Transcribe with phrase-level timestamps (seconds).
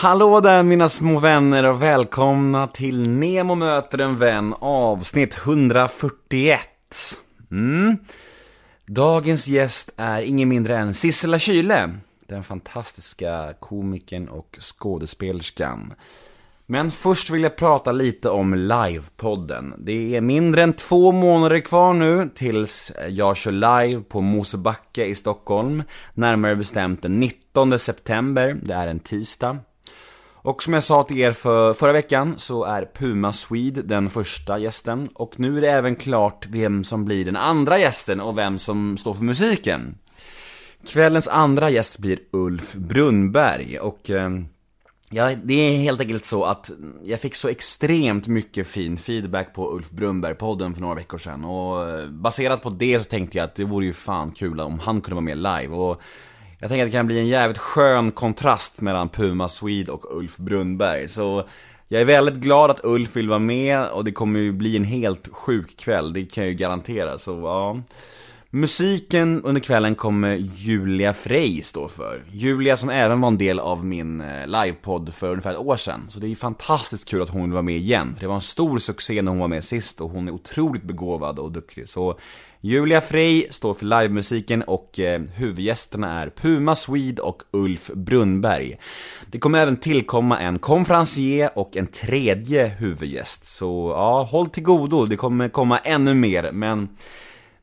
[0.00, 6.60] Hallå där mina små vänner och välkomna till Nemo möter en vän avsnitt 141.
[7.50, 7.96] Mm.
[8.86, 11.90] Dagens gäst är ingen mindre än Sissela Kyle,
[12.26, 15.94] den fantastiska komikern och skådespelerskan.
[16.66, 19.74] Men först vill jag prata lite om livepodden.
[19.78, 25.14] Det är mindre än två månader kvar nu tills jag kör live på Mosebacke i
[25.14, 25.82] Stockholm.
[26.14, 29.58] Närmare bestämt den 19 september, det är en tisdag.
[30.42, 34.58] Och som jag sa till er för förra veckan så är Puma Swede den första
[34.58, 35.08] gästen.
[35.14, 38.96] Och nu är det även klart vem som blir den andra gästen och vem som
[38.96, 39.98] står för musiken.
[40.86, 43.78] Kvällens andra gäst blir Ulf Brunnberg.
[43.78, 44.30] Och eh,
[45.10, 46.70] Ja, det är helt enkelt så att
[47.04, 51.44] jag fick så extremt mycket fin feedback på Ulf Brunnberg-podden för några veckor sedan.
[51.44, 54.78] Och eh, baserat på det så tänkte jag att det vore ju fan kul om
[54.78, 55.68] han kunde vara med live.
[55.68, 56.02] Och
[56.58, 60.36] jag tänker att det kan bli en jävligt skön kontrast mellan Puma Swede och Ulf
[60.36, 61.44] Brunnberg, så
[61.88, 64.84] jag är väldigt glad att Ulf vill vara med och det kommer ju bli en
[64.84, 67.82] helt sjuk kväll, det kan jag ju garantera, så ja.
[68.50, 72.22] Musiken under kvällen kommer Julia Frey stå för.
[72.32, 76.06] Julia som även var en del av min eh, livepodd för ungefär ett år sedan.
[76.08, 78.16] Så det är fantastiskt kul att hon vill vara med igen.
[78.20, 81.38] Det var en stor succé när hon var med sist och hon är otroligt begåvad
[81.38, 81.88] och duktig.
[81.88, 82.18] Så
[82.60, 88.78] Julia Frey står för livemusiken och eh, huvudgästerna är Puma Swede och Ulf Brunnberg.
[89.26, 95.06] Det kommer även tillkomma en konferencier och en tredje huvudgäst, så ja, håll till godo,
[95.06, 96.88] det kommer komma ännu mer, men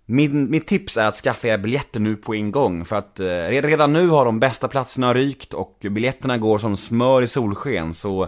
[0.05, 3.47] min, mitt tips är att skaffa er biljetter nu på en gång, för att eh,
[3.47, 8.27] redan nu har de bästa platserna rykt och biljetterna går som smör i solsken, så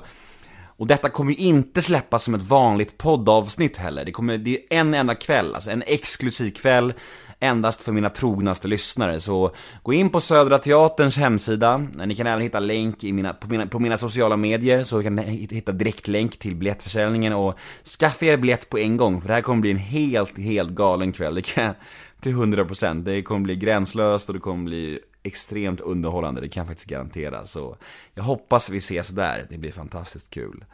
[0.77, 4.05] och detta kommer ju inte släppas som ett vanligt poddavsnitt heller.
[4.05, 6.93] Det kommer, det är en enda kväll, alltså en exklusiv kväll
[7.39, 9.19] endast för mina trognaste lyssnare.
[9.19, 9.51] Så
[9.83, 13.67] gå in på Södra Teaterns hemsida, ni kan även hitta länk i mina, på, mina,
[13.67, 17.59] på mina sociala medier, så kan ni hitta direktlänk till biljettförsäljningen och
[17.99, 21.11] skaffa er biljett på en gång, för det här kommer bli en helt, helt galen
[21.11, 21.35] kväll.
[21.35, 21.73] Det kan jag
[22.21, 23.03] till 100%.
[23.03, 27.45] Det kommer bli gränslöst och det kommer bli extremt underhållande, det kan jag faktiskt garantera.
[27.45, 27.77] Så
[28.13, 30.65] jag hoppas vi ses där, det blir fantastiskt kul.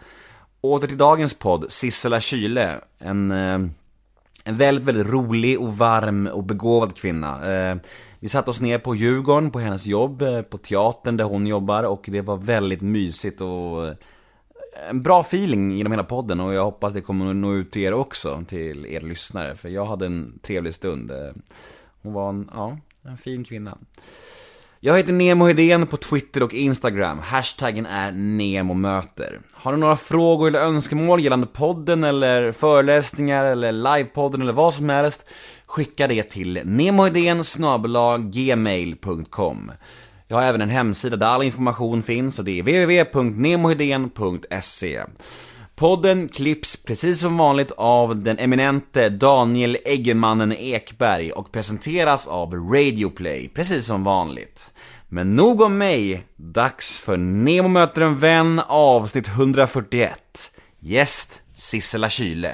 [0.62, 2.70] Åter till dagens podd, Sissela Kyle,
[3.00, 3.60] en, eh,
[4.44, 7.54] en väldigt, väldigt rolig och varm och begåvad kvinna.
[7.54, 7.78] Eh,
[8.20, 11.84] vi satte oss ner på Djurgården, på hennes jobb, eh, på teatern där hon jobbar
[11.84, 13.96] och det var väldigt mysigt och
[14.90, 17.82] en bra feeling genom hela podden och jag hoppas det kommer att nå ut till
[17.82, 21.12] er också, till er lyssnare, för jag hade en trevlig stund.
[22.02, 23.78] Hon var en, ja, en fin kvinna.
[24.86, 27.20] Jag heter Nemo Hedén på Twitter och Instagram.
[27.20, 29.42] Hashtaggen är NEMOMÖTER.
[29.54, 34.90] Har du några frågor eller önskemål gällande podden eller föreläsningar eller livepodden eller vad som
[34.90, 35.30] helst,
[35.66, 37.42] skicka det till nemohedén
[38.32, 39.72] gmail.com.
[40.28, 45.02] Jag har även en hemsida där all information finns och det är www.nemohedén.se.
[45.76, 53.52] Podden klipps precis som vanligt av den eminente Daniel Eggemannen Ekberg och presenteras av Radioplay,
[53.56, 54.73] precis som vanligt.
[55.14, 60.52] Men nog om mig, dags för Nemo möter en vän avsnitt 141.
[60.80, 62.50] Gäst Sissela Kyle.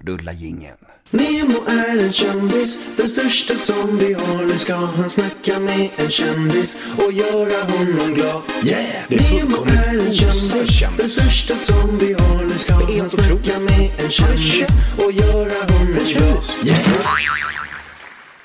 [0.00, 0.76] Rulla gingen.
[1.10, 4.44] Nemo är en kändis, den största som vi har.
[4.44, 8.42] Nu ska han snacka med en kändis och göra honom glad.
[8.64, 9.04] Yeah!
[9.08, 10.98] Det är Nemo är en kändis, kändis.
[10.98, 12.42] den största som vi har.
[12.42, 16.44] Nu ska han snacka med en kändis och göra honom glad.
[16.64, 16.78] Yeah!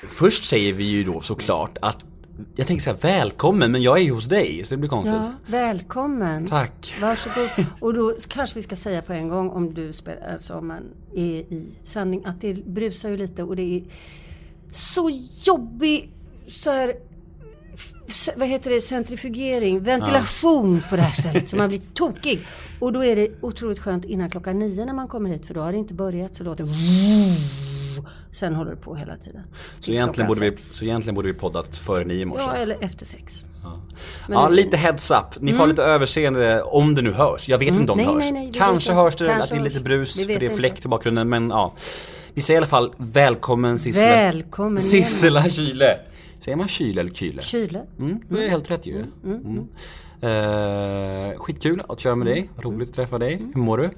[0.08, 2.11] Först säger vi ju då såklart att
[2.56, 5.14] jag tänker säga välkommen, men jag är ju hos dig, så det blir konstigt.
[5.14, 6.46] Ja, välkommen.
[6.46, 6.94] Tack.
[7.00, 7.66] Varsågod.
[7.80, 10.82] Och då kanske vi ska säga på en gång om du spelar, alltså om man
[11.14, 13.82] är i sändning, att det brusar ju lite och det är
[14.70, 15.10] så
[15.44, 16.10] jobbig
[16.46, 16.94] så här
[18.36, 22.40] vad heter det, centrifugering, ventilation på det här stället så man blir tokig.
[22.80, 25.60] Och då är det otroligt skönt innan klockan nio när man kommer hit för då
[25.60, 26.70] har det inte börjat så låter det
[28.32, 29.42] Sen håller det på hela tiden.
[29.80, 32.42] Så egentligen, borde vi, så egentligen borde vi poddat före nio i morse.
[32.44, 33.44] Ja, eller efter sex.
[34.28, 35.40] Men Ja, det- lite heads up.
[35.40, 37.48] Ni får ha lite överseende om det nu hörs.
[37.48, 38.14] Jag vet inte om Mm.
[38.14, 38.32] Nej, det hörs.
[38.32, 40.50] nej, nej, det Kanske hörs det, Kanske att det är lite brus, för det är
[40.56, 41.74] fläkt i bakgrunden, men ja.
[42.34, 44.08] Vi säger i alla fall välkommen Sissela.
[44.10, 45.82] Välkommen Sissela Kyle.
[46.38, 47.42] Säger man Kyle eller Kyle?
[47.42, 47.80] Kyle.
[47.98, 49.04] Mm, det är helt rätt ju.
[49.24, 49.68] Mm.
[50.20, 53.42] Eh, skitkul att köra med dig, roligt att träffa dig.
[53.54, 53.90] Hur mår du?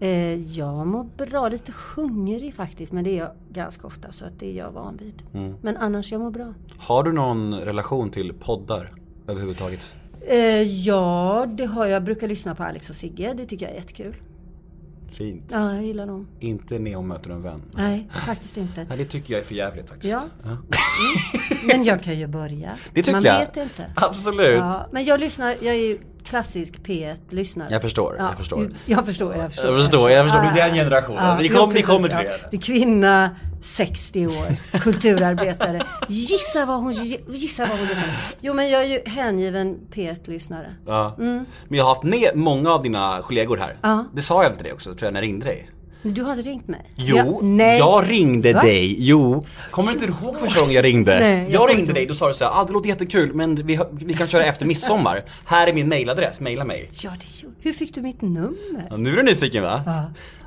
[0.00, 4.38] Eh, jag mår bra, lite hungrig faktiskt men det är jag ganska ofta så att
[4.40, 5.22] det är jag van vid.
[5.34, 5.54] Mm.
[5.62, 6.54] Men annars jag mår bra.
[6.78, 8.94] Har du någon relation till poddar
[9.28, 9.94] överhuvudtaget?
[10.28, 11.94] Eh, ja, det har jag.
[11.94, 13.34] Jag brukar lyssna på Alex och Sigge.
[13.36, 14.16] Det tycker jag är jättekul.
[15.12, 15.44] Fint.
[15.52, 16.26] Ja, jag gillar dem.
[16.40, 17.62] Inte Neo möter en vän.
[17.74, 18.84] Nej, faktiskt inte.
[18.88, 20.12] Nej, det tycker jag är för jävligt faktiskt.
[20.44, 20.56] Ja.
[21.68, 22.76] Men jag kan ju börja.
[22.94, 23.38] Det tycker Man jag.
[23.38, 23.86] vet inte.
[23.96, 24.56] Absolut.
[24.56, 27.68] Ja, men jag lyssnar, jag är ju klassisk P1-lyssnare.
[27.70, 28.70] Jag förstår, jag förstår.
[28.86, 29.70] Jag förstår, jag förstår.
[29.72, 30.42] Jag förstår, jag förstår.
[30.42, 31.38] Du är den generationen.
[31.38, 32.22] Vi kom- vi kommer till ja.
[32.22, 32.48] det.
[32.50, 33.30] Det är kvinna,
[33.60, 35.82] 60 år, kulturarbetare.
[36.08, 36.92] Gissa vad hon,
[37.28, 40.74] gissa vad hon lyssnar Jo men jag är ju hängiven P1-lyssnare.
[40.86, 41.14] Ja.
[41.18, 43.76] Men jag har haft med många av dina kollegor här.
[43.82, 44.04] Ja.
[44.14, 45.70] Det sa jag väl till dig också, tror jag, när jag ringde dig.
[46.14, 46.92] Du har inte ringt mig?
[46.96, 47.78] Jo, Ja, nej.
[47.78, 48.60] jag ringde Va?
[48.60, 48.96] dig.
[48.98, 49.44] Jo.
[49.70, 51.18] Kommer du inte ihåg första gången jag ringde?
[51.20, 53.66] Nej, jag jag, ringde inte dig, då sa du såhär, ah, det låter jättekul men
[53.66, 55.22] vi, vi kan köra efter midsommar.
[55.44, 56.90] Här är min mailadress, maila mig.
[57.02, 58.86] Ja, det gjorde Hur fick du mitt nummer?
[58.90, 59.82] Ja, nu är du nyfiken va?
[59.86, 60.04] Ja.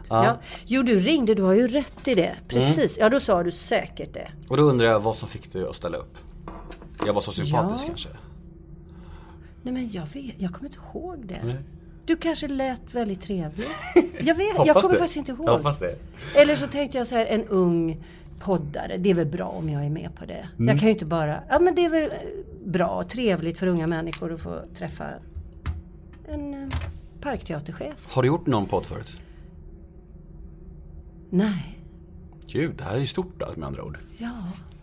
[0.09, 0.25] Ja.
[0.25, 0.37] Ja.
[0.65, 2.35] Jo, du ringde, du har ju rätt i det.
[2.47, 2.97] Precis.
[2.97, 4.27] Ja, då sa du säkert det.
[4.49, 6.17] Och då undrar jag vad som fick dig att ställa upp?
[7.05, 7.87] Jag var så sympatisk Ja.
[7.87, 8.09] kanske?
[9.63, 11.39] Nej, men jag vet, jag kommer inte ihåg det.
[11.43, 11.55] Nej.
[12.09, 13.67] Du kanske lät väldigt trevlig.
[14.19, 14.99] Jag vet, jag kommer det.
[14.99, 15.49] faktiskt inte ihåg.
[15.49, 15.95] Hoppas det.
[16.35, 18.03] Eller så tänkte jag så här, en ung
[18.39, 18.97] poddare.
[18.97, 20.49] Det är väl bra om jag är med på det.
[20.57, 20.67] Mm.
[20.67, 22.11] Jag kan ju inte bara, ja men det är väl
[22.65, 25.09] bra och trevligt för unga människor att få träffa
[26.27, 26.69] en eh,
[27.21, 27.95] parkteaterchef.
[28.07, 29.19] Har du gjort någon podd förut?
[31.29, 31.79] Nej.
[32.47, 33.97] Gud, det här är ju stort med andra ord.
[34.17, 34.33] Ja.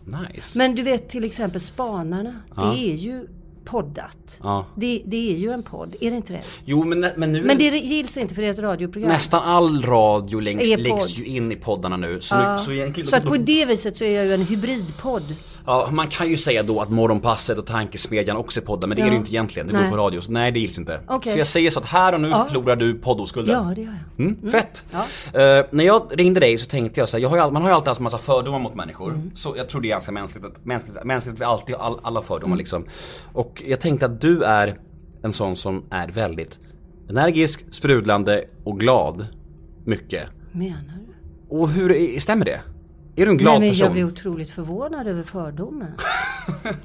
[0.05, 0.57] Nice.
[0.57, 2.41] Men du vet till exempel Spanarna.
[2.55, 3.27] Det är ju
[3.67, 4.39] poddat.
[4.43, 4.65] Ja.
[4.75, 6.41] Det, det är ju en podd, är det inte det?
[6.65, 9.11] Jo men, men nu Men det gills inte för det är ett radioprogram.
[9.11, 11.09] Nästan all radio läggs podd.
[11.09, 12.21] ju in i poddarna nu.
[12.21, 13.09] Så, nu, så egentligen...
[13.09, 15.35] Så att på det viset så är jag ju en hybridpodd.
[15.69, 19.01] Ja, man kan ju säga då att Morgonpasset och Tankesmedjan också är poddar, men det
[19.01, 19.09] är Ja.
[19.09, 19.67] det ju inte egentligen.
[19.67, 19.83] Det Nej.
[19.83, 20.21] går på radio.
[20.21, 20.99] Så nej, det gills inte.
[21.07, 21.31] Okej.
[21.33, 22.45] Så jag säger så att här och nu Ja.
[22.47, 23.55] förlorar du poddoskulden.
[23.67, 24.25] Ja, det gör jag.
[24.25, 24.85] Mm, Fett!
[24.91, 24.99] Ja.
[25.41, 27.69] Eh, när jag ringde dig så tänkte jag så här, jag har ju, man har
[27.69, 29.09] ju alltid en massa fördomar mot människor.
[29.13, 29.31] Mm.
[29.33, 31.99] Så jag tror det är ganska mänskligt att, mänskligt, mänskligt att vi alltid har all,
[32.03, 32.57] alla fördomar Mm.
[32.57, 32.85] liksom.
[33.33, 34.77] Och jag tänkte att du är
[35.23, 36.59] en sån som är väldigt
[37.09, 39.25] energisk, sprudlande och glad.
[39.85, 40.23] Mycket.
[40.51, 40.77] Menar
[41.07, 41.55] du?
[41.57, 42.59] Och hur, är- stämmer det?
[43.19, 43.83] Är du en glad Nej, men person?
[43.85, 45.87] jag blir otroligt förvånad över fördomen.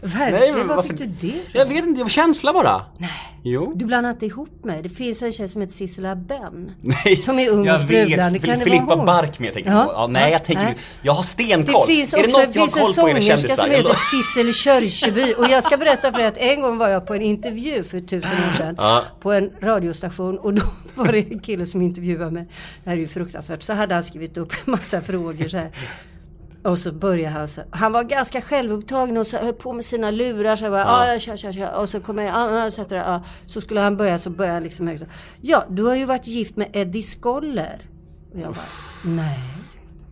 [0.01, 1.41] Verkligen, Nej, men var varför- fick du det ifrån?
[1.53, 2.85] Jag vet inte, det var känsla bara.
[2.99, 3.11] Nej.
[3.45, 3.73] Jo.
[3.77, 4.83] Du blandar inte ihop mig.
[4.83, 6.73] Det finns en tjej som heter Sissela Benn.
[6.81, 8.39] Nej, som är ung jag och sprudlande.
[8.39, 9.07] Kan det Filippa vara hon?
[9.07, 9.93] Barkman tänker jag på.
[9.93, 10.77] Ja, nej, jag tänker nej.
[11.03, 11.87] Jag har stenkoll.
[11.89, 13.21] Det finns är det också något det jag finns har en koll på är det
[13.21, 13.63] kändisar.
[13.63, 15.35] som heter Sissel Kyrkjeby.
[15.39, 18.01] Och jag ska berätta för dig att en gång var jag på en intervju för
[18.01, 18.75] tusen år sedan.
[18.79, 19.03] Ja.
[19.21, 20.39] På en radiostation.
[20.39, 20.63] Och då
[20.95, 22.47] var det en kille som intervjuade mig.
[22.85, 23.63] Det här är ju fruktansvärt.
[23.63, 25.71] Så hade han skrivit upp en massa frågor så här.
[26.65, 30.11] Och så började han så Han var ganska självupptagen och så höll på med sina
[30.11, 30.57] lurar.
[30.57, 31.81] Så jag bara, ja, kör, kör, kör.
[31.81, 33.25] Och så kom jag, ja, ja, så, ja.
[33.47, 35.05] så skulle han börja, så började han liksom högt.
[35.41, 37.87] Ja, du har ju varit gift med Eddie Skoller.
[38.33, 38.65] Och jag bara,
[39.05, 39.62] nej.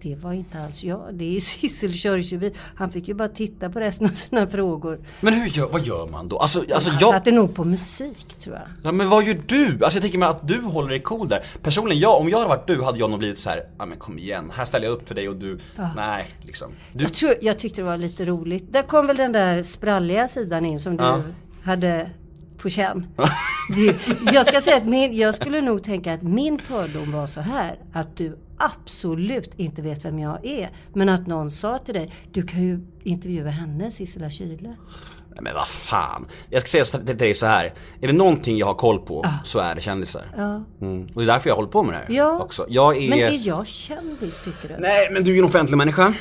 [0.02, 1.14] Det var inte alls jag.
[1.14, 2.52] Det är Sissel Kyrkjeby.
[2.74, 4.98] Han fick ju bara titta på resten av sina frågor.
[5.20, 6.38] Men hur gör, vad gör man då?
[6.38, 7.10] Alltså, alltså Han jag...
[7.10, 8.64] satte nog på musik tror jag.
[8.82, 9.66] Ja, men vad gör du?
[9.84, 11.44] Alltså jag tänker mig att du håller dig cool där.
[11.62, 13.98] Personligen, jag, om jag hade varit du hade jag nog blivit så här, ja men
[13.98, 15.58] kom igen, här ställer jag upp för dig och du,
[15.96, 16.68] nej liksom.
[16.92, 18.72] Du, Jag, tror, jag tyckte det var lite roligt.
[18.72, 21.22] Där kom väl den där spralliga sidan in som du Ja.
[21.64, 22.10] hade
[22.58, 23.06] på känn.
[24.32, 27.78] Jag ska säga att min, jag skulle nog tänka att min fördom var så här.
[27.92, 30.70] Att du absolut inte vet vem jag är.
[30.94, 34.58] Men att någon sa till dig, du kan ju intervjua henne, Sissela Kyle.
[34.62, 36.26] nej, men vad fan.
[36.50, 37.72] Jag ska säga till dig så här.
[38.00, 40.22] är det någonting jag har koll på så är det kändisar.
[40.36, 40.64] Ja.
[40.80, 41.02] Mm.
[41.14, 42.38] Och det är därför jag håller på med det här Ja.
[42.42, 42.66] också.
[42.68, 43.10] Jag är...
[43.10, 44.80] Men är jag kändis tycker du?
[44.80, 46.14] Nej men du är ju en offentlig människa.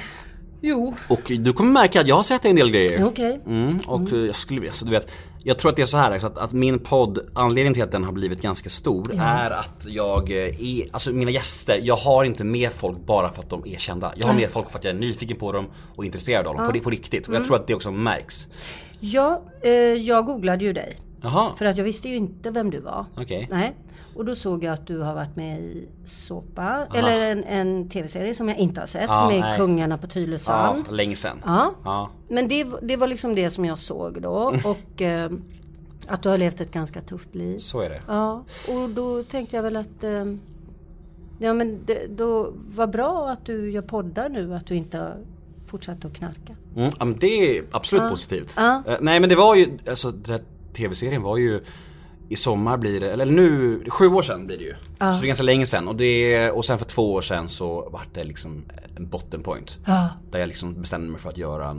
[0.62, 0.94] Jo.
[1.10, 3.04] Och du kommer märka att jag har sett en del grejer.
[3.06, 3.42] Okej.
[3.46, 5.12] Mm, och eh, jag skulle vilja, så du vet,
[5.44, 8.04] jag tror att det är så här att, att min podd, anledningen till att den
[8.04, 12.44] har blivit ganska stor är att jag eh, är, alltså mina gäster, jag har inte
[12.44, 14.14] med folk bara för att de är kända.
[14.16, 16.66] Jag har med folk för att jag är nyfiken på dem och intresserad av dem,
[16.66, 17.28] på, det, på riktigt.
[17.28, 18.48] Och jag tror att det också märks.
[19.00, 21.00] Ja, eh, jag googlade ju dig.
[21.22, 23.06] Jaha, För att jag visste ju inte vem du var.
[23.18, 23.48] okej.
[23.52, 23.76] Nej.
[24.20, 28.36] Och då såg jag att du har varit med i Såpa, eller en, en tv-serie
[28.36, 29.58] som jag inte har sett, Ja, som är nej.
[29.58, 30.92] Kungarna på Ja, Tylösand.
[30.92, 31.38] länge sen.
[31.46, 31.74] Ja.
[31.84, 32.10] Ja.
[32.30, 34.32] Men det, det var liksom det som jag såg då.
[34.66, 35.32] Och eh,
[36.08, 37.60] att du har levt ett ganska tufft liv.
[37.60, 38.02] Så är det.
[38.08, 40.26] Ja, och då tänkte jag väl att eh,
[41.40, 45.18] Ja men det, då var bra att du gör poddar nu, att du inte har
[45.68, 46.56] fortsatt att knarka.
[46.76, 48.54] Mm, ja, det är absolut positivt.
[48.58, 48.84] Ja.
[48.88, 50.42] Eh, nej men det var ju, alltså den här
[50.74, 51.62] tv-serien var ju
[52.30, 54.74] i sommar blir det, eller nu, sju år sedan blir det ju.
[54.74, 57.90] Så det är ganska länge sedan och, det, och sen för två år sedan så
[57.90, 58.64] vart det liksom
[58.98, 59.78] en bottom point.
[59.86, 60.10] Ja.
[60.32, 61.76] Där jag liksom bestämde mig för att göra,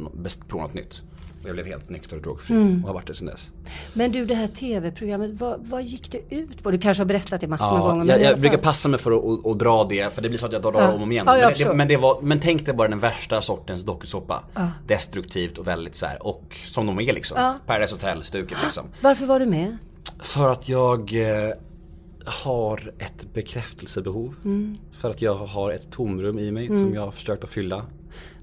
[0.48, 1.02] prova något nytt.
[1.42, 2.80] Och jag blev helt nykter och drogfri Mm.
[2.82, 3.48] och har varit det sedan dess.
[3.92, 6.70] Men du det här tv-programmet, vad, vad gick det ut på?
[6.70, 8.04] Du kanske har berättat det massor med Ja, gånger.
[8.04, 10.38] men jag, jag brukar passa mig för att, att, att dra det för det blir
[10.38, 10.88] så att jag drar Ja.
[10.88, 11.24] om och om igen.
[11.28, 14.44] Ja, men, det, men, det var, men tänk dig bara den värsta sortens dokusåpa.
[14.86, 17.36] Destruktivt och väldigt så här, och som de är liksom.
[17.40, 17.58] Ja.
[17.66, 18.84] Paradise Hotel-stuket liksom.
[19.00, 19.76] Varför var du med?
[20.22, 21.52] För att jag eh,
[22.24, 24.34] har ett bekräftelsebehov.
[24.44, 24.76] Mm.
[24.92, 27.86] För att jag har ett tomrum i mig som jag har försökt att fylla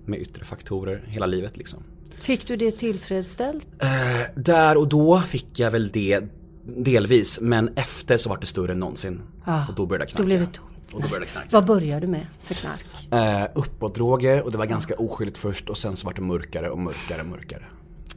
[0.06, 1.84] med yttre faktorer hela livet liksom.
[2.20, 3.68] Fick du det tillfredsställt?
[3.80, 3.88] Eh,
[4.36, 6.24] där och då fick jag väl det
[6.66, 9.22] delvis, men efter så var det större än någonsin.
[9.70, 10.24] Och då började jag knarka.
[10.24, 10.94] Då blev det tomt.
[10.94, 11.48] Och då började jag knarka.
[11.52, 12.86] Vad började du med för knark?
[13.12, 16.80] Eh, uppåtdroger och det var ganska oskyldigt först och sen så var det mörkare och
[16.80, 17.64] mörkare och mörkare.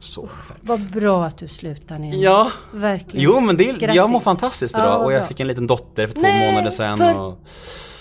[0.01, 0.57] Så ungefär.
[0.61, 2.23] Vad bra att du slutade ner.
[2.23, 3.25] Ja, Verkligen.
[3.25, 4.01] jo men det, jag Grattis.
[4.11, 5.27] mår fantastiskt idag Ja, och vad jag bra.
[5.27, 6.97] fick en liten dotter för två Nej, månader sedan.
[6.97, 7.39] för- Och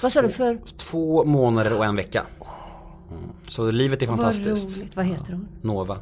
[0.03, 0.59] Vad sa du för?
[0.77, 2.23] två månader och en vecka.
[3.11, 3.23] Mm.
[3.49, 4.77] Så livet är Vad fantastiskt.
[4.79, 4.97] roligt.
[4.97, 5.49] Vad heter hon?
[5.63, 5.97] Nova.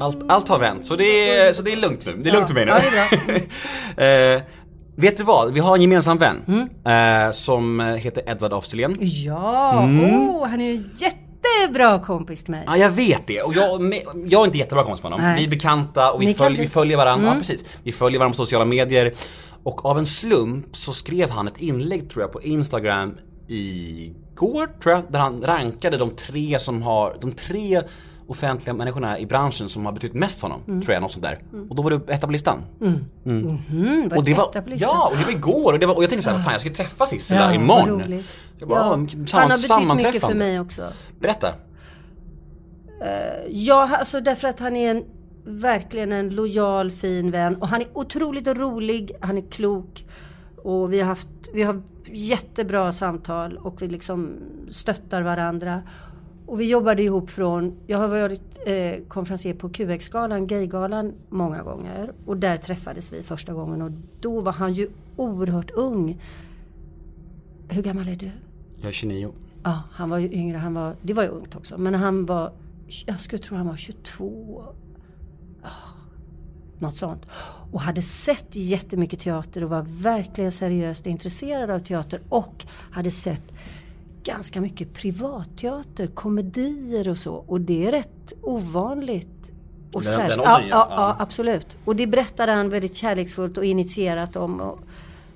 [0.00, 2.16] Allt, allt har vänt, så det, är, så det är lugnt nu.
[2.22, 2.96] Det är lugnt med mig nu.
[2.96, 3.08] Ja,
[3.96, 4.42] det är eh,
[4.96, 5.52] vet du vad?
[5.52, 6.68] Vi har en gemensam vän.
[6.84, 7.26] Mm.
[7.26, 8.64] Eh, som heter Edvard af.
[9.00, 10.28] Ja, Mm.
[10.30, 10.90] oh, han är en
[11.60, 12.64] jättebra kompis till mig.
[12.66, 13.94] Ja jag vet det och jag,
[14.26, 15.26] jag är inte jättebra kompis med honom.
[15.26, 15.38] Nej.
[15.38, 16.56] Vi är bekanta och vi, följ, bli.
[16.56, 16.60] Mm.
[16.60, 17.28] vi följer varandra.
[17.28, 17.64] Ja, precis.
[17.82, 19.14] Vi följer varandra på sociala medier.
[19.62, 23.14] Och av en slump så skrev han ett inlägg tror jag på Instagram
[23.48, 25.02] igår tror jag.
[25.08, 27.82] Där han rankade de tre som har, de tre
[28.28, 30.62] offentliga människorna i branschen som har betytt mest för honom.
[30.68, 30.82] Mm.
[30.82, 31.38] Tror jag, något sånt där.
[31.70, 32.62] Och då var du etta på listan.
[32.80, 34.90] Mm, Och det var, etta på listan.
[34.92, 36.70] ja, och det var igår och, det var, och jag tänkte såhär, fan jag ska
[36.70, 38.24] träffa Sissela vad imorgon.
[38.58, 39.38] Jag bara, Ja, ja.
[39.38, 40.82] han har betytt mycket för mig också.
[41.20, 41.52] Berätta.
[43.48, 45.04] Ja, alltså därför att han är en,
[45.44, 47.56] verkligen en lojal, fin vän.
[47.56, 50.06] Och han är otroligt rolig, han är klok.
[50.62, 54.36] Och vi har haft, vi har jättebra samtal och vi liksom
[54.70, 55.82] stöttar varandra.
[56.46, 62.12] Och vi jobbade ihop från, jag har varit eh, konferencier på QX-galan, Gaygalan, många gånger.
[62.26, 66.20] Och där träffades vi första gången och då var han ju oerhört ung.
[67.68, 68.30] Hur gammal är du?
[68.80, 69.32] Jag är 29.
[69.64, 70.56] Ja, han var ju yngre.
[70.58, 71.78] Han var, det var ju ungt också.
[71.78, 72.52] Men han var,
[73.06, 74.64] jag skulle tro han var 22.
[75.62, 75.68] Ja,
[76.78, 77.26] något sånt.
[77.72, 82.20] Och hade sett jättemycket teater och var verkligen seriöst intresserad av teater.
[82.28, 83.52] Och hade sett
[84.22, 87.34] ganska mycket privatteater, komedier och så.
[87.34, 89.50] Och det är rätt ovanligt.
[89.94, 90.86] Och Den- den åldern, ja, ja.
[90.90, 91.76] ja, absolut.
[91.84, 94.60] Och det berättade han väldigt kärleksfullt och initierat om.
[94.60, 94.80] Och,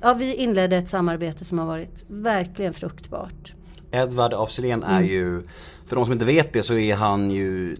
[0.03, 3.53] ja, vi inledde ett samarbete som har varit verkligen fruktbart.
[3.93, 4.83] Edvard af Mm.
[4.83, 5.43] är ju,
[5.87, 7.77] för de som inte vet det så är han ju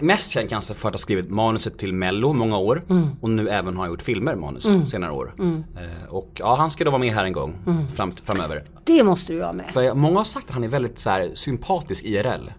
[0.00, 3.08] mest känd kanske för att ha skrivit manuset till Mello många år Mm.
[3.20, 5.34] och nu även har gjort filmer manus senare år.
[5.40, 7.88] Eh, och ja, han ska då vara med här en gång Mm.
[7.88, 8.62] fram, framöver.
[8.84, 9.66] Det måste du ha med.
[9.72, 12.50] För många har sagt att han är väldigt så här, sympatisk IRL.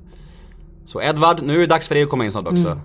[0.86, 2.80] Så Edvard, nu är det dags för dig att komma in snart också.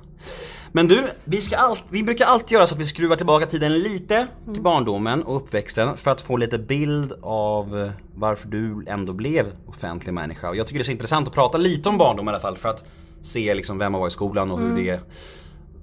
[0.72, 3.78] Men du, vi, ska allt, vi brukar alltid göra så att vi skruvar tillbaka tiden
[3.78, 4.54] lite Mm.
[4.54, 9.46] till barndomen och uppväxten för att få lite bild av eh, varför du ändå blev
[9.66, 10.48] offentlig människa.
[10.48, 12.56] Och jag tycker det är så intressant att prata lite om barndom i alla fall
[12.56, 12.84] för att
[13.22, 14.84] se liksom vem man var i skolan och hur Mm.
[14.84, 15.00] det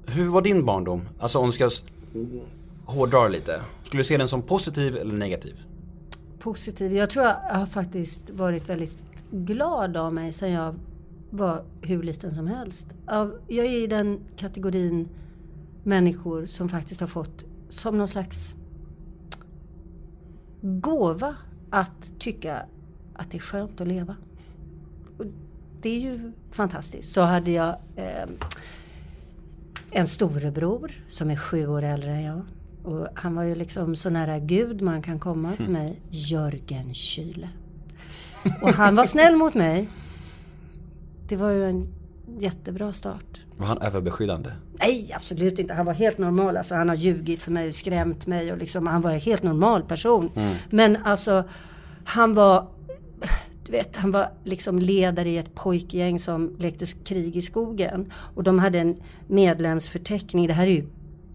[0.08, 1.02] Hur var din barndom?
[1.20, 1.70] Alltså om du ska
[2.86, 3.62] hårdra lite.
[3.84, 5.56] Skulle du se den som positiv eller negativ?
[6.40, 6.94] Positiv.
[6.98, 8.98] Jag tror jag har faktiskt varit väldigt
[9.32, 10.76] glad av mig sen jag
[11.38, 12.88] var hur liten som helst.
[13.48, 15.08] Jag är i den kategorin
[15.84, 18.56] människor som faktiskt har fått som någon slags
[20.62, 21.36] gåva
[21.70, 22.66] att tycka
[23.14, 24.16] att det är skönt att leva.
[25.18, 25.26] Och
[25.82, 27.14] det är ju fantastiskt.
[27.14, 28.30] Så hade jag eh,
[29.92, 32.42] en storebror som är sju år äldre än jag.
[32.84, 36.02] Och han var ju liksom så nära Gud man kan komma för mig.
[36.10, 37.48] Jörgen Kyle.
[38.62, 39.90] Och han var snäll mot mig.
[41.28, 41.88] Det var ju en
[42.40, 43.42] jättebra start.
[43.58, 44.52] Var han överbeskyddande?
[44.80, 45.74] Nej, absolut inte.
[45.74, 46.58] Han var helt normal.
[46.58, 48.52] Alltså, han har ljugit för mig och skrämt mig.
[48.52, 50.30] Och liksom, han var en helt normal person.
[50.70, 51.44] Men alltså,
[52.04, 52.68] han var...
[53.66, 58.14] Du vet, han var liksom ledare i ett pojkgäng som lekte krig i skogen.
[58.36, 58.96] Och de hade en
[59.28, 60.48] medlemsförteckning.
[60.48, 60.86] Det här är ju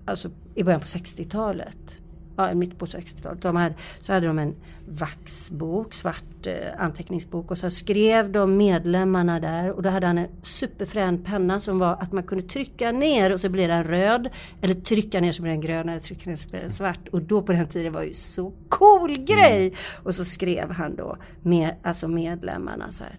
[0.04, 2.01] alltså, i början på 60-talet.
[2.36, 3.42] Ja, mitt på 60-talet.
[3.42, 4.54] De hade, så hade de en
[4.88, 10.28] vaxbok, svart eh, anteckningsbok och så skrev de medlemmarna där och då hade han en
[10.42, 14.28] superfrän penna som var att man kunde trycka ner och så blev den röd
[14.60, 17.22] eller trycka ner så blev den grön eller trycka ner så blev den svart och
[17.22, 19.74] då på den tiden var ju så cool grej!
[20.02, 23.18] Och så skrev han då med, alltså medlemmarna så här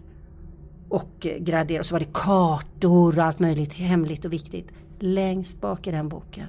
[0.88, 4.68] och eh, graderade och så var det kartor och allt möjligt hemligt och viktigt.
[4.98, 6.46] Längst bak i den boken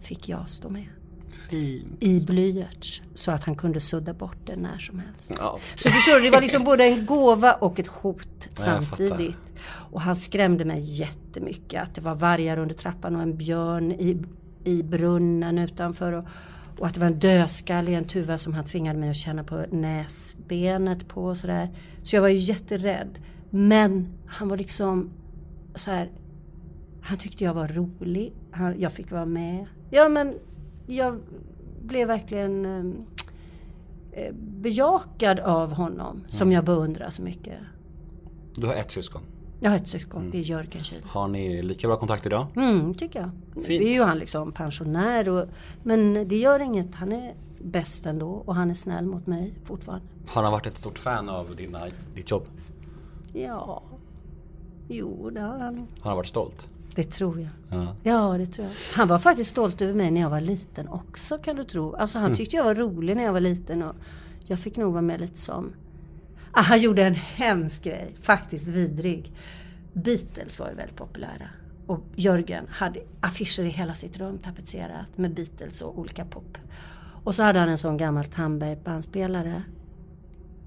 [0.00, 0.99] fick jag stå med
[1.32, 1.96] Fin.
[2.00, 5.32] i blyerts så att han kunde sudda bort det när som helst.
[5.38, 5.58] Ja.
[5.76, 9.38] Så förstår du, det var liksom både en gåva och ett hot samtidigt.
[9.90, 11.82] Och han skrämde mig jättemycket.
[11.82, 14.22] Att det var vargar under trappan och en björn i,
[14.64, 16.12] i brunnen utanför.
[16.12, 16.24] Och,
[16.78, 19.44] och att det var en dödskalle i en tuva som han tvingade mig att känna
[19.44, 21.68] på näsbenet på och sådär.
[22.02, 23.18] Så jag var ju jätterädd.
[23.50, 25.10] Men han var liksom
[25.74, 26.10] så här.
[27.02, 28.32] Han tyckte jag var rolig.
[28.50, 29.66] Han, jag fick vara med.
[29.90, 30.34] Ja men
[30.90, 31.20] jag
[31.82, 36.24] blev verkligen eh, eh, bejakad av honom.
[36.28, 37.58] Som jag beundrar så mycket.
[38.54, 39.22] Du har ett syskon.
[39.62, 41.02] Jag har ett syskon, det är Jörgen Kyhl.
[41.04, 42.46] Har ni lika bra kontakt idag?
[42.56, 43.30] Mm, tycker jag.
[43.68, 45.46] Nu är ju han liksom pensionär och,
[45.82, 46.94] men det gör inget.
[46.94, 50.06] Han är bäst ändå och han är snäll mot mig fortfarande.
[50.28, 51.80] Har han varit ett stort fan av dina,
[52.14, 52.42] ditt jobb?
[53.32, 53.82] Ja,
[54.88, 55.76] jo det har han.
[56.00, 56.68] Har han varit stolt?
[57.00, 57.50] Det tror jag.
[57.70, 57.96] Ja.
[58.02, 58.74] Ja, det tror jag.
[58.94, 61.94] Han var faktiskt stolt över mig när jag var liten också kan du tro.
[61.94, 63.96] Alltså han tyckte jag var rolig när jag var liten och
[64.46, 65.72] jag fick nog vara med lite som...
[66.52, 69.32] Ah, han gjorde en hemsk grej, faktiskt vidrig.
[69.92, 71.48] Beatles var ju väldigt populära.
[71.86, 76.58] Och Jörgen hade affischer i hela sitt rum tapetserat med Beatles och olika pop.
[77.24, 79.62] Och så hade han en sån gammal Tandberg-bandspelare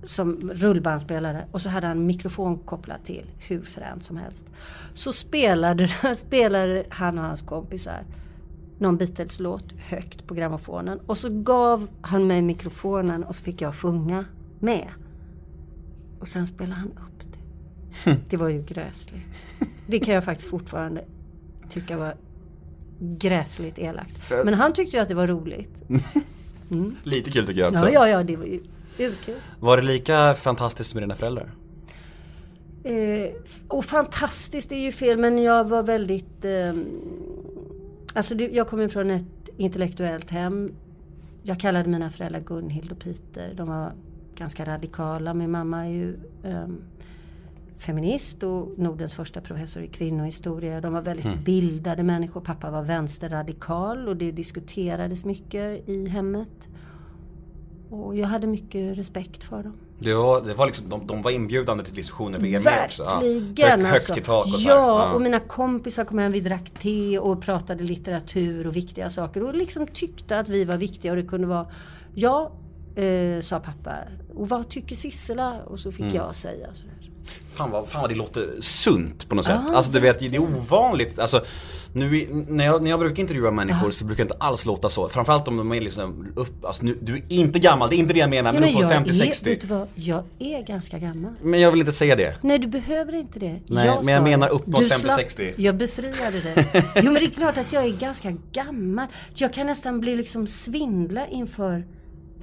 [0.03, 4.45] som rullbandspelare och så hade han mikrofon kopplad till hur fränt som helst.
[4.93, 8.03] Så spelade, spelade han och hans kompisar
[8.77, 13.75] någon Beatles-låt högt på grammofonen och så gav han mig mikrofonen och så fick jag
[13.75, 14.25] sjunga
[14.59, 14.87] med.
[16.19, 18.17] Och sen spelade han upp det.
[18.29, 19.23] Det var ju gräsligt.
[19.87, 21.05] Det kan jag faktiskt fortfarande
[21.69, 22.15] tycka var
[22.99, 24.29] gräsligt elakt.
[24.29, 25.83] Men han tyckte ju att det var roligt.
[27.03, 27.89] Lite kul tycker jag också.
[27.89, 28.63] Ja, ja, ja, det var ju
[28.99, 29.35] urkul.
[29.59, 31.51] Var det lika fantastiskt med dina föräldrar?
[32.83, 33.31] Eh,
[33.67, 36.45] och fantastiskt är ju fel, men jag var väldigt...
[36.45, 36.73] Eh,
[38.13, 40.71] alltså det, jag kommer från ett intellektuellt hem.
[41.43, 43.53] Jag kallade mina föräldrar Gunhild och Peter.
[43.57, 43.93] De var
[44.35, 45.33] ganska radikala.
[45.33, 46.67] Min mamma är ju eh,
[47.77, 50.81] feminist och Nordens första professor i kvinnohistoria.
[50.81, 52.41] De var väldigt bildade människor.
[52.41, 56.69] Pappa var vänsterradikal och det diskuterades mycket i hemmet.
[57.93, 59.73] Och jag hade mycket respekt för dem.
[59.99, 63.03] Det var, det var liksom, de, de var inbjudande till diskussioner för er också.
[63.03, 63.19] Ja.
[63.19, 64.19] Verkligen Högt, högt alltså.
[64.19, 67.83] i tak och så ja, och mina kompisar kom hem, vi drack te och pratade
[67.83, 69.43] litteratur och viktiga saker.
[69.43, 71.67] Och liksom tyckte att vi var viktiga och det kunde vara
[72.15, 72.51] Ja,
[72.95, 73.95] eh, sa pappa.
[74.35, 75.61] Och vad tycker Sissela?
[75.65, 75.97] Och så Mm.
[76.11, 77.02] fick jag säga sådär.
[77.53, 79.59] Fan vad, fan vad det låter sunt på något sätt.
[79.69, 81.19] Ah, alltså du vet, det är ovanligt.
[81.19, 81.41] Alltså,
[81.95, 85.09] nu, när, jag, när jag brukar intervjua människor så brukar det inte alls låta så.
[85.09, 88.13] Framförallt om de är liksom upp, alltså nu, du är inte gammal, det är inte
[88.13, 89.45] det jag menar, men Ja, upp på jag, är, 50-60.
[89.45, 89.87] vet du vad?
[89.95, 91.33] jag är ganska gammal.
[91.41, 92.35] Men jag vill inte säga det.
[92.41, 93.59] Nej, du behöver inte det.
[93.67, 94.99] Nej, men jag menar uppåt Du 50-60.
[94.99, 96.67] slapp- Jag befriade dig.
[96.95, 99.07] Jo, men det är klart att jag är ganska gammal.
[99.35, 101.85] Jag kan nästan bli liksom svindla inför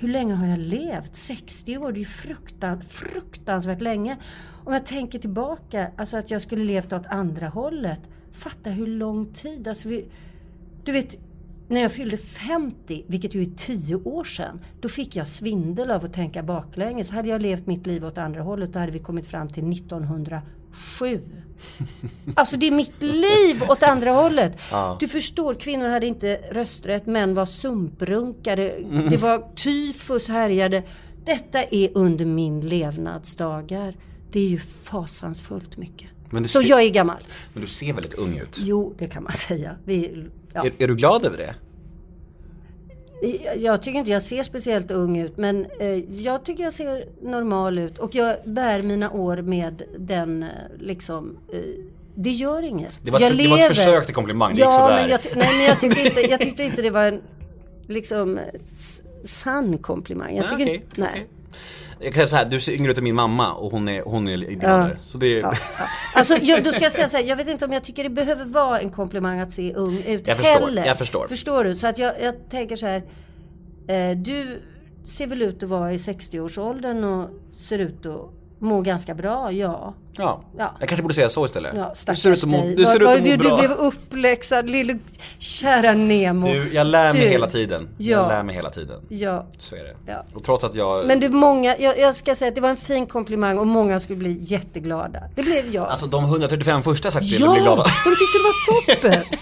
[0.00, 1.16] hur länge har jag levt?
[1.16, 4.16] 60 år, det är ju fruktan, fruktansvärt länge.
[4.64, 8.00] Om jag tänker tillbaka, alltså att jag skulle levt åt andra hållet.
[8.32, 9.68] Fatta hur lång tid.
[9.68, 10.08] Alltså vi,
[10.84, 11.18] du vet,
[11.68, 16.04] när jag fyllde 50, vilket ju är 10 år sedan, då fick jag svindel av
[16.04, 17.10] att tänka baklänges.
[17.10, 21.20] Hade jag levt mitt liv åt andra hållet, då hade vi kommit fram till 1907.
[22.34, 24.58] Alltså det är mitt liv åt andra hållet.
[25.00, 28.74] Du förstår, kvinnor hade inte rösträtt, män var sumprunkare,
[29.10, 30.82] det var tyfus härjade.
[31.24, 33.96] Detta är under min levnadsdagar.
[34.32, 36.08] Det är ju fasansfullt mycket.
[36.48, 37.22] Så ser- jag är gammal.
[37.52, 38.56] Men du ser väldigt ung ut.
[38.60, 39.76] Jo, det kan man säga.
[39.84, 40.64] Vi, ja.
[40.66, 41.54] Är, är du glad över det?
[43.22, 45.88] Jag- Jag tycker inte jag ser speciellt ung ut men eh,
[46.20, 51.36] jag tycker jag ser normal ut och jag bär mina år med den eh, liksom
[51.52, 51.58] eh,
[52.14, 52.92] det gör inget.
[53.02, 55.00] Det var ett jag för- det var ett försök till komplimang, det gick ja, sådär.
[55.02, 57.20] men jag, nej, men jag tyckte, inte, jag tyckte inte det var en
[57.86, 58.44] liksom eh,
[59.24, 60.36] sann komplimang.
[60.36, 61.08] Jag tycker okej, inte, nej.
[61.12, 61.26] okej.
[62.02, 64.02] Jag kan säga så här, du ser yngre ut än min mamma och hon är,
[64.02, 64.82] hon är i din Ja.
[64.82, 64.98] ålder.
[65.06, 65.58] Så det är...
[66.14, 68.10] Alltså, jag, då ska jag säga så här, jag vet inte om jag tycker det
[68.10, 70.84] behöver vara en komplimang att se ung ut Jag förstår, heller.
[70.86, 71.26] jag förstår.
[71.28, 71.76] Förstår du?
[71.76, 73.02] Så att jag, jag tänker så här,
[73.88, 74.62] eh, du
[75.04, 79.94] ser väl ut att vara i 60-årsåldern och ser ut att må ganska bra, ja.
[80.16, 80.44] Ja.
[80.58, 80.76] Ja.
[80.80, 81.72] Jag kanske borde säga så istället.
[81.76, 82.74] Ja, du ser ut att må, dig.
[82.76, 83.50] du ser ut Var- att må var- bra.
[83.60, 84.98] Du blev uppläxad, lille
[85.38, 86.46] kära Nemo.
[86.46, 87.28] Du, jag lär mig Du.
[87.28, 87.88] hela tiden.
[87.98, 88.18] Ja.
[88.18, 89.00] Jag lär mig hela tiden.
[89.08, 89.46] Ja.
[89.58, 89.94] Så är det.
[90.06, 90.24] Ja.
[90.34, 91.06] Och trots att jag...
[91.06, 94.00] Men du, många, jag, jag ska säga att det var en fin komplimang och många
[94.00, 95.22] skulle bli jätteglada.
[95.36, 95.88] Det blev jag.
[95.88, 97.82] Alltså de 135 första sagt ja, blir glada.
[97.82, 99.38] de tyckte det var toppen.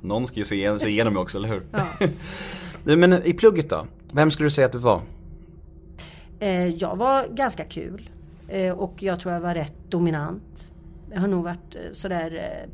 [0.00, 1.62] Någon ska ju se, se igenom mig också, eller hur?
[1.72, 2.06] Ja.
[2.96, 3.86] Men i plugget då?
[4.12, 5.00] Vem skulle du säga att du var?
[6.40, 8.10] Eh, jag var ganska kul.
[8.48, 10.72] Eh, och jag tror jag var rätt dominant.
[11.10, 12.66] Jag har nog varit eh, sådär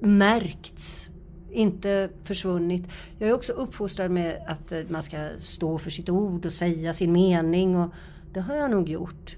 [0.00, 1.08] märkts.
[1.50, 2.88] Inte försvunnit.
[3.18, 7.12] Jag är också uppfostrad med att man ska stå för sitt ord och säga sin
[7.12, 7.76] mening.
[7.76, 7.94] Och
[8.32, 9.36] det har jag nog gjort.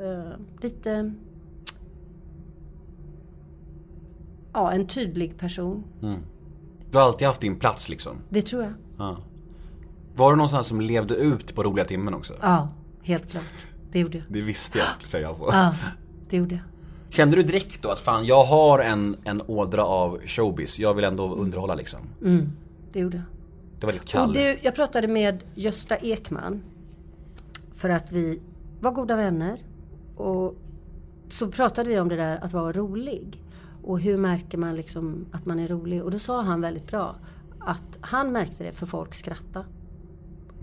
[0.00, 1.14] Eh, lite...
[4.52, 5.84] Ja, en tydlig person.
[6.90, 8.16] Du har alltid haft din plats liksom.
[8.28, 8.72] Det tror jag.
[8.98, 9.18] Ja.
[10.16, 12.34] Var du någonstans som levde ut på roliga timmen också?
[12.42, 12.68] Ja,
[13.02, 13.44] helt klart.
[13.92, 14.26] Det gjorde jag.
[14.28, 15.48] Det visste jag skulle säga på.
[15.52, 15.74] Ja,
[16.30, 16.64] det gjorde jag.
[17.14, 20.78] Kände du direkt då att fan, jag har en, en ådra av showbiz.
[20.78, 22.00] Jag vill ändå underhålla liksom.
[22.92, 23.24] Det gjorde jag.
[23.80, 24.32] Det var lite Och kall.
[24.32, 26.62] du, jag pratade med Gösta Ekman.
[27.74, 28.40] För att vi
[28.80, 29.62] var goda vänner.
[30.16, 30.54] Och
[31.28, 33.42] så pratade vi om det där att vara rolig.
[33.84, 36.02] Och hur märker man liksom att man är rolig?
[36.02, 37.16] Och då sa han väldigt bra
[37.58, 39.14] att han märkte det för folk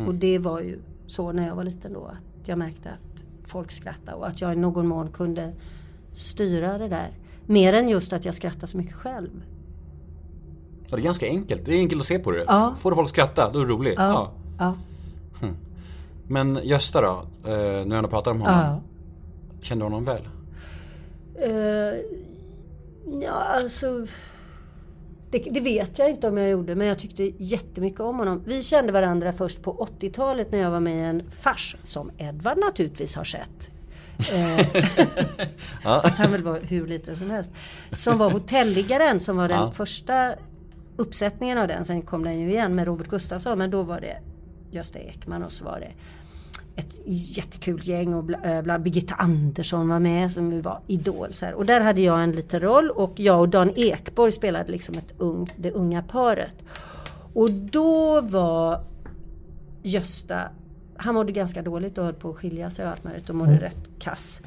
[0.01, 0.09] skratta.
[0.09, 3.71] Och det var ju så när jag var liten då att jag märkte att folk
[3.71, 5.53] skrattade och att jag i någon mån kunde
[6.13, 7.09] styra det där.
[7.45, 9.43] Mer än just att jag skrattar så mycket själv.
[10.87, 11.65] Ja, det är ganska enkelt.
[11.65, 12.43] Det är enkelt att se på det.
[12.47, 12.75] Ja.
[12.77, 13.93] Får du folk skratta, då är du rolig.
[13.97, 14.31] Ja.
[14.59, 14.75] Ja.
[16.27, 17.25] Men Gösta då?
[17.49, 18.59] Eh, nu när jag pratar om honom.
[18.59, 18.81] ja.
[19.61, 20.27] Kände du honom väl?
[21.35, 21.99] Eh,
[23.23, 24.05] ja, alltså...
[25.31, 28.43] Det, det vet jag inte om jag gjorde, men jag tyckte jättemycket om honom.
[28.45, 32.57] Vi kände varandra först på 80-talet när jag var med i en fars, som Edvard
[32.57, 33.71] naturligtvis har sett.
[34.33, 34.65] Eh,
[36.01, 37.51] Fast han väl var hur liten som helst.
[37.93, 39.71] Som var Hotelliggaren, som var den Ja.
[39.71, 40.33] första
[40.97, 41.85] uppsättningen av den.
[41.85, 44.17] Sen kom den ju igen med Robert Gustafsson, men då var det
[44.71, 45.91] Gösta Ekman och så var det
[46.75, 51.33] ett jättekul gäng och bla- eh, bland Birgitta Andersson var med som var idol.
[51.33, 51.53] Så här.
[51.53, 55.13] Och där hade jag en liten roll och jag och Dan Ekborg spelade liksom ett
[55.17, 56.55] ung, det unga paret.
[57.33, 58.83] Och då var
[59.83, 60.41] Gösta,
[60.95, 63.51] han mådde ganska dåligt och höll på att skilja sig och allt möjligt och mådde
[63.61, 64.41] rätt kass.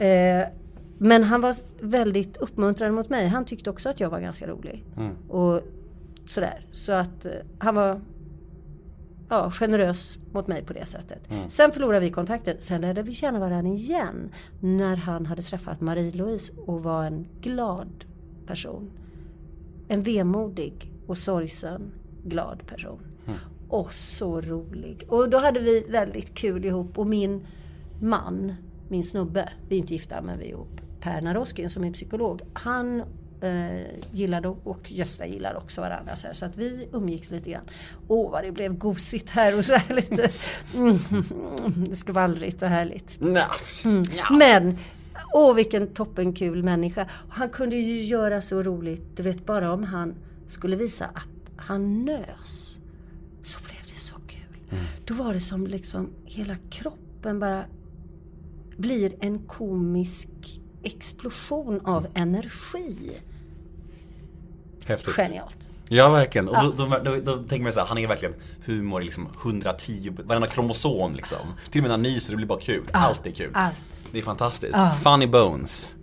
[0.00, 0.48] Eh,
[0.98, 3.28] men han var väldigt uppmuntrande mot mig.
[3.28, 4.84] Han tyckte också att jag var ganska rolig.
[5.28, 5.60] Och
[6.26, 6.66] sådär.
[6.72, 8.00] Så att eh, han var
[9.28, 11.28] ja, generös mot mig på det sättet.
[11.48, 12.56] Sen förlorade vi kontakten.
[12.58, 14.30] Sen lärde vi känna varandra igen.
[14.60, 18.04] När han hade träffat Marie-Louise och var en glad
[18.46, 18.90] person.
[19.88, 21.92] En vemodig och sorgsen
[22.24, 23.00] glad person.
[23.68, 25.02] Och så rolig.
[25.08, 26.98] Och då hade vi väldigt kul ihop.
[26.98, 27.46] Och min
[28.00, 28.54] man,
[28.88, 30.80] min snubbe, vi är inte gifta men vi är ihop.
[31.00, 32.40] Per Naroskin som är psykolog.
[32.52, 33.02] Han
[34.10, 36.16] gillade och Gösta gillar också varandra.
[36.16, 37.64] Så, här, så att vi umgicks lite grann.
[38.08, 40.30] Åh vad det blev gosigt här och så här lite
[40.74, 43.16] mm, skvallrigt och härligt.
[43.18, 43.44] Nej.
[44.30, 44.78] Men,
[45.32, 47.06] åh vilken toppenkul människa.
[47.28, 50.14] Han kunde ju göra så roligt, du vet bara om han
[50.46, 52.78] skulle visa att han nös.
[53.44, 54.78] Så blev det så kul.
[55.04, 57.64] Då var det som liksom hela kroppen bara
[58.76, 63.12] blir en komisk explosion av energi.
[64.86, 65.14] Häftigt.
[65.14, 65.70] Genialt.
[65.88, 66.48] Ja, verkligen.
[66.48, 69.28] Och då, då, då, då tänker man så här, han är verkligen humor i liksom
[69.42, 71.38] 110, varenda kromosom liksom.
[71.70, 72.84] Till och med när han nyser, det blir bara kul.
[72.92, 73.50] Allt är kul.
[73.54, 73.74] allt.
[74.12, 74.76] Det är fantastiskt.
[75.02, 75.94] Funny bones.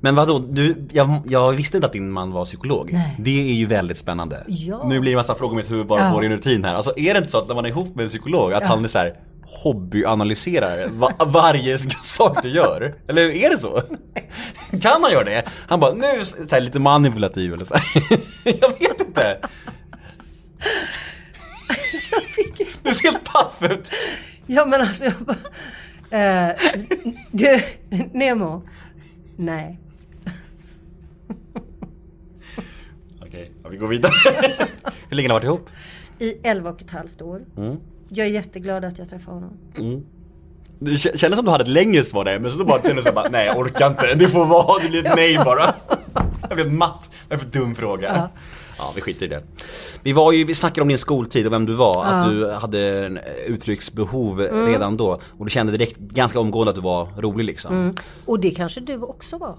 [0.00, 2.90] Men vadå, du, jag, jag visste inte att din man var psykolog.
[2.92, 3.16] Nej.
[3.18, 4.44] Det är ju väldigt spännande.
[4.46, 4.82] Ja.
[4.84, 6.12] Nu blir det en massa frågor i mitt huvud bara Ja.
[6.12, 6.74] på din rutin här.
[6.74, 8.84] Alltså är det inte så att när man är ihop med en psykolog, att han
[8.84, 9.14] är så här
[9.48, 12.94] hobbyanalyserar va, varje sak du gör?
[13.08, 13.82] Eller är det så?
[14.80, 15.44] Kan han göra det?
[15.68, 17.84] Han bara, nu så här, lite manipulativ eller så här.
[18.60, 19.38] Jag vet inte.
[22.82, 23.90] Du ser helt paff ut.
[24.46, 25.36] Ja men alltså jag bara...
[26.48, 26.54] Eh,
[27.30, 27.60] du,
[28.12, 28.62] Nemo.
[29.36, 29.78] Nej.
[33.22, 34.12] Okej, ja, vi går vidare.
[35.08, 35.70] Hur länge har ni varit ihop?
[36.18, 37.40] I 11 och ett halvt år.
[38.08, 39.56] Jag är jätteglad att jag träffade honom.
[40.80, 43.12] Det kä- kändes som du hade ett längre svar där, men så bara kändes det
[43.12, 44.14] bara, nej jag orkar inte.
[44.14, 45.74] Det får vara, det blir ett nej bara.
[46.48, 47.10] Jag blev matt.
[47.28, 48.28] Vad är för dum fråga?
[48.78, 48.92] Ja.
[48.94, 49.42] vi skiter i det.
[50.02, 53.10] Vi var ju, vi snackade om din skoltid och vem du var, att du hade
[53.46, 55.20] uttrycksbehov redan då.
[55.38, 57.94] Och du kände direkt, ganska omgående att du var rolig liksom.
[58.24, 59.58] Och det kanske du också var.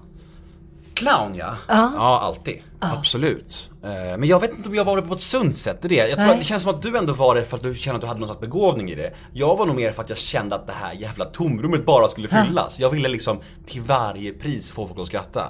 [1.00, 1.54] Clown ja.
[1.68, 2.62] Ja, alltid.
[2.80, 3.70] Absolut.
[3.84, 5.88] Eh, Men jag vet inte om jag var det på ett sunt sätt, det är
[5.88, 5.94] det.
[5.96, 6.30] Jag tror Nej.
[6.30, 8.06] att det känns som att du ändå var det för att du kände att du
[8.06, 9.12] hade någon slags begåvning i det.
[9.32, 12.28] Jag var nog mer för att jag kände att det här jävla tomrummet bara skulle
[12.28, 12.80] fyllas.
[12.80, 15.44] Jag ville liksom till varje pris få folk att skratta.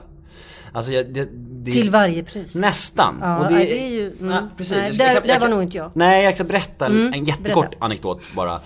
[0.72, 1.28] Alltså jag, det,
[1.64, 2.54] det, Till varje pris.
[2.54, 3.18] Nästan.
[3.20, 4.30] Ja, Och nej, det är ju- mm.
[4.32, 4.76] Ja, precis.
[4.76, 5.90] Nej, Jag där- jag kan- där jag var kan- nog inte jag.
[5.94, 7.84] Nej, jag ska berätta en, en jättekort berätta.
[7.84, 8.60] anekdot bara.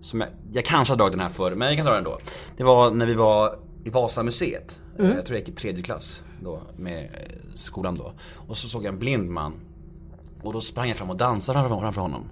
[0.00, 2.18] Som jag, jag kanske har dragit den här förr, men jag kan dra den ändå.
[2.56, 4.80] Det var när vi var i Vasamuseet.
[4.98, 5.16] Mm.
[5.16, 7.08] Jag tror jag gick i tredje klass då, med eh,
[7.54, 8.12] skolan då.
[8.48, 9.52] Och så såg jag en blind man.
[10.42, 12.30] Och då sprang jag fram och dansade framför honom.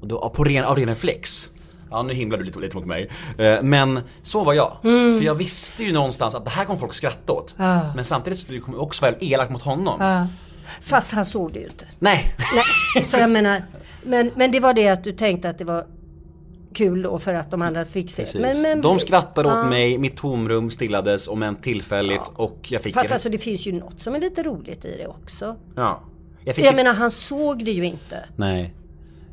[0.00, 1.48] Och då, på ren, av ren reflex.
[1.90, 3.10] Ja, nu himlar du lite, lite mot mig.
[3.38, 4.76] Eh, Men så var jag.
[4.84, 5.18] Mm.
[5.18, 7.54] För jag visste ju någonstans att det här kommer folk skratta åt.
[7.94, 10.00] Men samtidigt så du kommer också vara elak mot honom.
[10.00, 10.26] Ja.
[10.80, 11.86] Fast han såg det ju inte.
[11.98, 12.34] Nej.
[12.94, 13.64] Nej, så jag menar,
[14.02, 15.86] men, men det var det att du tänkte att det var
[16.74, 18.26] kul då för att de andra fick se.
[18.40, 19.68] Men, men, de skrattade åt Ja.
[19.68, 22.94] mig, mitt tomrum stillades om än tillfälligt och jag fick...
[22.94, 25.56] Fast alltså det finns ju något som är lite roligt i det också.
[25.76, 26.00] ja.
[26.44, 28.24] Jag Jag menar han såg det ju inte.
[28.36, 28.74] Nej.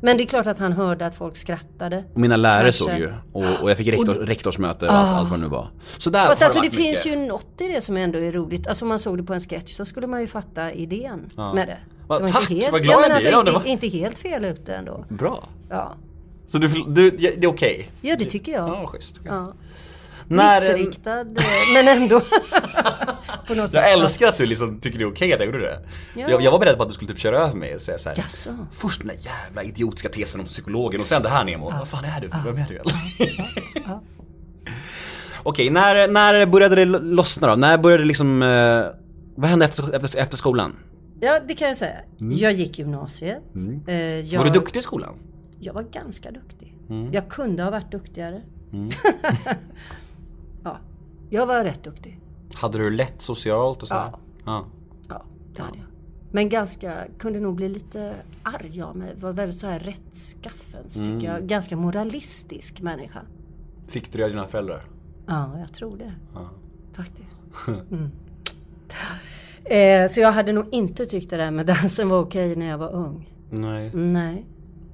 [0.00, 2.04] Men det är klart att han hörde att folk skrattade.
[2.14, 2.84] Och mina lärare Kanske.
[2.84, 3.12] såg ju.
[3.32, 5.70] Och, och jag fick rektor, rektorsmöte och allt, allt vad det nu var.
[5.98, 7.20] Så där Fast har alltså det varit finns mycket.
[7.22, 8.66] ju något i det som ändå är roligt.
[8.66, 11.68] Alltså om man såg det på en sketch så skulle man ju fatta idén med
[11.68, 11.78] det.
[12.06, 13.32] Va, det tack, inte helt, vad glad ja, jag alltså, blir.
[13.32, 15.04] Ja, inte, det var- inte helt fel ute ändå.
[15.08, 15.48] Bra.
[15.70, 15.94] Ja,
[16.48, 17.90] Så du, du ja, det är okej?
[18.00, 18.68] ja det tycker jag.
[18.68, 19.16] Ja, schysst.
[19.16, 19.26] schysst.
[19.26, 19.52] Ja.
[20.30, 21.26] När- Missriktad, eh,
[21.74, 22.20] men ändå.
[23.46, 23.74] på något sätt.
[23.74, 25.80] Jag älskar att du liksom tycker det är okej att jag gjorde det.
[26.16, 26.26] Ja.
[26.30, 28.16] Jag, jag var beredd på att du skulle typ köra över mig och säga såhär.
[28.18, 28.50] Jaså?
[28.72, 31.70] Först den där jävla idiotiska tesen om psykologen och sen det här Nemo.
[31.78, 32.28] Vad fan är du?
[32.28, 34.00] Vem är du egentligen?
[35.42, 37.54] Okej, när, när började det lo- lossna då?
[37.54, 38.42] När började det liksom...
[38.42, 38.84] Eh,
[39.36, 40.76] vad hände efter, efter, efter skolan?
[41.20, 41.96] Ja, det kan jag säga.
[42.18, 43.38] Jag gick gymnasiet.
[43.88, 44.38] Eh, jag, Mm.
[44.38, 45.14] Var du duktig i skolan?
[45.60, 46.76] Jag var ganska duktig.
[46.88, 47.12] Mm.
[47.12, 48.42] Jag kunde ha varit duktigare.
[50.64, 50.78] ja,
[51.30, 52.20] jag var rätt duktig.
[52.54, 54.10] Hade du lätt socialt och sådär?
[54.12, 54.18] Ja.
[54.44, 54.64] ja.
[55.08, 55.24] Ja,
[55.56, 55.86] det hade jag.
[56.32, 59.14] Men ganska, kunde nog bli lite arg av mig.
[59.20, 61.20] Var väldigt så här rättskaffens Mm.
[61.20, 61.46] tycker jag.
[61.46, 63.20] Ganska moralistisk människa.
[63.86, 64.84] Fick du det av dina föräldrar?
[65.26, 66.12] Ja, jag tror det.
[66.92, 67.44] Faktiskt.
[67.90, 68.10] Mm.
[69.64, 72.78] Eh, så jag hade nog inte tyckt det där med dansen var okej när jag
[72.78, 73.34] var ung.
[73.50, 73.90] Nej.
[73.94, 74.46] Nej.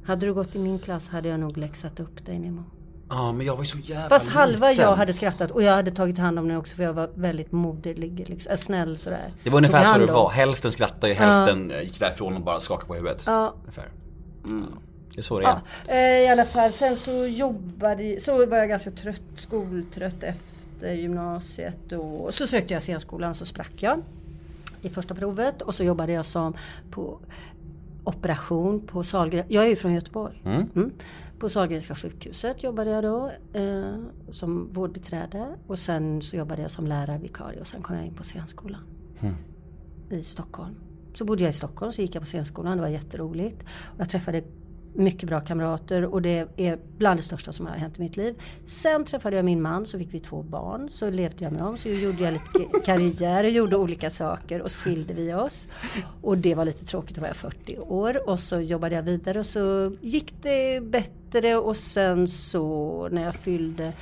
[0.07, 2.63] Hade du gått i min klass hade jag nog läxat upp dig Nemo.
[3.09, 4.85] Ja, men jag var ju så jävla Fast halva liten.
[4.85, 7.53] jag hade skrattat och jag hade tagit hand om den också för jag var väldigt
[7.53, 9.33] moderlig, liksom, snäll sådär.
[9.45, 10.31] Det var ungefär så det var.
[10.31, 13.23] Hälften skrattade hälften eh, gick därifrån och bara skakade på huvudet.
[13.27, 13.55] Ja.
[13.63, 13.89] Ungefär.
[14.45, 14.51] Ja.
[15.15, 15.61] Det är så det är.
[15.87, 20.93] Ja, eh, I alla fall, sen så jobbade så var jag ganska trött, skoltrött efter
[20.93, 24.03] gymnasiet och så sökte jag scenskolan och så sprack jag
[24.83, 26.55] i första provet och så jobbade jag som
[26.91, 27.19] på
[28.05, 29.45] operation på Sahlgren.
[29.49, 30.43] Jag är ju från Göteborg.
[30.45, 30.91] Mm.
[31.39, 33.95] På Sahlgrenska sjukhuset jobbade jag då eh,
[34.31, 38.23] som vårdbiträde och sen så jobbade jag som lärarvikarie och sen kom jag in på
[38.23, 38.81] scenskolan
[40.11, 40.75] i Stockholm.
[41.15, 43.63] Så bodde jag i Stockholm så gick jag på scenskolan, det var jätteroligt.
[43.63, 44.43] Och jag träffade
[44.95, 48.35] mycket bra kamrater och det är bland det största som har hänt i mitt liv.
[48.65, 50.89] Sen träffade jag min man, så fick vi två barn.
[50.93, 54.71] Så levde jag med dem, så gjorde jag lite karriär och gjorde olika saker och
[54.71, 55.69] så skilde vi oss.
[56.23, 58.29] Och det var lite tråkigt, då var jag 40 år.
[58.29, 63.35] Och så jobbade jag vidare och så gick det bättre och sen så när jag
[63.35, 63.93] fyllde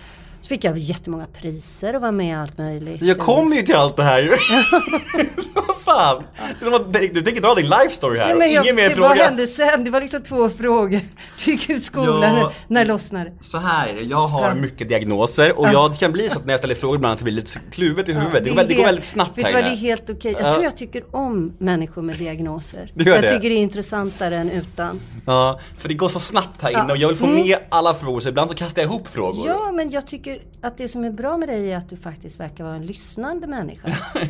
[0.41, 3.03] så fick jag jättemånga priser och var med i allt möjligt.
[3.03, 4.31] Jag kommer ju till allt det här ju.
[5.97, 6.23] Fan?
[6.61, 8.89] Det är som att- Du tänker dra din life story här Nej, jag, ingen mer
[8.89, 9.09] det, fråga.
[9.09, 9.85] Vad hände sen?
[9.85, 11.01] Det var liksom två frågor.
[11.45, 12.53] Du gick ut skolan, Ja.
[12.69, 13.33] när lossnade?
[13.41, 16.45] Så här är det, jag har mycket diagnoser och jag, det kan bli så att
[16.47, 18.45] när jag ställer frågor ibland att det blir lite kluvet i huvudet.
[18.45, 20.33] det, går, väldigt- det går väldigt snabbt Vet här vad, det är helt okej.
[20.39, 20.53] Jag Ja.
[20.53, 22.93] tror jag tycker om människor med diagnoser.
[22.95, 23.31] Du gör jag det?
[23.31, 25.01] tycker det är intressantare än utan.
[25.27, 26.85] Ja, för det går så snabbt här inne Ja.
[26.85, 26.91] Mm.
[26.91, 29.47] och jag vill få med alla frågor så ibland så kastar jag ihop frågor.
[29.49, 32.41] Ja, men jag tycker att det som är bra med dig är att du faktiskt
[32.41, 33.89] verkar vara en lyssnande människa.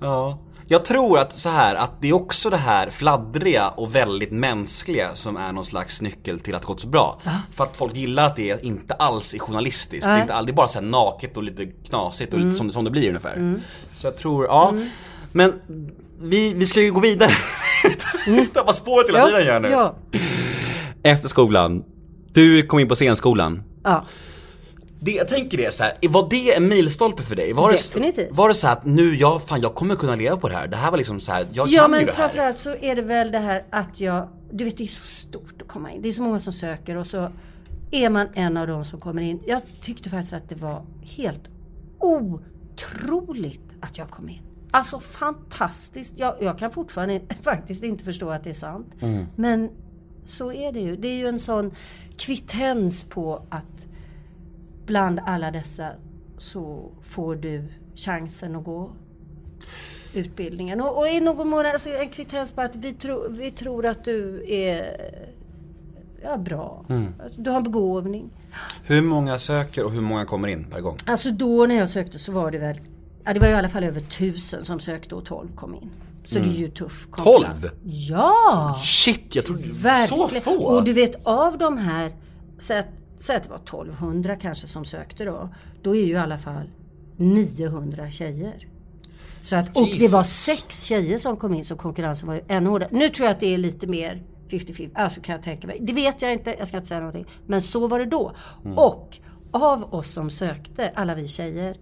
[0.00, 0.38] Ja.
[0.72, 5.14] Jag tror att så här att det är också det här fladdriga och väldigt mänskliga
[5.14, 7.20] som är någon slags nyckel till att det gått så bra.
[7.52, 10.06] För att folk gillar att det inte alls är journalistiskt.
[10.06, 12.48] Det är, inte all, det är bara så här naket och lite knasigt och Mm.
[12.48, 13.60] lite som, som det blir ungefär.
[13.96, 14.74] Så jag tror, ja.
[15.32, 15.52] Men
[16.20, 17.32] vi, vi ska ju gå vidare.
[18.54, 19.68] Tappa spåret hela tiden gör nu.
[19.68, 19.80] Mm.
[19.80, 19.94] ja.
[21.02, 21.84] Efter skolan.
[22.32, 23.62] Du kom in på scenskolan.
[23.84, 24.04] ja.
[25.04, 27.52] Det, jag tänker det så här, var det en milstolpe för dig?
[27.52, 28.28] Var det, Definitivt.
[28.36, 30.68] Var det så att nu, jag, fan jag kommer kunna leva på det här.
[30.68, 32.18] Det här var liksom så här, jag Ja kan ju men det här.
[32.22, 35.62] framförallt så är det väl det här att jag, du vet det är så stort
[35.62, 36.02] att komma in.
[36.02, 37.32] Det är så många som söker och så
[37.90, 39.40] är man en av dem som kommer in.
[39.46, 41.42] Jag tyckte faktiskt att det var helt
[41.98, 44.40] otroligt att jag kom in.
[44.70, 46.18] Alltså fantastiskt.
[46.18, 48.86] Jag, jag kan fortfarande faktiskt inte förstå att det är sant.
[49.36, 49.70] Men
[50.24, 50.96] så är det ju.
[50.96, 51.70] Det är ju en sån
[52.18, 53.86] kvittens på att
[54.92, 55.88] bland alla dessa
[56.38, 58.90] så får du chansen att gå
[60.14, 60.80] utbildningen.
[60.80, 64.04] Och, och i någon mån alltså en kvittens på att vi, tro, vi tror att
[64.04, 64.96] du är
[66.22, 66.84] ja, bra.
[67.22, 68.30] Alltså, du har en begåvning.
[68.84, 70.96] Hur många söker och hur många kommer in per gång?
[71.06, 72.76] Alltså då när jag sökte så var det väl,
[73.24, 75.90] ja det var i alla fall över tusen som sökte och 12 kom in.
[76.24, 77.60] Så det är ju tuff konkurrens.
[77.60, 77.72] 12?
[77.82, 78.80] Ja!
[78.82, 80.28] Shit, jag trodde Verkligen.
[80.28, 80.64] så få!
[80.64, 82.12] Och du vet av de här,
[82.58, 85.48] säg att, säg att det var 1200 kanske som sökte då.
[85.82, 86.70] Då är ju i alla fall
[87.16, 88.68] 900 tjejer.
[89.42, 92.70] Så att, och det var sex tjejer som kom in så konkurrensen var ju ännu
[92.70, 92.88] hårdare.
[92.92, 95.78] Nu tror jag att det är lite mer 50-50, alltså kan jag tänka mig.
[95.80, 97.26] Det vet jag inte, jag ska inte säga någonting.
[97.46, 98.32] Men så var det då.
[98.64, 98.78] Mm.
[98.78, 99.18] Och
[99.50, 101.76] av oss som sökte, alla vi tjejer,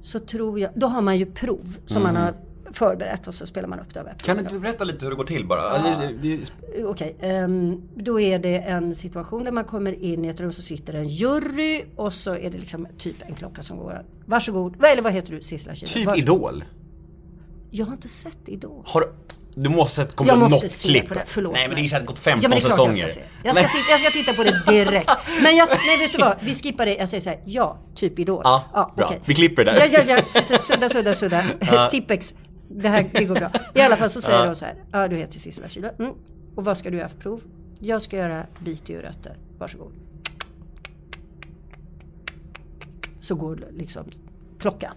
[0.00, 2.34] så tror jag, då har man ju prov som man har
[2.72, 4.14] förberett och så spelar man upp det.
[4.22, 5.62] Kan du inte berätta lite hur det går till bara?
[6.22, 6.52] Det-
[6.84, 10.62] Okej, ehm, då är det en situation där man kommer in i ett rum så
[10.62, 14.04] sitter en jury och så är det liksom typ en klocka som går.
[14.26, 15.74] Varsågod, eller vad heter du Sissela?
[15.74, 16.18] Typ Varsågod.
[16.18, 16.64] Idol.
[17.70, 18.82] Jag har inte sett Idol.
[18.86, 19.08] Har du...
[19.68, 21.08] Måste ha kommit Jag måste något se klipp.
[21.08, 23.02] på det, förlåt Nej men det säkert gått 15 Ja men det är säsonger.
[23.02, 23.26] jag ska se.
[23.44, 25.10] Jag ska, titta, jag ska titta på det direkt.
[25.42, 26.94] Men jag, nej vet du vad, vi skippar det.
[26.96, 28.40] Jag säger så här, ja, typ Idol.
[28.44, 29.06] Ja, bra.
[29.06, 29.20] okej.
[29.24, 29.88] Vi klipper det där.
[29.92, 30.58] Ja, ja, ja.
[30.58, 31.42] Sudda, sudda, sudda.
[31.90, 32.34] Tippex.
[32.68, 33.50] Det här, det går bra.
[33.74, 34.46] I alla fall så säger Ja.
[34.46, 35.90] de så här, ja du heter Sissela Kyle.
[35.98, 36.12] Mm.
[36.54, 37.42] Och vad ska du göra för prov?
[37.78, 39.36] Jag ska göra bit i rötter.
[39.58, 39.92] Varsågod.
[43.20, 44.04] så går liksom
[44.58, 44.94] klockan.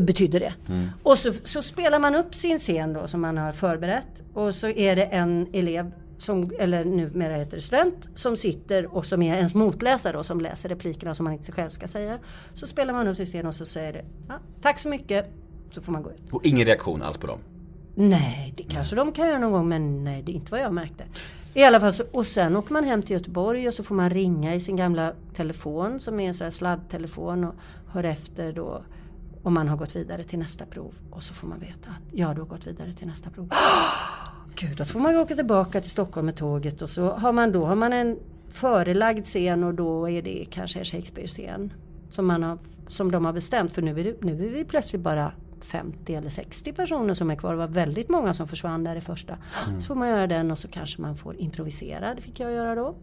[0.00, 0.54] Betyder det.
[1.02, 4.22] Och så, så spelar man upp sin scen då som man har förberett.
[4.34, 9.06] Och så är det en elev, som, eller numera heter det student, som sitter och
[9.06, 12.18] som är ens motläsare och som läser replikerna som man inte själv ska säga.
[12.54, 15.26] Så spelar man upp sin scen och så säger det ja, Tack så mycket.
[15.72, 16.22] Så får man gå ut.
[16.30, 17.38] Och ingen reaktion alls på dem.
[17.94, 20.72] Nej, det kanske de kan göra någon gång men nej, det är inte vad jag
[20.72, 21.04] märkte.
[21.54, 24.10] I alla fall så, och sen åker man hem till Göteborg och så får man
[24.10, 27.54] ringa i sin gamla telefon som är en sån här sladdtelefon och
[27.86, 28.82] hör efter då
[29.42, 30.94] om man har gått vidare till nästa prov.
[31.10, 33.48] Och så får man veta att ja, du har gått vidare till nästa prov.
[34.54, 37.52] Gud, och så får man åka tillbaka till Stockholm med tåget och så har man
[37.52, 38.18] då har man en
[38.50, 41.72] förelagd scen och då är det kanske en Shakespeare-scen.
[42.10, 42.58] Som, man har,
[42.88, 45.32] som de har bestämt för nu är, det, nu är vi plötsligt bara
[45.64, 47.52] 50 eller 60 personer som är kvar.
[47.52, 49.38] Det var väldigt många som försvann där i första.
[49.80, 52.14] Så får man göra den och så kanske man får improvisera.
[52.14, 52.94] Det fick jag göra då.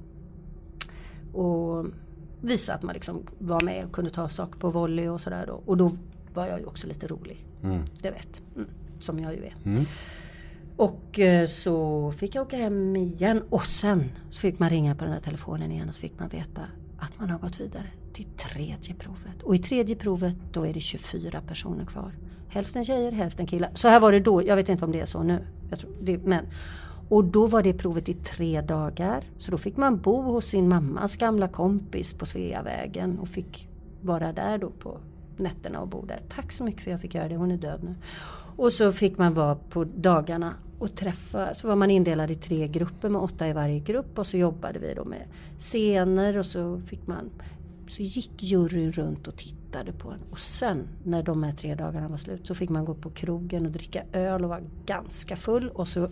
[1.39, 1.86] Och
[2.41, 5.62] visa att man liksom var med och kunde ta saker på volley och sådär då.
[5.65, 5.91] Och då
[6.34, 7.45] var jag ju också lite rolig.
[8.02, 8.41] Det vet.
[8.56, 8.67] Mm.
[9.00, 9.54] Som jag ju är.
[10.80, 15.04] Och eh, så fick jag åka hem igen och sen så fick man ringa på
[15.04, 16.62] den här telefonen igen och så fick man veta
[17.00, 19.43] att man har gått vidare till tredje provet.
[19.43, 22.12] Och i tredje provet då är det 24 personer kvar.
[22.49, 23.69] Hälften tjejer, hälften killar.
[23.73, 25.39] Så här var det då, jag vet inte om det är så nu.
[25.69, 26.45] Jag tror det, men.
[27.09, 29.23] Och då var det provet i tre dagar.
[29.38, 33.67] Så då fick man bo hos sin mammas gamla kompis på Sveavägen och fick
[34.01, 34.97] vara där då på
[35.38, 36.19] nätterna och bo där.
[36.29, 37.95] Tack så mycket för att jag fick göra det, hon är död nu.
[38.55, 42.67] Och så fick man vara på dagarna och träffa, så var man indelad i tre
[42.67, 45.27] grupper med åtta i varje grupp och så jobbade vi då med
[45.59, 47.29] scener och så fick man
[47.89, 52.08] så gick juryn runt och tittade på en och sen när de här tre dagarna
[52.08, 55.69] var slut så fick man gå på krogen och dricka öl och vara ganska full
[55.69, 56.08] och så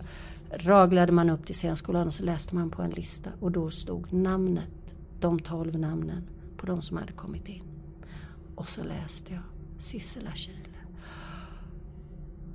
[0.50, 4.12] raglade man upp till scenskolan och så läste man på en lista och då stod
[4.12, 6.22] namnet, de tolv namnen
[6.56, 7.62] på de som hade kommit in.
[8.54, 9.42] Och så läste jag
[9.78, 10.54] Sissela Kyle.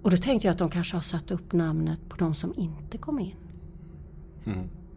[0.02, 2.98] Och då tänkte jag att de kanske har satt upp namnet på de som inte
[2.98, 3.36] kom in.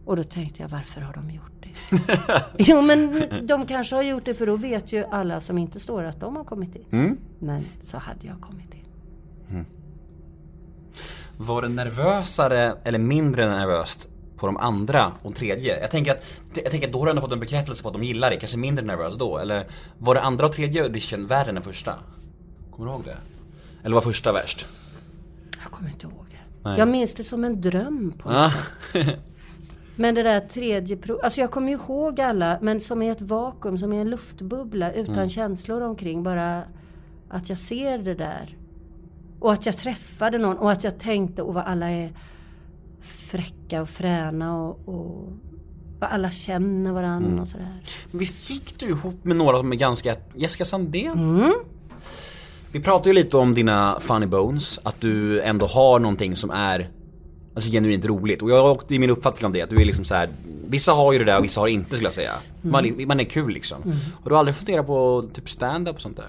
[0.05, 1.56] Och då tänkte jag, varför har de gjort
[1.89, 2.43] det?
[2.57, 6.03] jo men de kanske har gjort det för då vet ju alla som inte står
[6.03, 7.17] att de har kommit in.
[7.39, 9.65] Men så hade jag kommit in.
[11.37, 15.79] Var det nervösare eller mindre nervöst på de andra och tredje?
[15.81, 17.93] Jag tänker att, jag tänker att då har du ändå fått en bekräftelse på att
[17.93, 19.37] de gillar det, kanske mindre nervös då.
[19.37, 19.65] Eller
[19.97, 21.93] var det andra och tredje audition värre än den första?
[22.71, 23.17] Kommer du ihåg det?
[23.83, 24.67] Eller var första värst?
[25.63, 26.69] Jag kommer inte ihåg det.
[26.69, 26.79] Nej.
[26.79, 28.51] Jag minns det som en dröm på något Ah.
[28.93, 29.19] sätt.
[29.99, 33.77] Men det där tredje prov, alltså jag kommer ihåg alla, men som i ett vakuum,
[33.77, 35.29] som i en luftbubbla utan Mm.
[35.29, 36.23] känslor omkring.
[36.23, 36.63] Bara
[37.29, 38.57] att jag ser det där.
[39.39, 42.11] Och att jag träffade någon och att jag tänkte, och vad alla är
[43.01, 45.29] fräcka och fräna och, och
[45.99, 47.39] vad alla känner varandra Mm.
[47.39, 47.81] och sådär.
[48.11, 50.15] Visst gick du ihop med några som är ganska...
[50.35, 51.53] Jessica Sandén?
[52.71, 56.89] Vi pratade ju lite om dina funny bones, att du ändå har någonting som är
[57.57, 58.41] Alltså genuint roligt.
[58.41, 60.29] Och jag, det är min uppfattning om det, att du är liksom så här.
[60.67, 62.31] Vissa har ju det där och vissa har inte skulle jag säga.
[62.61, 63.77] Man, man är kul liksom.
[64.23, 66.25] Har du aldrig funderat på typ stand-up och sånt där?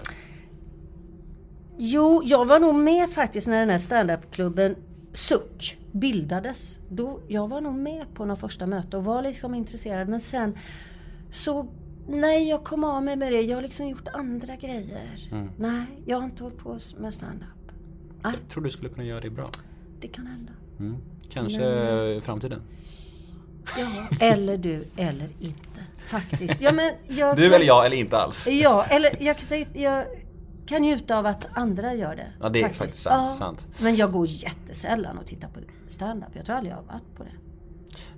[1.79, 4.77] Jo, jag var nog med faktiskt när den här standupklubben
[5.15, 6.79] Suck bildades.
[6.89, 10.09] Då, jag var nog med på någon första möte och var liksom intresserad.
[10.09, 10.55] Men sen
[11.31, 11.67] så,
[12.09, 13.41] nej jag kom av mig med det.
[13.41, 15.29] Jag har liksom gjort andra grejer.
[15.59, 17.49] Nej, jag har inte hållit på med standup.
[18.23, 19.51] Jag tror du skulle kunna göra det bra.
[20.01, 20.53] det kan hända.
[21.33, 21.63] Kanske
[22.17, 22.63] i framtiden.
[23.79, 23.87] Ja,
[24.21, 25.81] eller du, eller inte.
[26.07, 26.61] Faktiskt.
[26.61, 28.47] Ja, men jag, Du eller jag eller inte alls.
[28.47, 30.05] Ja, eller jag, kan- jag
[30.67, 32.33] kan njuta av att andra gör det.
[32.41, 33.67] Ja, det är faktiskt sant, sant.
[33.79, 36.29] Men jag går jättesällan och tittar på stand-up.
[36.33, 37.31] Jag tror aldrig jag har varit på det.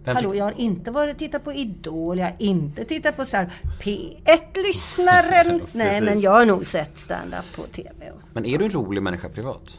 [0.04, 3.24] Vem Hallå, jag har inte varit och tittat på Idol, jag har inte tittat på
[3.24, 5.60] så här P1-lyssnaren.
[5.72, 8.12] Nej, men jag har nog sett stand-up på TV.
[8.32, 9.78] Men är du en rolig människa privat?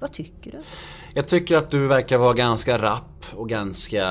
[0.00, 0.58] Vad tycker du?
[1.14, 4.04] Jag tycker att du verkar vara ganska rapp och ganska...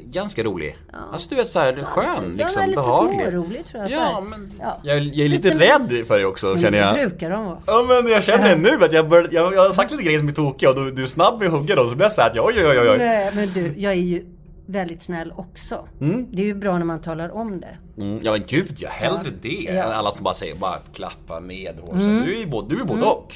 [0.00, 0.76] Ganska rolig.
[1.12, 3.20] Alltså du vet såhär skön liksom, ja, men lite behaglig.
[3.22, 3.90] smårolig tror jag.
[3.92, 4.80] Ja, men Ja.
[4.84, 6.94] jag, jag är lite Lite- rädd för dig också känner Det jag.
[7.10, 7.58] brukar de vara.
[7.66, 10.28] Ja men jag känner nu att jag, bör, jag, jag har sagt lite grejer som
[10.28, 12.30] är tokiga och du, du är snabb med att hugga då så blir jag såhär
[12.30, 12.98] att oj oj oj oj.
[12.98, 14.24] Nej, men du, jag är ju
[14.66, 15.88] väldigt snäll också.
[16.30, 17.76] Det är ju bra när man talar om det.
[18.02, 19.70] Mm, ja men gud, jag hellre det Ja.
[19.70, 19.84] Mm.
[19.86, 22.22] än alla som bara säger bara klappa med hårsen.
[22.26, 23.34] Du är ju både, du är både och.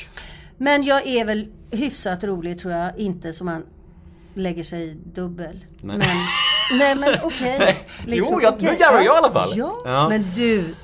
[0.59, 2.99] Men jag är väl hyfsat rolig tror jag.
[2.99, 3.63] Inte som man
[4.35, 5.65] lägger sig dubbel.
[5.81, 5.99] Nej.
[5.99, 6.09] Men,
[6.79, 7.77] nej men okej.
[8.07, 8.77] Liksom, Jo, jag- nu okej.
[8.81, 9.53] garvar jag i alla fall.
[9.57, 10.09] Ja, Ja.
[10.09, 10.75] men du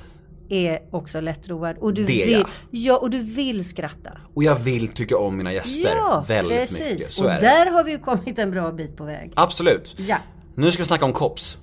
[0.48, 1.76] är också lättroad.
[1.78, 2.46] Och du, Det vill, jag.
[2.70, 4.10] ja, och du vill skratta.
[4.34, 6.80] Och jag vill tycka om mina gäster Ja, väldigt precis.
[6.80, 7.12] mycket.
[7.12, 9.32] Så och där har vi ju kommit en bra bit på väg.
[9.36, 9.94] Absolut.
[9.96, 10.16] Ja,
[10.54, 11.58] Nu ska vi snacka om kops.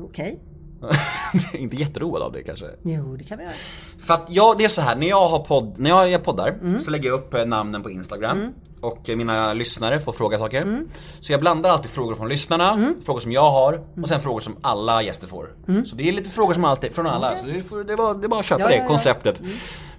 [0.00, 0.38] okej.
[1.52, 2.66] inte jätteroad av det kanske.
[2.82, 3.54] Jo, det kan vi göra.
[3.98, 6.48] För att jag, det är så här, när jag har podd, när jag gör poddar
[6.48, 6.80] Mm.
[6.80, 10.62] så lägger jag upp eh, namnen på Instagram och eh, mina lyssnare får fråga saker.
[10.62, 10.88] Mm.
[11.20, 14.56] Så jag blandar alltid frågor från lyssnarna, frågor som jag har och sen frågor som
[14.60, 15.48] alla gäster får.
[15.86, 17.38] Så det är lite frågor som alltid, från alla.
[17.38, 18.88] Så det, får, det, var, det är bara att köpa Ja, det ja, ja.
[18.88, 19.40] konceptet.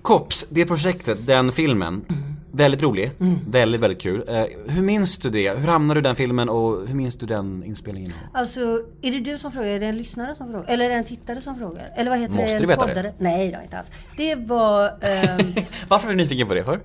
[0.02, 2.06] Kops, det projektet, den filmen.
[2.58, 3.40] Väldigt rolig, Mm.
[3.50, 4.24] väldigt, väldigt kul.
[4.28, 5.58] Eh, hur minns du det?
[5.60, 8.12] Hur hamnade du i den filmen och hur minns du den inspelningen?
[8.34, 8.60] Alltså,
[9.02, 9.68] är det du som frågar?
[9.68, 10.66] Är det en lyssnare som frågar?
[10.70, 11.90] Eller är det en tittare som frågar?
[11.96, 12.56] Eller vad heter Måste det?
[12.56, 13.14] En du veta det?
[13.18, 13.92] Nej, då, inte alls.
[14.18, 14.86] Det var...
[15.02, 15.54] ehm,
[15.88, 16.80] Varför är du nyfiken på det för?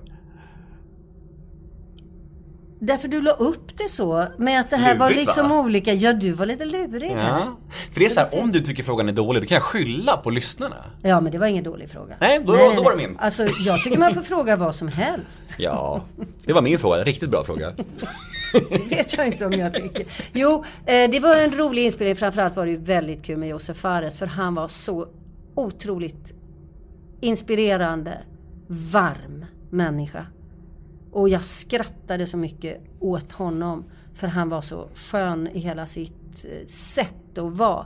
[2.85, 4.27] Därför du la upp det så.
[4.37, 5.59] Med att det här var Lurigt, liksom va?
[5.59, 5.93] olika.
[5.93, 7.11] Ja, du var lite lurig.
[7.11, 7.57] Ja.
[7.91, 10.17] För det är så här, om du tycker frågan är dålig, då kan jag skylla
[10.17, 10.67] på lyssnna.
[11.01, 12.15] Ja, men det var ingen dålig fråga.
[12.19, 13.17] Nej, då- då var det min.
[13.19, 15.43] Alltså, jag tycker man får fråga vad som helst.
[15.57, 16.03] Ja,
[16.45, 17.03] det var min fråga.
[17.03, 17.73] Riktigt bra fråga.
[18.69, 20.05] Det vet jag inte om jag tycker.
[20.33, 22.15] Jo, eh, det var en rolig inspelning.
[22.15, 24.17] Framförallt var det ju väldigt kul med Josef Fares.
[24.17, 25.07] För han var så
[25.55, 26.33] otroligt
[27.21, 28.17] inspirerande,
[28.67, 30.25] varm människa.
[31.13, 33.83] Och jag skrattade så mycket åt honom.
[34.13, 37.85] För han var så skön i hela sitt eh, sätt att vara.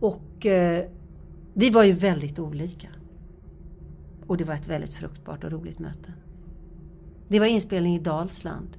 [0.00, 0.84] Och eh,
[1.54, 2.88] vi var ju väldigt olika.
[4.26, 6.12] Och det var ett väldigt fruktbart och roligt möte.
[7.28, 8.76] Det var inspelning i Dalsland.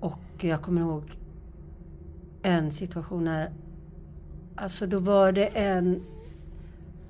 [0.00, 1.18] Och jag kommer ihåg
[2.42, 3.52] en situation när...
[4.54, 6.02] Alltså då var det en...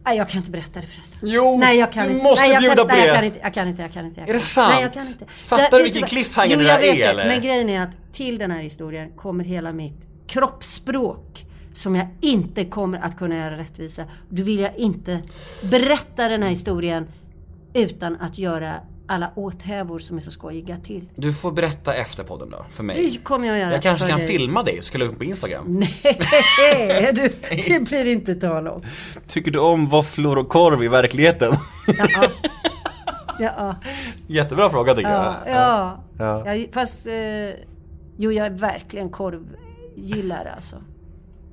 [0.07, 1.19] Nej, jag kan inte berätta det förresten.
[1.23, 2.25] Jo, nej, jag kan du inte.
[2.25, 3.07] måste nej, jag bjuda kan, på nej, det.
[3.09, 4.21] Jag kan inte, jag kan inte, jag kan inte.
[4.21, 4.47] Jag Är det kan.
[4.47, 4.73] sant?
[4.75, 5.25] Nej, jag kan inte.
[5.29, 7.27] Fattar Det- du vilken cliffhanger jo, det där är, eller?
[7.29, 12.65] Men grejen är att till den här historien kommer hela mitt kroppsspråk som jag inte
[12.65, 14.05] kommer att kunna göra rättvisa.
[14.29, 15.21] Då vill jag inte
[15.63, 17.07] berätta den här historien
[17.75, 18.75] utan att göra
[19.07, 21.09] alla åthävor som är så skojiga till.
[21.15, 23.11] Du får berätta efter podden då, för mig.
[23.11, 24.29] Det kommer jag göra Jag kanske för kan dig.
[24.29, 25.65] filma dig och lägga upp på Instagram.
[26.59, 27.33] Nej, du,
[27.67, 28.83] det blir inte tal om.
[29.27, 31.53] Tycker du om våfflor och korv i verkligheten?
[33.39, 33.77] Ja, ja,
[34.27, 35.57] Jättebra fråga tycker ja, jag.
[35.57, 36.05] ja.
[36.19, 36.55] Ja.
[36.55, 36.67] ja.
[36.73, 37.15] Fast, eh,
[38.17, 40.77] jo jag är verkligen korvgillare alltså.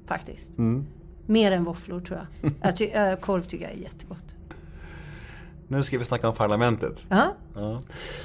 [0.07, 0.57] Faktiskt.
[0.57, 0.85] Mm.
[1.25, 2.51] Mer än våfflor tror jag.
[2.61, 4.35] jag ty, äh, korv tycker jag är jättegott.
[5.67, 7.05] Nu ska vi snacka om parlamentet.
[7.09, 7.81] Ja, Ja.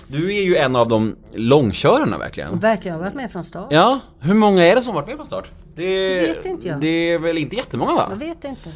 [0.07, 2.59] Du är ju en av de långkörarna verkligen.
[2.59, 2.97] verkligen.
[2.97, 3.67] Jag har varit med från start.
[3.71, 5.51] Ja, hur många är det som varit med från start?
[5.75, 6.81] Det, Det vet inte jag.
[6.81, 8.07] Det är väl inte jättemånga va?
[8.11, 8.69] Jag vet inte.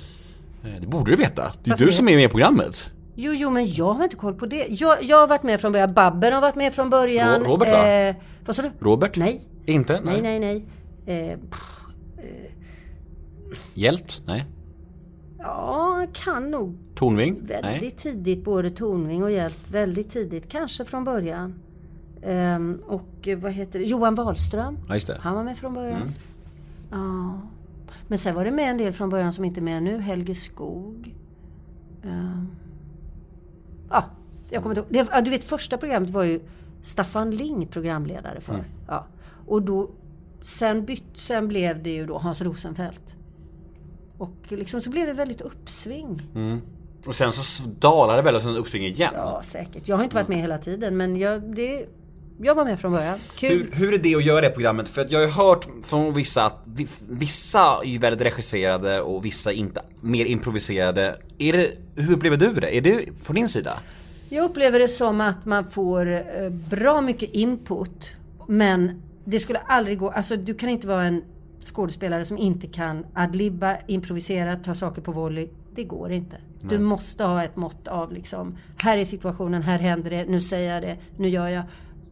[0.65, 1.53] Eh, Det borde du veta.
[1.65, 2.91] Det är Varför du som är med i programmet.
[3.15, 4.67] Jo, jo, men jag har inte koll på det.
[4.71, 5.95] Jag, jag har varit med från början.
[5.95, 7.41] Babben har varit med från början.
[7.45, 7.89] Ro- Robert, va?
[7.89, 8.15] Eh,
[8.47, 8.71] vad sa du?
[8.81, 9.17] Robert?
[9.17, 9.41] Nej.
[9.67, 10.01] Inte?
[10.05, 10.67] Nej, nej, nej.
[11.31, 11.61] Eh, pff,
[13.75, 14.23] Hjält?
[14.27, 14.45] Nej.
[15.43, 17.34] Ja, kan nog Tornving?
[17.47, 17.90] väldigt Nej.
[17.90, 18.45] tidigt.
[18.45, 19.70] Både Tornving och Hjält.
[19.70, 20.49] Väldigt tidigt.
[20.49, 21.55] Kanske från början.
[22.22, 23.84] Ehm, och eh, vad heter det?
[23.84, 24.78] Johan Wahlström.
[24.88, 25.14] Ja.
[25.18, 26.03] Han var med från början.
[26.03, 26.12] Mm.
[26.90, 27.40] Ja.
[28.09, 29.99] Men sen var det med en del från början som inte är med nu.
[29.99, 31.14] Helge Skog.
[32.03, 32.49] Ehm.
[33.90, 34.05] Ja,
[34.51, 35.24] jag kommer inte ihåg.
[35.24, 36.40] Du vet första programmet var ju
[36.82, 38.55] Staffan Ling programledare för.
[38.55, 38.64] Mm.
[38.86, 39.07] Ja.
[39.47, 39.90] Och då,
[40.43, 43.16] sen, bytt, sen blev det ju då Hans Rosenfeldt.
[44.23, 46.20] Och liksom så blev det väldigt uppsving.
[47.07, 49.11] Och sen så dalar det väl och sen uppsving igen.
[49.14, 49.89] Ja, säkert.
[49.89, 51.87] Jag har inte varit med hela tiden men jag, det,
[52.43, 53.18] jag var med från början.
[53.37, 53.51] Kul.
[53.51, 54.89] Hur, hur är det att göra det programmet?
[54.89, 59.01] För att jag har ju hört från vissa att vi- vissa är ju väldigt regisserade
[59.01, 61.18] och vissa inte, mer improviserade.
[61.39, 62.77] Är det, hur upplever du det?
[62.77, 63.73] Är det från din sida?
[64.29, 68.11] Jag upplever det som att man får eh, bra mycket input.
[68.49, 71.23] Men det skulle aldrig gå, alltså du kan inte vara en
[71.65, 75.49] skådespelare som inte kan adlibba, improvisera, ta saker på volley.
[75.75, 76.37] Det går inte.
[76.61, 80.75] Du måste ha ett mått av liksom, här är situationen, här händer det, nu säger
[80.75, 81.65] jag det, nu gör jag.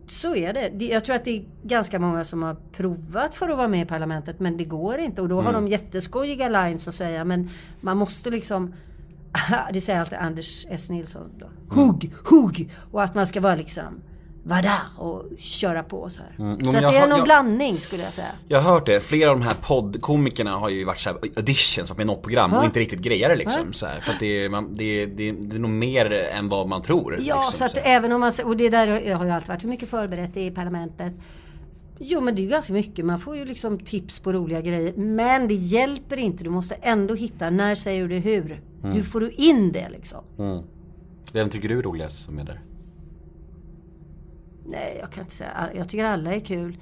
[0.07, 0.84] Så är det.
[0.84, 3.84] Jag tror att det är ganska många som har provat för att vara med i
[3.84, 5.22] Parlamentet men det går inte.
[5.22, 8.74] Och då har de jätteskojiga lines att säga men man måste liksom
[9.72, 10.90] det säger alltid Anders S.
[10.90, 11.46] Nilsson då.
[11.74, 12.70] Hugg, hugg!
[12.90, 14.03] Och att man ska vara liksom
[14.43, 16.34] Vada och köra på så här.
[16.38, 18.26] Mm, Så det är någon jag- blandning skulle jag säga.
[18.49, 21.91] Jag har hört det, flera av de här poddkomikerna har ju varit så här auditions,
[21.91, 22.64] varit med i något program och Ja.
[22.64, 23.72] inte riktigt grejer det liksom.
[23.72, 26.68] Så här, för att det är, man, det, det, det är nog mer än vad
[26.68, 27.12] man tror.
[27.20, 27.97] Ja, liksom, så att här.
[27.97, 28.32] även om man...
[28.45, 31.12] Och det där jag har ju alltid varit hur mycket förberett i parlamentet.
[31.99, 33.05] Jo men det är ju ganska mycket.
[33.05, 34.93] Man får ju liksom tips på roliga grejer.
[34.97, 36.45] Men det hjälper inte.
[36.45, 38.62] Du måste ändå hitta när säger du hur.
[38.82, 38.97] Mm.
[38.97, 40.20] Hur får du in det liksom?
[41.32, 42.61] Vem tycker du är roligast som är där?
[44.70, 45.68] Nej, jag kan inte säga.
[45.74, 46.76] Jag tycker alla är kul.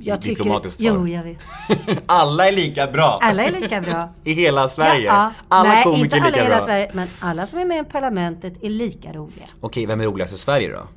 [0.00, 0.94] Jag Diplomatiskt tycker.
[0.94, 1.38] Jo, jag vet.
[2.06, 3.18] Alla är lika bra!
[3.22, 4.08] Alla är lika bra.
[4.24, 5.06] I hela Sverige?
[5.06, 6.64] Ja, Alla Nej, komiker inte är alla lika i hela bra?
[6.64, 9.46] Sverige, men alla som är med i parlamentet är lika roliga.
[9.60, 10.88] Okej, vem är roligast i Sverige då?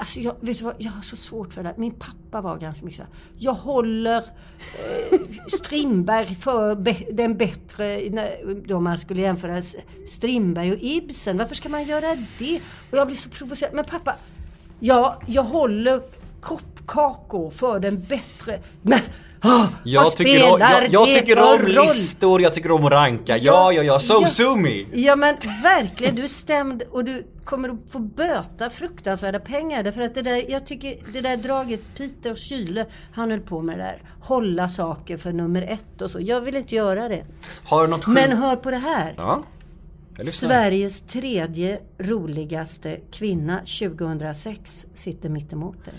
[0.00, 1.76] Alltså jag, vet du vad, jag har så svårt för det där.
[1.78, 3.12] Min pappa var ganska mycket så här.
[3.38, 5.20] Jag håller eh,
[5.52, 8.00] Strindberg för be, den bättre,
[8.66, 9.62] då man skulle jämföra
[10.06, 11.38] Strindberg och Ibsen.
[11.38, 12.60] Varför ska man göra det?
[12.90, 13.74] Och jag blir så provocerad.
[13.74, 14.14] Men pappa,
[14.78, 16.00] ja, jag håller
[16.42, 18.58] kroppkakor för den bättre.
[18.82, 19.00] Men,
[19.84, 21.86] jag vad tycker, om, jag, jag tycker om roll?
[21.86, 23.36] listor, jag tycker om att ranka.
[23.36, 23.98] Ja, ja, ja.
[23.98, 24.28] So Ja.
[24.28, 24.84] sue me!
[24.92, 29.82] Ja men verkligen, du är stämd och du kommer att få böta fruktansvärda pengar.
[29.82, 33.78] Därför att det där, jag tycker det där draget Peter Kyle, han höll på med
[33.78, 33.98] det där.
[34.20, 36.18] Hålla saker för nummer ett och så.
[36.20, 37.24] Jag vill inte göra det.
[37.64, 38.06] Har något?
[38.06, 39.14] Men hör på det här.
[39.16, 39.42] Ja.
[40.16, 40.28] Jag.
[40.28, 45.94] Sveriges tredje roligaste kvinna 2006 sitter mitt emot dig.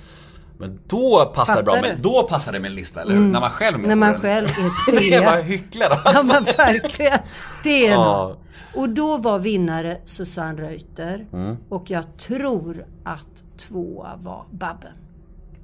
[0.61, 1.95] Men då passar det bra du?
[1.99, 3.21] då passar det med en lista, eller hur?
[3.21, 4.21] När man själv När man den.
[4.21, 5.43] själv är Det är bara trea.
[5.43, 6.33] hycklare Ja alltså.
[6.33, 7.19] men verkligen.
[7.63, 8.27] Det är Ja.
[8.27, 8.37] något.
[8.75, 11.25] Och då var vinnare Susanne Reuter.
[11.33, 11.57] Mm.
[11.69, 14.91] Och jag tror att tvåa var Babben.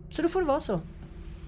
[0.09, 0.79] Så då får det vara så.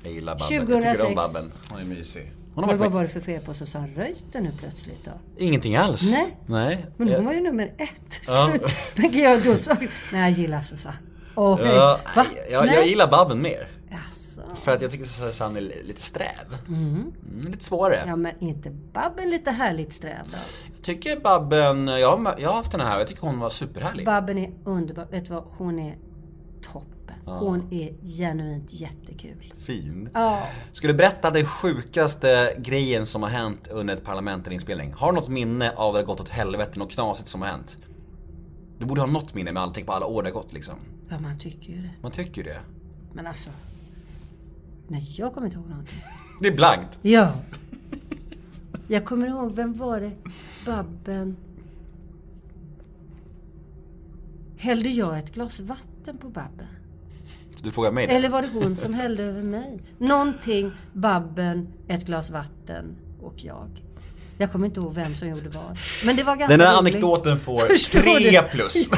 [0.04, 0.56] Jag gillar Babben.
[0.56, 1.04] Jag tycker 2006.
[1.04, 1.52] om Babben.
[1.72, 2.32] Hon är mysig.
[2.56, 5.12] Hon Men vad var det för fel på Susanne Reuter nu plötsligt då?
[5.38, 6.02] Ingenting alls.
[6.02, 6.38] Nej.
[6.45, 6.86] Nej.
[6.97, 7.16] Men Ja.
[7.16, 8.22] hon var ju nummer ett.
[8.28, 8.54] Ja.
[8.95, 9.76] Men jag då sa
[10.12, 10.97] Nej jag gillar Susanne.
[11.39, 12.25] Åh, Ja, Va?
[12.51, 13.67] jag, jag gillar Babben mer.
[13.91, 14.41] Jaså.
[14.55, 16.57] För att jag tycker Susanne är li- lite sträv.
[16.67, 17.11] Mm,
[17.51, 18.03] lite svårare.
[18.07, 20.37] Ja men inte Babben lite härligt sträv då?
[20.75, 24.05] Jag tycker Babben, jag har, jag har haft henne här jag tycker hon var superhärlig.
[24.05, 25.07] Babben är underbar.
[25.11, 25.43] Vet du vad?
[25.57, 25.97] Hon är
[26.73, 27.15] toppen.
[27.25, 29.53] Hon är genuint jättekul.
[29.65, 30.09] Fin.
[30.13, 30.43] Ja.
[30.73, 34.93] Ska du berätta den sjukaste grejen som har hänt under ett parlamentinspelning?
[34.97, 37.77] Har du något minne av det har gått åt helvete, något knasigt som har hänt?
[38.80, 40.75] Du borde ha något minne med allting på alla år det har gått liksom.
[41.09, 41.91] Ja man tycker ju det.
[42.01, 42.59] Man tycker ju det.
[43.13, 43.49] Men alltså.
[44.88, 45.99] Nej jag kommer inte ihåg någonting.
[46.41, 46.99] Det är blankt.
[47.01, 47.34] Ja.
[48.88, 50.11] Jag kommer ihåg, vem var det?
[50.65, 51.38] Babben.
[54.57, 56.67] Hällde jag ett glas vatten på Babben?
[57.61, 58.13] Du frågar mig det.
[58.13, 59.82] Eller var det hon som hällde över mig?
[59.97, 63.84] Någonting, Babben, ett glas vatten och jag.
[64.41, 65.77] Jag kommer inte ihåg vem som gjorde vad.
[66.05, 66.95] Men det var ganska Den här roligt.
[66.95, 68.47] anekdoten får Förstår tre du?
[68.47, 68.89] plus.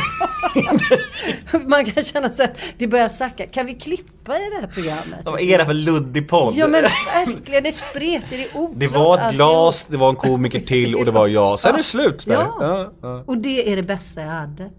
[1.67, 3.45] Man kan känna så att det börjar sacka.
[3.47, 5.19] Kan vi klippa i det här programmet?
[5.25, 6.53] Vad är det för luddig podd?
[6.55, 8.79] Ja men verkligen, det spretar, det är oklart.
[8.79, 11.59] Det var ett glas, det var en komiker till och det var jag.
[11.59, 12.23] Sen är det slut.
[12.27, 12.55] Ja.
[12.59, 13.23] Ja, ja.
[13.27, 14.69] Och det är det bästa jag hade.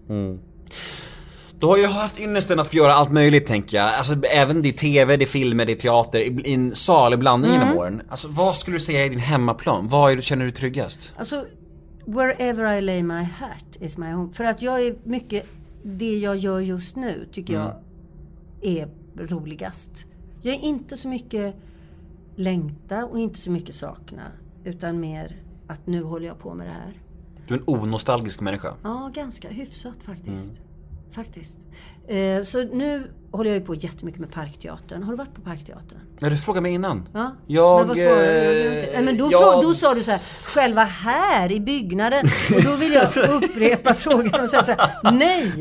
[1.63, 3.93] Du har ju haft ynnesten att få göra allt möjligt tänker jag.
[3.93, 7.51] Alltså även det är TV, det är filmer, det är teater, i en salig blandning
[7.51, 7.61] Mm.
[7.63, 8.01] genom åren.
[8.09, 9.87] Alltså vad skulle du säga är din hemmaplan?
[9.87, 11.13] Vad är, känner du dig tryggast?
[11.17, 11.45] Alltså,
[12.05, 14.29] wherever I lay my hat is my home.
[14.29, 15.45] För att jag är mycket,
[15.83, 17.73] det jag gör just nu tycker jag
[18.61, 20.05] är roligast.
[20.41, 21.55] Jag är inte så mycket
[22.35, 24.23] längta och inte så mycket sakna.
[24.63, 26.93] Utan mer att nu håller jag på med det här.
[27.47, 28.73] Du är en onostalgisk människa.
[28.83, 30.61] Ja, ganska hyfsat faktiskt.
[31.15, 31.57] Faktiskt.
[32.07, 35.03] Eh, så nu håller jag ju på jättemycket med Parkteatern.
[35.03, 35.97] Har du varit på Parkteatern?
[36.19, 37.07] Ja, du frågade mig innan.
[37.13, 37.35] Ja.
[37.47, 37.87] Jag...
[37.87, 38.03] men eh.
[38.05, 42.25] Nej, men då, jag- frå- då sa du så här, själva här i byggnaden.
[42.55, 45.51] Och då vill jag upprepa frågan och säga så här, nej.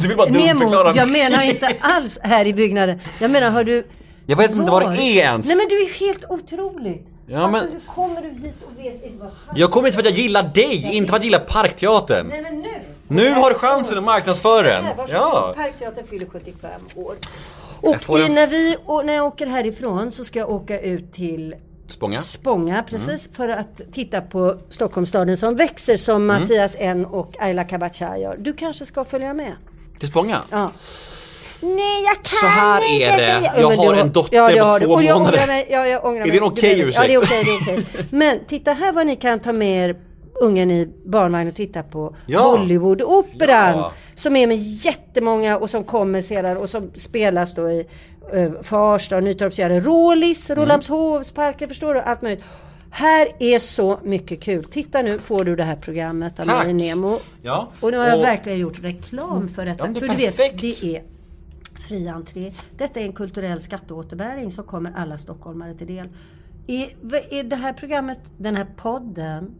[0.00, 1.22] Du vill bara Nemo, dumförklara jag mig.
[1.30, 2.98] menar inte alls här i byggnaden.
[3.20, 3.86] Jag menar, har du...
[4.26, 5.46] Jag vet inte vad det är ens.
[5.46, 7.06] Nej men du är helt otrolig.
[7.26, 9.30] Ja, alltså, men- hur kommer du hit och vet inte vad.
[9.54, 12.26] Jag kommer inte för att jag gillar dig, inte för att jag gillar Parkteatern.
[12.26, 12.68] Nej men nu!
[13.10, 14.84] Nu har du chansen att marknadsföra den.
[14.84, 14.94] Här.
[15.08, 15.52] Ja.
[15.56, 17.14] Parkteatern fyller 75 år.
[17.82, 21.54] Och i, när, vi, och när jag åker härifrån så ska jag åka ut till
[21.88, 22.22] Spånga.
[22.22, 28.18] Spånga precis för att titta på Stockholmsstaden som växer som Mattias N och Ayla Kabacha
[28.18, 28.36] gör.
[28.38, 29.52] Du kanske ska följa med?
[29.98, 30.40] Till Spånga?
[30.50, 30.70] Ja.
[31.60, 33.06] Nej, jag kan Så här inte.
[33.06, 33.60] är det.
[33.60, 35.36] Jag har en dotter ja, på två och jag månader.
[35.38, 36.30] Ångrar mig, ja, jag ångrar Är mig.
[36.30, 37.02] det en okej Du- ursäkt?
[37.02, 37.40] Ja, det är okej.
[37.40, 38.06] är okej.
[38.10, 39.96] Men titta här vad ni kan ta med er
[40.40, 42.56] ungen i barnvagn och titta på Ja.
[42.56, 43.76] Bollywood-operan.
[43.76, 43.92] Ja.
[44.14, 47.86] Som är med jättemånga och som kommer sedan och som spelas då i
[48.34, 50.60] uh, Farsta, Nytorpsgärde, Rålis, Mm.
[50.62, 52.00] Rålambshovsparken, förstår du?
[52.00, 52.44] Allt möjligt.
[52.90, 54.64] Här är så mycket kul.
[54.64, 57.18] Titta nu får du det här programmet av mig Nemo.
[57.42, 57.68] Ja.
[57.80, 59.86] Och nu har jag Och- verkligen gjort reklam för detta.
[59.86, 60.60] Ja, det är för perfekt.
[60.60, 61.02] du vet, det är
[61.88, 62.52] fri entré.
[62.78, 66.08] Detta är en kulturell skatteåterbäring som kommer alla stockholmare till del.
[66.66, 66.82] I,
[67.30, 69.54] i det här programmet, den här podden,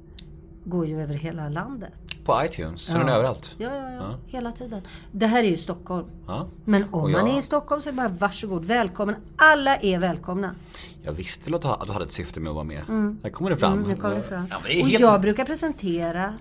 [0.64, 1.92] går ju över hela landet.
[2.24, 3.54] På iTunes, så den är överallt.
[3.58, 4.82] Ja, ja, ja, hela tiden.
[5.12, 6.06] Det här är ju Stockholm.
[6.26, 6.46] Ja.
[6.64, 9.14] Men om Och man jag- är i Stockholm så är det bara varsågod, välkommen.
[9.36, 10.54] Alla är välkomna.
[11.02, 12.82] Jag visste att du hade ett syfte med att vara med.
[13.22, 13.84] Här kommer det fram.
[13.84, 14.46] Mm, kommer det fram.
[14.50, 15.00] Ja, det är och helt...
[15.00, 16.34] jag brukar presentera.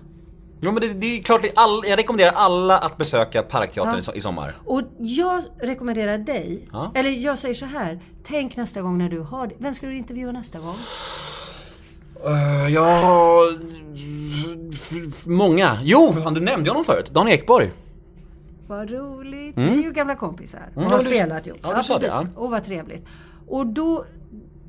[0.62, 1.80] Jo, men det, det är klart, det är all...
[1.88, 4.54] jag rekommenderar alla att besöka Parkteatern i so- i sommar.
[4.64, 6.92] Och jag rekommenderar dig, Ja.
[6.94, 8.00] eller jag säger så här.
[8.24, 9.54] Tänk nästa gång när du har det.
[9.58, 10.76] Vem ska du intervjua nästa gång?
[12.26, 13.42] Uh, ja...
[14.72, 15.78] f- f- Många.
[15.82, 17.10] Jo, fan, du nämnde honom förut.
[17.10, 17.70] Dan Ekborg.
[18.68, 19.58] vad roligt.
[19.58, 20.68] Vi är ju gamla kompisar.
[20.76, 21.58] Mm, har ja, du- spelat ihop.
[21.62, 22.26] ja, du sa det, ja.
[22.36, 23.06] Och vad trevligt.
[23.48, 24.04] Och då,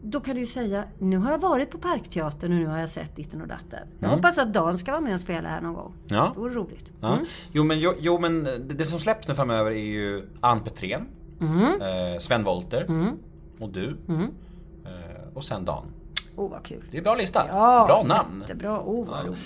[0.03, 2.89] då kan du ju säga, nu har jag varit på Parkteatern och nu har jag
[2.89, 3.87] sett ditten och datten.
[3.99, 5.93] Jag hoppas att Dan ska vara med och spela här någon gång.
[6.09, 6.17] Mm.
[6.23, 6.31] Ja.
[6.35, 6.85] Det vore roligt.
[7.01, 7.17] Ja.
[7.51, 8.47] Jo, men, jo, jo men
[8.77, 11.07] det, som släpps nu framöver är ju Ann Petrén,
[11.41, 12.87] eh, Sven Wollter
[13.59, 13.97] och du.
[14.85, 15.85] Eh, och sen Dan.
[16.35, 16.83] Åh, vad kul.
[16.91, 17.45] Det är en bra lista.
[17.49, 18.41] Ja, bra namn.
[18.41, 18.79] Jättebra.
[18.85, 19.39] Åh, vad roligt.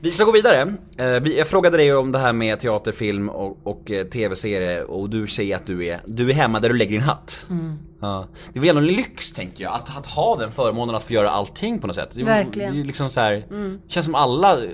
[0.00, 0.74] Vi ska gå vidare.
[0.96, 5.10] Eh, Jag frågade dig om det här med teater, film och, och eh, tv-serie och
[5.10, 7.46] du säger att du är, du är hemma där du lägger din hatt.
[7.50, 7.78] Mm.
[8.00, 8.26] Ja.
[8.52, 11.30] Det är väl en lyx tänker jag, att, att ha den förmånen att få göra
[11.30, 12.16] allting på något sätt.
[12.16, 12.74] Verkligen.
[12.74, 13.44] Det är liksom så här,
[13.88, 14.70] känns som alla eh,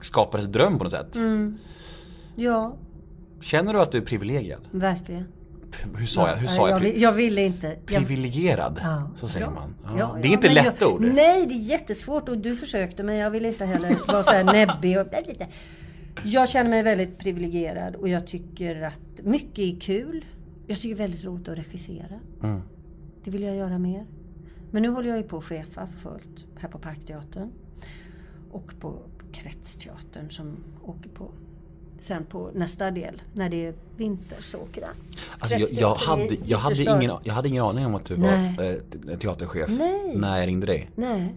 [0.00, 1.16] skapares dröm på något sätt.
[1.16, 1.58] Mm.
[2.36, 2.76] Ja,
[3.40, 4.68] Känner du att du är privilegierad?
[4.70, 5.24] verkligen.
[5.96, 6.36] Hur sa jag?
[6.36, 6.84] Hur sa jag?
[6.84, 7.76] jag, jag ville inte.
[7.86, 9.10] Privilegierad, Ja.
[9.16, 9.50] så säger Ja.
[9.50, 9.98] man.
[9.98, 10.18] Ja.
[10.22, 11.00] Det är inte lätt ord.
[11.00, 14.44] Nej, det är jättesvårt och du försökte men jag vill inte heller vara så här
[14.44, 14.98] näbbig.
[15.00, 15.06] Och,
[16.24, 20.24] jag känner mig väldigt privilegierad och jag tycker att mycket är kul.
[20.66, 22.20] Jag tycker väldigt roligt att regissera.
[22.42, 22.60] Mm.
[23.24, 24.06] Det vill jag göra mer.
[24.70, 27.50] Men nu håller jag ju på att chefa för fullt här på Parkteatern.
[28.50, 29.02] Och på
[29.32, 31.30] Kretsteatern som åker på
[32.02, 34.90] Sen på nästa del, när det är vinter, så åker den.
[35.38, 38.54] Alltså jag, jag, hade, jag, hade ingen, jag hade ingen aning om att du Nej.
[38.58, 40.12] var eh, teaterchef Nej.
[40.16, 40.90] när jag ringde dig.
[40.94, 41.34] Nej.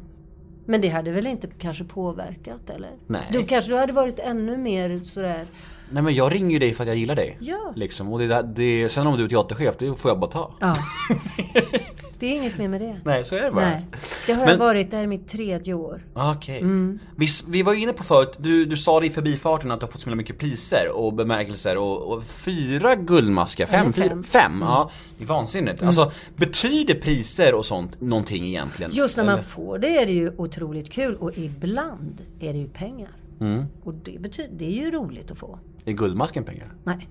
[0.66, 2.90] Men det hade väl inte kanske påverkat eller?
[3.08, 3.22] Nej.
[3.32, 5.46] Du kanske du hade varit ännu mer sådär...
[5.90, 7.38] Nej men jag ringer ju dig för att jag gillar dig.
[7.40, 7.74] Ja.
[7.76, 8.14] Liksom.
[8.14, 10.52] Och det, där- det, sen om du är teaterchef, det får jag bara ta.
[10.60, 10.76] Ja.
[12.20, 13.00] det är inget mer med det.
[13.06, 13.66] Nej, så är det bara.
[13.70, 13.86] Nej.
[14.28, 16.06] Det har Men- jag varit, det här är mitt tredje år.
[16.14, 16.60] Okej.
[16.60, 17.00] Mm.
[17.18, 19.86] Vi, vi var ju inne på förut, du, du sa det i förbifarten att du
[19.86, 24.24] har fått så mycket priser och bemärkelser och, och fyra guldmaskar, fem, fyra, fem.
[24.24, 24.92] fem, ja.
[25.18, 25.84] Det är vansinnigt.
[25.84, 28.92] Alltså, betyder priser och sånt någonting egentligen?
[28.94, 29.44] Just när man Eller?
[29.44, 33.10] får det är det ju otroligt kul och ibland är det ju pengar.
[33.42, 33.64] Mm.
[33.84, 35.60] Och det, betyder, det är ju roligt att få.
[35.86, 36.74] Är guldmasken pengar?
[36.84, 37.10] Nej.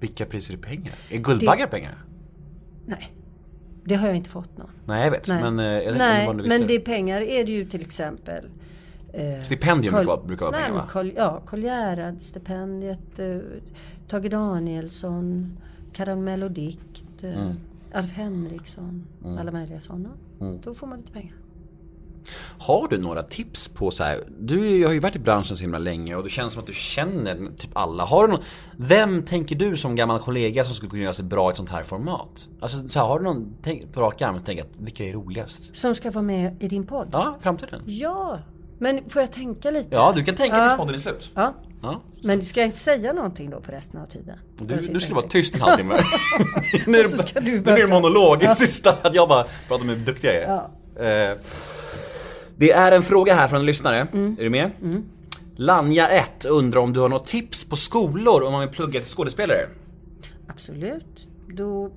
[0.00, 0.94] Vilka priser är pengar?
[1.10, 2.04] Är guldbaggar pengar?
[2.86, 3.12] Nej.
[3.88, 4.70] Det har jag inte fått någon.
[4.86, 5.28] Nej, jag vet.
[5.28, 8.44] Nej, Men, eh, jag Nej men det är pengar är det ju till exempel.
[9.12, 10.84] Eh, Stipendium Karl- brukar, brukar vara pengar va?
[10.88, 13.38] Karl, ja, Karl Gerhard-stipendiet, eh,
[14.08, 15.56] Tage Danielsson,
[15.92, 17.54] Karamell och dikt, eh, Mm.
[17.92, 19.04] Alf Henriksson,
[19.38, 20.08] alla möjliga sådana.
[20.40, 20.58] Mm.
[20.64, 21.34] Då får man lite pengar.
[22.68, 25.78] Har du några tips på så här, du har ju varit i branschen så himla
[25.78, 28.04] länge och det känns som att du känner typ alla.
[28.04, 28.42] Har du någon,
[28.76, 31.70] vem tänker du som gammal kollega som skulle kunna göra sig bra i ett sånt
[31.70, 32.46] här format?
[32.60, 35.76] Alltså så här, har du någon tänk, på rak arm tänkt vilka är roligast?
[35.76, 37.08] Som ska vara med i din podd?
[37.12, 37.82] Ja, framtiden.
[37.86, 38.38] Ja,
[38.78, 39.88] men får jag tänka lite?
[39.90, 40.68] Ja, du kan tänka Ja.
[40.68, 41.30] tills podden är slut.
[41.34, 41.54] Ja.
[41.82, 42.02] Ja.
[42.24, 44.38] Men ska jag inte säga någonting då på resten av tiden?
[44.60, 45.94] Du, du skulle vara tyst en halvtimme.
[46.86, 50.46] nu är det, monolog i sista, att jag bara pratar om hur duktig jag är.
[50.48, 50.70] Ja.
[51.04, 51.36] Eh,
[52.58, 54.08] det är en fråga här från en lyssnare.
[54.12, 54.36] Mm.
[54.38, 54.70] Är du med?
[55.56, 59.08] Lanja 1 undrar om du har något tips på skolor om man vill plugga till
[59.08, 59.66] skådespelare?
[60.48, 61.26] Absolut.
[61.56, 61.92] Då...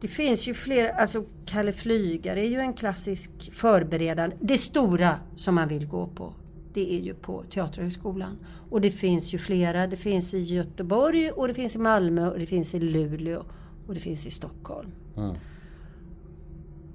[0.00, 4.36] Det finns ju flera, alltså Kalle Flygare är ju en klassisk förberedande.
[4.40, 6.34] Det stora som man vill gå på,
[6.74, 8.38] det är ju på Teaterhögskolan.
[8.70, 9.86] Och det finns ju flera.
[9.86, 13.44] Det finns i Göteborg och det finns i Malmö och det finns i Luleå
[13.86, 14.90] och det finns i Stockholm.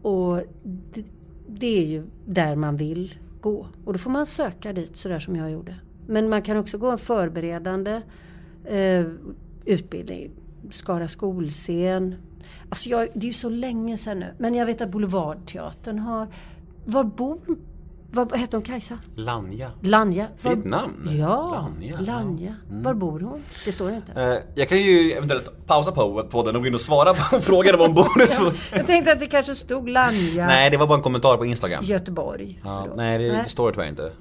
[0.01, 0.41] Och
[0.93, 1.03] det,
[1.47, 3.67] det är ju där man vill gå.
[3.85, 5.75] Och då får man söka dit sådär som jag gjorde.
[6.07, 8.01] Men man kan också gå en förberedande
[8.65, 9.05] eh,
[9.65, 10.31] utbildning.
[10.71, 12.15] Skara skolscen.
[12.69, 14.33] Alltså jag, det är ju så länge sedan nu.
[14.37, 16.27] Men jag vet att Boulevardteatern har...
[16.85, 17.39] Var bor...
[18.15, 18.61] Vad heter hon?
[18.61, 18.97] Kajsa?
[19.15, 19.71] Lanja.
[19.81, 20.27] Lanja.
[20.41, 21.09] Var- Fint namn.
[21.19, 22.55] Ja, Lanja, Lanja.
[22.67, 22.69] ja.
[22.71, 22.83] Mm.
[22.83, 23.41] Var bor hon?
[23.65, 24.11] Det står inte.
[24.21, 27.19] Eh, jag kan ju eventuellt pausa på, på den och gå in och svara på
[27.41, 28.25] frågan var hon bor.
[28.27, 28.51] Så...
[28.75, 31.83] Jag tänkte att det kanske stod Lanja, Nej, det var bara en kommentar på Instagram.
[31.83, 32.59] Göteborg.
[32.63, 34.11] Ja, nej, det, det står det tyvärr inte.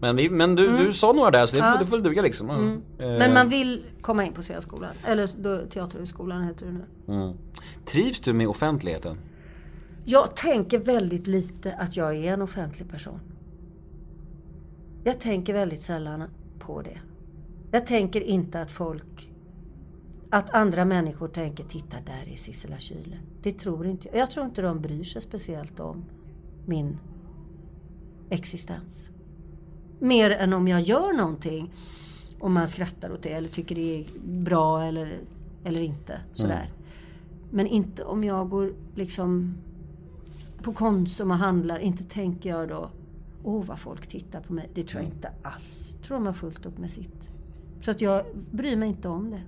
[0.00, 2.48] Men, vi, men du, du sa några där så det, det får väl duga liksom.
[2.48, 2.54] Ja.
[2.54, 2.60] Eh,
[2.98, 3.18] Mm.
[3.18, 4.90] Men man vill komma in på scenskolan.
[5.06, 7.14] Eller då, Teaterhögskolan heter det nu.
[7.14, 7.36] mm.
[7.86, 9.18] Trivs du med offentligheten?
[10.04, 13.20] Jag tänker väldigt lite att jag är en offentlig person.
[15.04, 16.24] Jag tänker väldigt sällan
[16.58, 17.00] på det.
[17.70, 19.30] Jag tänker inte att folk...
[20.30, 23.16] Att andra människor tänker, titta där är Sissela Kyle.
[23.42, 24.16] Det tror inte jag.
[24.16, 26.04] Jag tror inte de bryr sig speciellt om
[26.66, 26.98] min
[28.30, 29.10] existens.
[29.98, 31.72] Mer än om jag gör någonting.
[32.38, 35.18] Om man skrattar åt det eller tycker det är bra eller,
[35.64, 36.20] eller inte.
[36.34, 36.72] Sådär.
[37.50, 39.54] Men inte om jag går liksom
[40.64, 41.78] på Konsum och handlar.
[41.78, 42.90] Inte tänker jag då,
[43.44, 44.70] åh vad folk tittar på mig.
[44.74, 45.96] Det tror jag inte alls.
[46.06, 47.30] Tror de har fullt upp med sitt.
[47.80, 49.40] Så att jag bryr mig inte om det.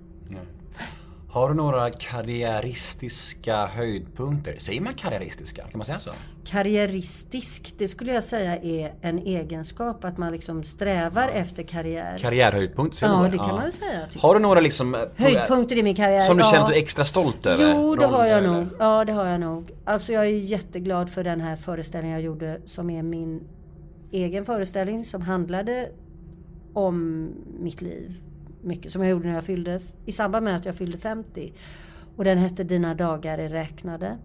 [1.37, 4.55] Har du några karriäristiska höjdpunkter?
[4.57, 5.61] Säger man karriäristiska?
[5.61, 6.09] Kan man säga så?
[6.45, 10.03] Karriäristisk, det skulle jag säga är en egenskap.
[10.05, 12.17] Att man liksom strävar efter karriär.
[12.17, 14.95] Karriärhöjdpunkt, säger Ja, man det kan man väl säga, tycker Har du några liksom...
[14.95, 16.21] eh, Höjdpunkter i min karriär?
[16.21, 16.49] Som du ja.
[16.51, 17.73] känner att du är extra stolt över?
[17.73, 18.51] Jo, det har jag eller?
[18.51, 18.67] nog.
[18.79, 19.71] Ja, det har jag nog.
[19.85, 23.43] Alltså jag är jätteglad för den här föreställningen jag gjorde som är min
[24.11, 25.89] egen föreställning som handlade
[26.73, 27.29] om
[27.59, 28.21] mitt liv.
[28.67, 31.53] Mycket som jag gjorde när jag fyllde, i samband med att jag fyllde 50.
[32.15, 34.17] Och den hette Dina dagar är räknade.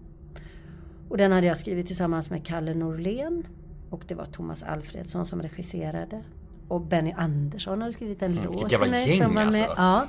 [1.08, 3.46] Och den hade jag skrivit tillsammans med Kalle Norlén.
[3.90, 6.22] Och det var Thomas Alfredsson som regisserade.
[6.68, 9.08] Och Benny Andersson hade skrivit en låt Mm, vilket jävla till mig.
[9.08, 9.46] gäng, som var med.
[9.46, 9.64] alltså.
[9.76, 10.06] Ja.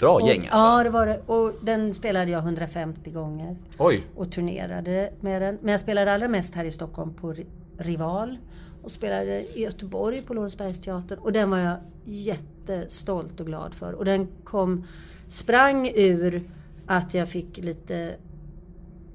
[0.00, 0.66] Bra gäng och, alltså.
[0.66, 1.18] Ja, det var det.
[1.26, 4.02] Och den spelade jag 150 gånger Oj.
[4.16, 5.58] och turnerade med den.
[5.62, 7.46] Men jag spelade allra mest här i Stockholm på Ri-
[7.78, 8.38] Rival
[8.86, 11.18] och spelade i Göteborg på Lorensbergsteatern.
[11.18, 13.92] Och den var jag jättestolt och glad för.
[13.92, 14.84] Och den kom,
[15.28, 16.50] sprang ur
[16.86, 18.16] att jag fick lite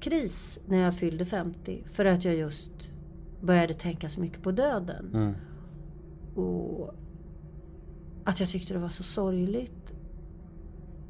[0.00, 1.84] kris när jag fyllde 50.
[1.92, 2.70] För att jag just
[3.40, 5.34] började tänka så mycket på döden.
[6.34, 6.94] Och
[8.24, 9.92] att jag tyckte det var så sorgligt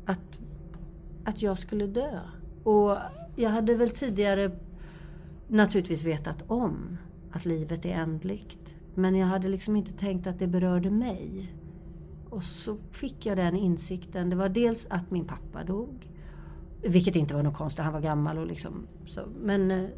[0.06, 0.38] att,
[1.24, 2.20] att jag skulle dö.
[2.64, 2.96] Och
[3.36, 4.50] jag hade väl tidigare
[5.48, 6.98] naturligtvis vetat om
[7.32, 8.74] att livet är ändligt.
[8.94, 11.52] Men jag hade liksom inte tänkt att det berörde mig.
[12.30, 14.30] Och så fick jag den insikten.
[14.30, 16.08] Det var dels att min pappa dog.
[16.82, 19.20] Vilket inte var något konstigt, han var gammal och liksom så.
[19.42, 19.88] Men eh,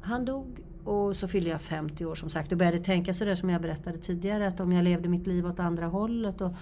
[0.00, 0.46] han dog
[0.84, 3.98] och så fyllde jag 50 år som sagt och började tänka sådär som jag berättade
[3.98, 6.52] tidigare att om jag levde mitt liv åt andra hållet och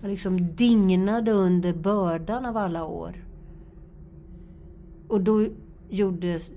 [0.00, 3.24] jag liksom dignade under bördan av alla år.
[5.08, 5.46] Och då
[5.88, 6.52] gjordes...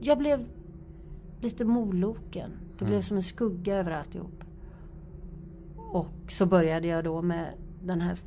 [0.00, 0.44] Jag blev
[1.40, 2.50] lite moloken.
[2.78, 4.44] Det blev som en skugga över alltihop.
[5.76, 8.18] Och så började jag då med den här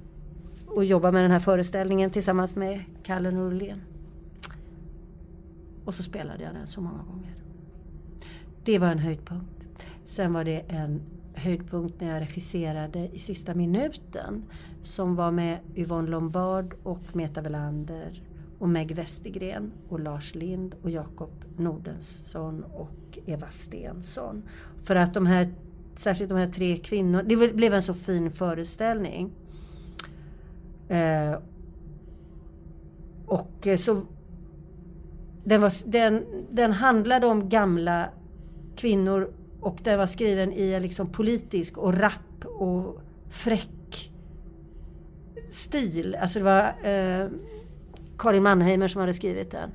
[0.67, 3.81] och jobba med den här föreställningen tillsammans med Kalle Norlén.
[5.85, 7.35] Och så spelade jag den så många gånger.
[8.63, 9.87] Det var en höjdpunkt.
[10.05, 11.01] Sen var det en
[11.33, 14.43] höjdpunkt när jag regisserade i sista minuten
[14.81, 18.23] som var med Yvonne Lombard och Meta Velander
[18.61, 24.43] och Meg Westergren och Lars Lind och Jakob Nordensson och Eva Stensson.
[24.83, 25.53] För att de här,
[25.95, 29.31] särskilt de här tre kvinnorna, det blev en så fin föreställning.
[30.89, 31.37] Eh,
[33.25, 34.01] och eh, så
[35.43, 38.09] den, var, den, den handlade om gamla
[38.75, 44.11] kvinnor och den var skriven i en liksom politisk och rapp och fräck
[45.49, 46.17] stil.
[46.21, 47.29] Alltså det var eh,
[48.21, 49.71] Karin Mannheimer som hade skrivit den.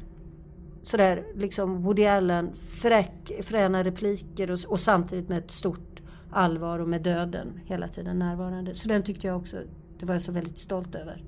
[0.83, 6.89] Sådär liksom Woody Allen, fräck, fräna repliker och, och samtidigt med ett stort allvar och
[6.89, 8.75] med döden hela tiden närvarande.
[8.75, 9.57] Så den tyckte jag också,
[9.99, 11.23] det var jag så väldigt stolt över.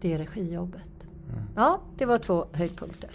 [0.00, 1.08] Det regijobbet.
[1.56, 3.10] Ja, det var två höjdpunkter.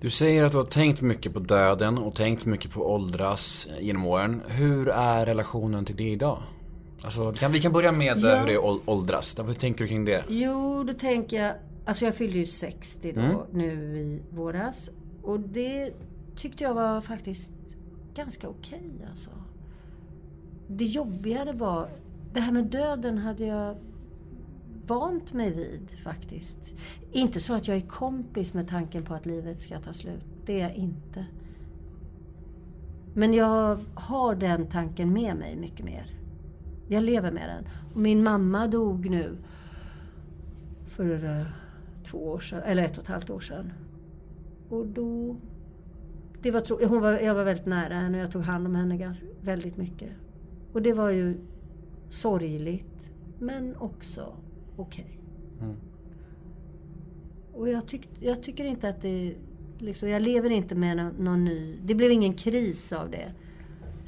[0.00, 4.06] Du säger att du har tänkt mycket på döden och tänkt mycket på åldras genom
[4.06, 4.42] åren.
[4.48, 6.42] Hur är relationen till det idag?
[7.04, 8.36] Alltså, kan, vi kan börja med Ja.
[8.38, 9.38] hur det är åldras.
[9.46, 10.24] Hur tänker du kring det?
[10.28, 11.54] Jo, då tänker jag...
[11.84, 13.36] Alltså jag fyllde ju 60 då, Mm.
[13.52, 14.90] nu i våras.
[15.22, 15.92] Och det
[16.36, 17.52] tyckte jag var faktiskt
[18.14, 19.30] ganska okej alltså.
[20.68, 21.88] Det jobbigare var...
[22.32, 23.76] Det här med döden hade jag
[24.86, 26.58] vant mig vid faktiskt.
[27.12, 30.24] Inte så att jag är kompis med tanken på att livet ska ta slut.
[30.46, 31.26] Det är jag inte.
[33.14, 36.17] Men jag har den tanken med mig mycket mer.
[36.88, 37.64] Jag lever med den.
[37.94, 39.36] Och min mamma dog nu
[40.86, 41.46] för eh,
[42.04, 43.72] två år sedan, eller ett och ett halvt år sedan.
[44.68, 45.36] Och då...
[46.42, 48.74] Det var, tro- hon var, jag var väldigt nära henne och jag tog hand om
[48.74, 50.10] henne ganska, väldigt mycket.
[50.72, 51.36] Och det var ju
[52.10, 54.32] sorgligt, men också
[54.76, 55.20] okej.
[57.52, 59.34] Och jag, tyck, jag tycker inte att det...
[59.78, 61.76] Liksom, jag lever inte med någon, någon ny...
[61.84, 63.32] Det blev ingen kris av det.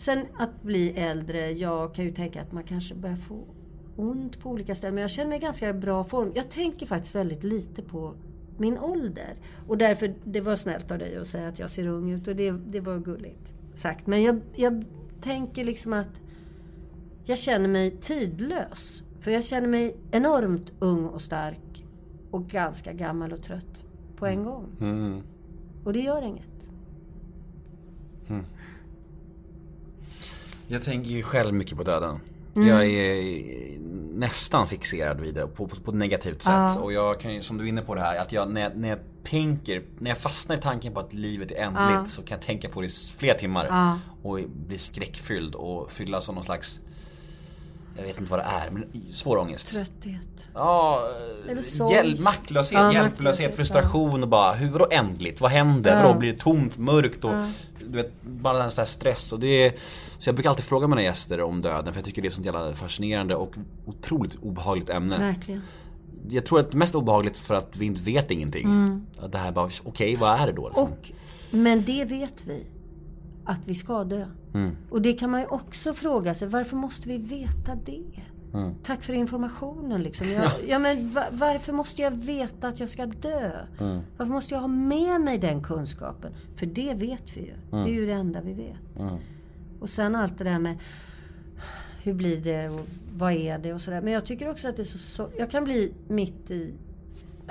[0.00, 3.44] Sen att bli äldre, jag kan ju tänka att man kanske börjar få
[3.96, 4.94] ont på olika ställen.
[4.94, 6.32] Men jag känner mig i ganska bra form.
[6.34, 8.14] Jag tänker faktiskt väldigt lite på
[8.58, 9.34] min ålder.
[9.68, 12.36] Och därför, det var snällt av dig att säga att jag ser ung ut och
[12.36, 14.06] det, det var gulligt sagt.
[14.06, 14.84] Men jag, jag
[15.20, 16.20] tänker liksom att
[17.24, 19.02] jag känner mig tidlös.
[19.18, 21.84] För jag känner mig enormt ung och stark
[22.30, 23.84] och ganska gammal och trött
[24.16, 24.66] på en gång.
[24.80, 25.22] Mm.
[25.84, 26.44] Och det gör inget.
[30.70, 32.20] Jag tänker ju själv mycket på döden.
[32.56, 32.68] Mm.
[32.68, 33.78] Jag är
[34.18, 36.76] nästan fixerad vid det på, på, på ett negativt sätt.
[36.80, 38.76] Och jag kan ju, som du är inne på det här, att jag, när, jag-
[38.76, 42.38] när jag tänker, när jag fastnar i tanken på att livet är ändligt så kan
[42.38, 43.98] jag tänka på det i flera timmar.
[44.22, 46.80] Och bli skräckfylld och fyllas av någon slags
[47.96, 49.68] jag vet inte vad det är, men svår ångest.
[49.68, 50.46] Trötthet.
[50.54, 51.00] Ja,
[51.48, 51.94] Eller sorg.
[51.94, 55.40] hjäl- maktlöshet, Ja, hjälplöshet, frustration och bara hur vadå ändligt?
[55.40, 55.96] Vad händer?
[55.96, 56.02] Ja.
[56.02, 57.32] Vadå blir det tomt, mörkt och
[57.88, 59.72] du vet, bara den här stress och det är,
[60.20, 62.34] Så jag brukar alltid fråga mina gäster om döden för jag tycker det är ett
[62.34, 63.56] sånt jävla fascinerande och
[63.86, 65.18] otroligt obehagligt ämne.
[65.18, 65.62] Verkligen.
[66.28, 68.66] Jag tror att det är mest obehagligt för att vi inte vet ingenting.
[69.18, 70.68] Att Det här bara, okej vad är det då?
[70.68, 70.86] Liksom?
[70.86, 70.98] Mm.
[70.98, 71.10] Och,
[71.50, 72.66] men det vet vi.
[73.44, 74.26] Att vi ska dö.
[74.54, 74.76] Mm.
[74.90, 76.48] Och det kan man ju också fråga sig.
[76.48, 78.22] Varför måste vi veta det?
[78.54, 78.74] Mm.
[78.82, 80.26] Tack för informationen liksom.
[80.32, 83.52] Jag, ja, men va, varför måste jag veta att jag ska dö?
[83.80, 84.00] Mm.
[84.16, 86.32] Varför måste jag ha med mig den kunskapen?
[86.56, 87.54] För det vet vi ju.
[87.70, 89.00] Det är ju det enda vi vet.
[89.80, 90.78] Och sen allt det där med
[92.02, 94.00] hur blir det och vad är det och sådär.
[94.00, 95.28] Men jag tycker också att det är så, så...
[95.38, 96.74] Jag kan bli mitt i...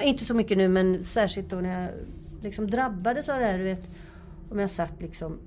[0.01, 1.91] Inte så mycket nu men särskilt då när jag
[2.41, 3.57] liksom drabbades av det här.
[3.57, 3.89] Du vet,
[4.49, 5.39] om jag satt liksom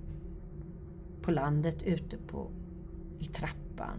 [1.23, 2.51] på landet ute på,
[3.19, 3.99] i trappan.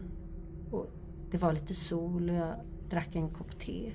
[0.72, 0.92] Och
[1.32, 2.56] det var lite sol och jag
[2.90, 3.92] drack en kopp te.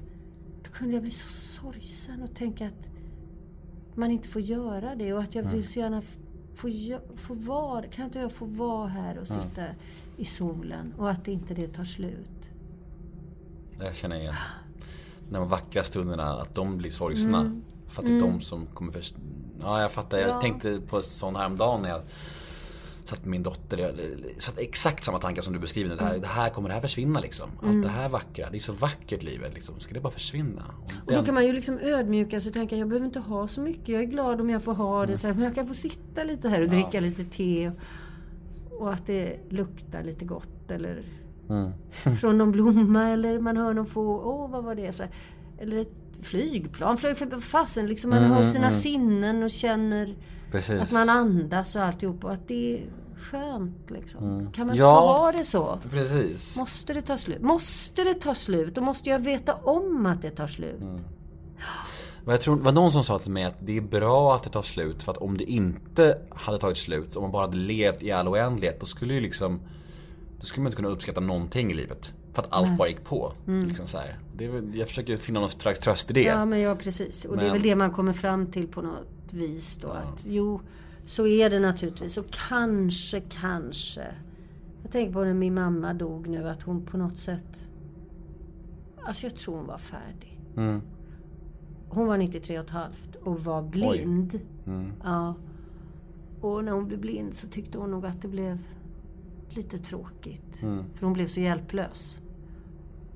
[0.65, 2.89] Då kunde jag bli så sorgsen och tänka att
[3.95, 6.03] man inte får göra det och att jag vill så gärna
[6.59, 9.63] f- få, gö- få vara, kan inte jag få vara här och sitta
[10.17, 12.51] i solen och att inte det tar slut.
[13.81, 14.35] Jag känner igen.
[15.31, 17.61] De vackra stunderna, att de blir sorgsna.
[17.89, 19.15] För att det är de som kommer först.
[19.63, 20.19] Ja, jag fattar.
[20.19, 20.41] Jag Ja.
[20.41, 22.01] tänkte på en sån häromdagen när jag
[23.09, 23.79] satt med min dotter.
[23.79, 23.93] Jag
[24.43, 25.97] satt exakt samma tankar som du beskriver.
[25.97, 27.51] Det här, det här kommer det här försvinna liksom.
[27.63, 28.51] Allt det här vackra.
[28.51, 29.81] Det är så vackert livet liksom.
[29.81, 30.63] Ska det bara försvinna?
[30.79, 33.21] Och Och då den- kan man ju liksom ödmjuka sig och tänka jag behöver inte
[33.21, 33.89] ha så mycket.
[33.89, 36.23] Jag är glad om jag får ha det så här, men jag kan få sitta
[36.25, 37.71] lite här och dricka lite te.
[38.79, 41.03] Och, att det luktar lite gott eller
[42.21, 44.93] från någon blomma eller man hör någon få, åh vad var det?
[44.93, 45.13] Så här,
[45.59, 45.93] eller ett
[46.23, 47.41] flygplan flög förbi.
[47.41, 50.17] Fasen liksom man hör sina sinnen och känner
[50.51, 50.81] Precis.
[50.81, 52.81] att man andas och alltihop och att det
[53.19, 54.21] skönt liksom.
[54.55, 55.01] Kan man inte Ja.
[55.01, 55.79] få ha det så?
[55.91, 56.57] Precis.
[56.57, 57.43] Måste det ta slut?
[57.43, 58.75] Måste det ta slut?
[58.75, 60.83] Då måste jag veta om att det tar slut.
[62.27, 64.43] Och Jag tror, det var någon som sa till mig att det är bra att
[64.45, 67.57] det tar slut för att om det inte hade tagit slut, om man bara hade
[67.57, 69.61] levt i all oändlighet, då skulle ju liksom
[70.41, 72.13] Då skulle man inte kunna uppskatta någonting i livet.
[72.33, 73.33] För att allt bara gick på.
[73.47, 74.19] Liksom så här.
[74.39, 76.23] Är, jag försöker finna någon slags tröst i det.
[76.23, 77.25] Ja, men ja precis.
[77.25, 79.89] Och det är Men- väl det man kommer fram till på något vis då.
[79.89, 80.61] Att jo,
[81.09, 82.19] så är det naturligtvis.
[82.19, 84.15] Och kanske, kanske.
[84.83, 87.71] Jag tänker på när min mamma dog nu, att hon på något sätt...
[88.97, 90.41] Alltså jag tror hon var färdig.
[90.57, 90.81] Mm.
[91.89, 94.41] Hon var 93 och ett halvt och var blind.
[94.67, 94.93] Mm.
[95.03, 95.35] Ja.
[96.41, 98.59] Och när hon blev blind så tyckte hon nog att det blev
[99.49, 100.63] lite tråkigt.
[100.63, 100.85] Mm.
[100.95, 102.19] För hon blev så hjälplös.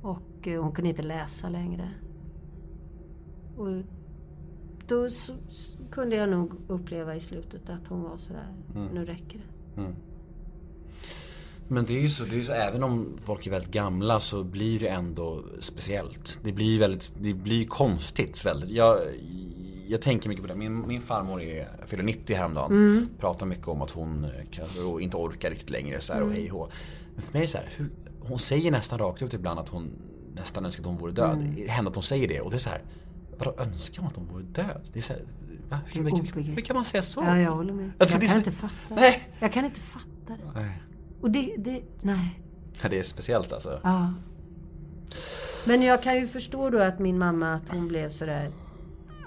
[0.03, 1.91] Och eh, hon kunde inte läsa längre.
[3.57, 3.69] Och
[4.87, 8.87] då så, så kunde jag nog uppleva i slutet att hon var sådär, Mm.
[8.95, 9.39] nu räcker
[9.77, 9.83] det.
[11.69, 14.45] Men det är ju så, det är så, även om folk är väldigt gamla så
[14.45, 16.39] blir det ändå speciellt.
[16.45, 18.71] Det blir väldigt, det blir konstigt väldigt.
[18.71, 18.99] Jag,
[19.89, 20.55] jag tänker mycket på det.
[20.57, 23.09] Min, min farmor är, fyller 90 häromdagen.
[23.19, 24.67] Pratar mycket om att hon kan,
[25.01, 26.71] inte orkar riktigt längre så här, och hej och.
[27.15, 27.91] Men för mig är det så här, hur,
[28.21, 29.91] hon säger nästan rakt ut ibland att hon
[30.37, 31.53] nästan önskar att hon vore död.
[31.57, 32.83] Det händer att hon säger det och det är så här.
[33.39, 34.81] Vadå önskar hon att hon vore död?
[34.93, 35.23] Det är så här,
[35.73, 35.79] va?
[35.87, 37.21] Hur, hur, hur, hur kan man säga så?
[37.21, 37.91] Ja, jag håller med.
[37.99, 39.29] Alltså, jag kan så- inte fatta Nej.
[39.33, 39.45] det.
[39.45, 40.61] Jag kan inte fatta det.
[40.61, 40.83] Nej.
[41.21, 42.41] Och det, det, nej.
[42.83, 43.81] Ja, Det är speciellt alltså.
[43.83, 44.13] Ja.
[45.67, 48.49] Men jag kan ju förstå då att min mamma, att hon blev sådär,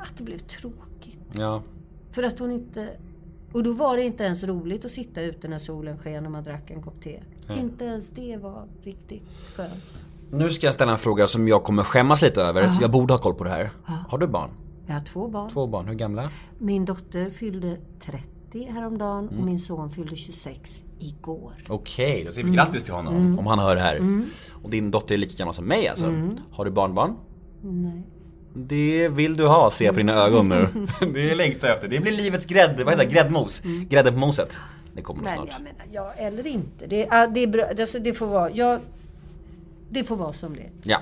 [0.02, 1.20] att det blev tråkigt.
[1.32, 1.64] Ja.
[2.12, 2.90] För att hon inte...
[3.52, 6.44] Och då var det inte ens roligt att sitta ute när solen sken och man
[6.44, 7.20] drack en kopp te.
[7.58, 9.24] Inte ens det var riktigt
[9.56, 10.04] skönt.
[10.32, 12.72] Nu ska jag ställa en fråga som jag kommer skämmas lite över.
[12.82, 13.70] Jag borde ha koll på det här.
[14.10, 14.50] Har du barn?
[14.88, 15.50] Jag har två barn.
[15.50, 16.30] Två barn, hur gamla?
[16.58, 19.40] Min dotter fyllde 30 häromdagen Mm.
[19.40, 21.54] och min son fyllde 26 igår.
[21.68, 24.24] Okej, då säger vi grattis till honom om han hör det här.
[24.64, 26.14] Och din dotter är lika gammal som mig alltså.
[26.52, 27.16] Har du barnbarn?
[27.62, 28.04] Nej.
[28.54, 30.68] Det vill du ha, ser jag på dina ögon nu.
[31.14, 31.88] det längtar jag efter.
[31.90, 33.14] Det blir livets grädde, vad heter det?
[33.14, 33.62] Gräddmos.
[33.90, 34.58] Grädde på moset.
[34.94, 35.48] Det kommer Men snart.
[35.52, 36.88] jag menar, ja eller inte.
[36.88, 38.52] Det, det, är bra, alltså, det får vara...
[38.52, 38.80] Jag,
[39.90, 40.70] det får vara som det.
[40.84, 40.98] Ja.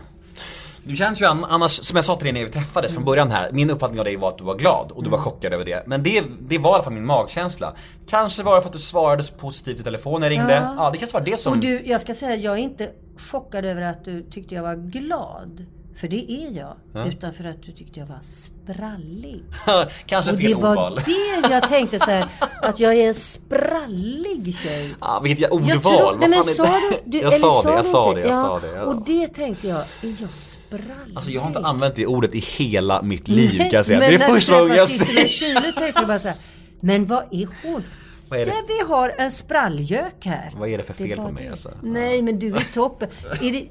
[0.86, 3.32] Du känns ju an- annars, som jag sa till dig när vi träffades från början
[3.32, 5.66] här, min uppfattning av dig var att du var glad och du var chockad över
[5.66, 5.84] det.
[5.88, 7.74] Men det, det var i alla fall min magkänsla.
[8.10, 10.54] Kanske var det för att du svarade så positivt i telefon när jag ringde.
[10.54, 10.90] Ja, Ja.
[10.92, 11.54] det kanske var det som...
[11.54, 12.90] Och du, jag ska säga, jag är inte
[13.32, 15.66] chockad över att du tyckte jag var glad.
[15.96, 17.08] För det är jag.
[17.08, 19.44] Utan för att du tyckte jag var sprallig.
[20.06, 21.00] kanske Och fel det var ordval.
[21.06, 22.26] det jag tänkte så här,
[22.62, 24.96] att jag är en sprallig tjej.
[25.02, 25.82] Ja, vilket jag, Jag ordval.
[25.82, 28.42] tror, Vad nej men sa du, du jag sa det, jag sa det, jag ja,
[28.42, 28.68] sa det.
[28.76, 28.82] Ja.
[28.84, 30.30] Och det tänkte jag, är jag
[30.78, 31.16] sprallig?
[31.16, 34.00] Alltså jag har inte använt det ordet i hela mitt liv kan jag säga.
[34.00, 35.54] Men Det är när första gången jag träffade Sissela säger...
[35.62, 36.38] Kyle tänkte jag bara så här,
[36.80, 37.84] men vad är hon?
[38.30, 38.54] Vad är det?
[38.68, 40.54] Vi har en sprallgök här.
[40.58, 41.52] Vad är det för fel var på mig, det.
[41.52, 41.72] alltså?
[41.84, 43.10] Nej, men du är toppen.
[43.42, 43.68] Är det,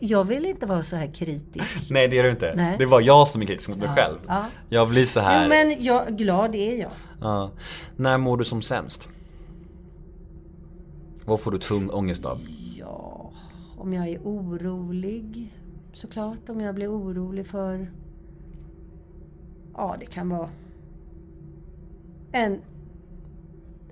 [0.00, 1.90] jag vill inte vara så här kritisk.
[1.90, 2.52] Nej det är du inte.
[2.56, 2.76] Nej.
[2.78, 4.18] Det var jag som är kritisk mot mig själv.
[4.26, 4.44] ja.
[4.68, 5.42] Jag blir så här.
[5.42, 6.90] Jo, men jag, glad är jag.
[7.20, 7.50] ja.
[7.96, 9.08] När mår du som sämst?
[11.24, 12.40] Vad får du tung ångest av?
[12.78, 13.32] Ja,
[13.78, 15.54] om jag är orolig.
[15.98, 17.90] Såklart, om jag blir orolig för...
[19.74, 20.50] Ja, det kan vara
[22.32, 22.60] en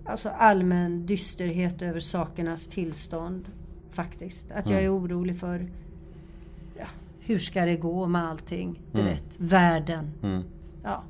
[0.04, 3.48] alltså allmän dysterhet över sakernas tillstånd.
[3.90, 4.50] Faktiskt.
[4.50, 5.66] Att jag är orolig för
[6.78, 6.86] ja,
[7.20, 8.82] hur ska det gå med allting.
[8.92, 10.10] Du vet, världen.
[10.82, 11.02] Ja,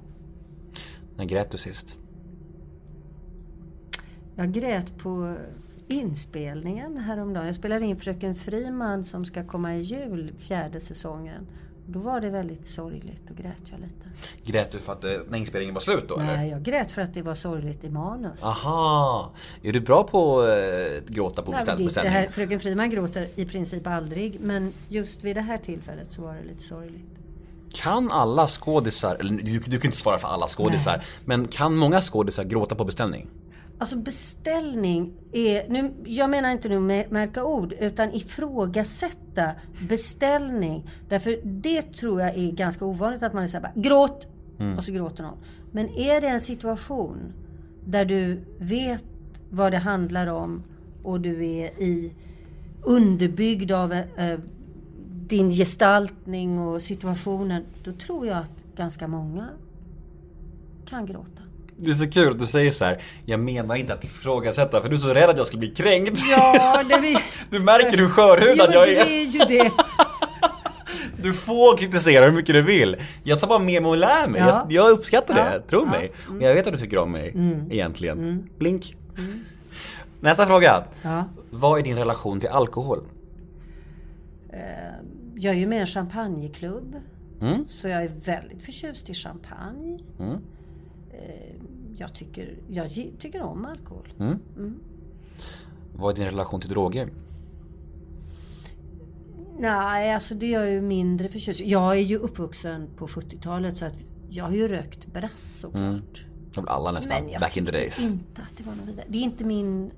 [1.17, 1.99] När grät du sist?
[4.35, 5.37] Jag grät på
[5.89, 7.47] inspelningen häromdagen.
[7.47, 11.47] Jag spelade in Fröken Friman som ska komma i jul, fjärde säsongen.
[11.89, 14.07] Då var det väldigt sorgligt och grät jag lite.
[14.45, 16.37] Grät du för att eh, när inspelningen var slut då eller?
[16.37, 18.43] Nej, jag grät för att det var sorgligt i manus.
[18.43, 19.33] Aha!
[19.63, 22.13] Är du bra på att eh, gråta på Nej, det beställning?
[22.13, 26.35] här, Fröken Friman gråter i princip aldrig, men just vid det här tillfället så var
[26.35, 27.07] det lite sorgligt.
[27.73, 32.01] Kan alla skådisar, eller du, du kan inte svara för alla skådisar, men kan många
[32.01, 33.29] skådisar gråta på beställning?
[33.79, 39.51] Alltså beställning är, nu, jag menar inte nu märka ord, utan ifrågasätta
[39.89, 40.91] beställning.
[41.09, 44.29] Därför det tror jag är ganska ovanligt att man är såhär bara, gråt!
[44.77, 45.39] Och så gråter någon.
[45.73, 47.33] Men är det en situation
[47.85, 49.05] där du vet
[49.51, 50.63] vad det handlar om
[51.03, 52.13] och du är i
[52.83, 54.39] underbyggd av eh,
[55.27, 59.49] din gestaltning och situationen, då tror jag att ganska många
[60.87, 61.43] kan gråta.
[61.79, 63.03] Det är så kul att du säger så här.
[63.25, 66.21] jag menar inte att ifrågasätta för du är så rädd att jag ska bli kränkt.
[66.31, 67.17] Ja, det vi...
[67.51, 69.07] Du märker hur skörhudad Ja, jag det är.
[69.07, 69.71] är ju det.
[71.23, 72.97] Du får kritisera hur mycket du vill.
[73.25, 74.41] Jag tar bara med mig och lär mig.
[74.41, 74.47] Ja.
[74.69, 75.61] Jag, jag uppskattar det, Ja.
[75.71, 76.13] tro mig.
[76.29, 77.35] Och jag vet att du tycker om mig,
[77.71, 78.49] egentligen.
[78.59, 78.97] Blink.
[80.21, 80.85] Nästa fråga.
[81.03, 81.25] Ja.
[81.51, 82.99] Vad är din relation till alkohol?
[85.35, 86.97] Jag är ju med i en champagneklubb.
[87.41, 87.65] Mm.
[87.69, 89.99] Så jag är väldigt förtjust i champagne.
[90.21, 90.39] Mm.
[91.99, 94.09] Jag tycker, jag tycker om alkohol.
[95.95, 97.09] Vad är din relation till droger?
[99.59, 101.61] Nej, alltså det är jag ju mindre förtjust.
[101.61, 103.99] Jag är ju uppvuxen på 70-talet så att
[104.31, 106.27] jag har ju rökt brass såklart.
[106.55, 108.05] Det var alla nästan, Men jag back in the days.
[108.05, 109.07] inte att det var något vidare.
[109.09, 109.91] Det är inte min...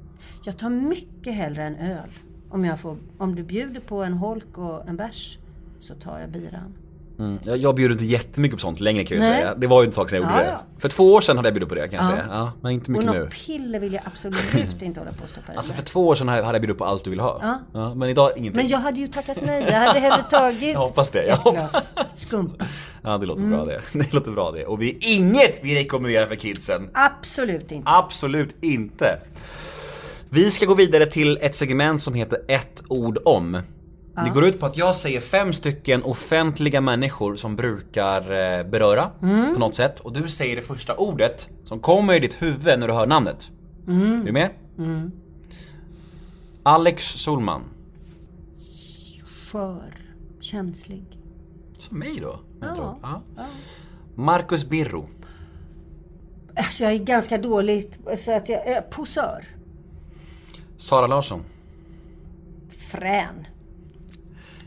[0.44, 2.10] Jag tar mycket hellre en öl.
[2.50, 5.38] Om, jag får, om du bjuder på en holk och en bärs
[5.80, 6.74] så tar jag biran.
[7.18, 7.38] Mm.
[7.42, 9.40] Jag, jag bjuder inte jättemycket på sånt längre kan jag Nej.
[9.40, 9.54] säga.
[9.54, 10.52] Det var ju ett tag sedan jag gjorde Ja, det.
[10.52, 10.64] ja.
[10.78, 12.08] För två år sedan hade jag bjudit på det kan jag Ja.
[12.16, 12.26] säga.
[12.30, 13.18] Ja, men inte Och mycket nu.
[13.20, 16.14] något piller vill jag absolut inte hålla på att stoppa i Alltså för två år
[16.14, 17.60] sedan hade jag bjudit på allt du vill ha.
[17.72, 17.94] Ja.
[17.94, 18.62] men idag ingenting.
[18.62, 19.64] Men jag hade ju tackat nej.
[19.70, 21.70] Jag hade hellre tagit Jag hoppas det, jag ett hoppas.
[21.72, 22.64] glas skumpa.
[23.02, 23.56] Ja det låter Mm.
[23.56, 23.82] bra det.
[23.98, 24.64] Det låter bra det.
[24.66, 26.88] Och vi är inget vi rekommenderar för kidsen.
[26.94, 27.90] Absolut inte.
[27.90, 29.20] Absolut inte.
[30.30, 33.62] Vi ska gå vidare till ett segment som heter ett ord om.
[34.24, 39.10] Det går ut på att jag säger fem stycken offentliga människor som brukar eh, beröra
[39.22, 39.54] Mm.
[39.54, 40.00] på något sätt.
[40.00, 43.50] Och du säger det första ordet som kommer i ditt huvud när du hör namnet.
[43.86, 44.20] Mm.
[44.20, 44.50] Är du med?
[46.62, 47.62] Alex Solman.
[49.50, 49.94] Skör.
[50.40, 51.04] Känslig.
[51.78, 52.40] Som mig då?
[52.60, 52.98] Ja.
[53.02, 53.22] Ja.
[54.14, 55.08] Marcus Birro.
[56.56, 59.44] Alltså jag är ganska dåligt så att jag är posör.
[60.76, 61.42] Sara Larsson.
[62.78, 63.46] Frän.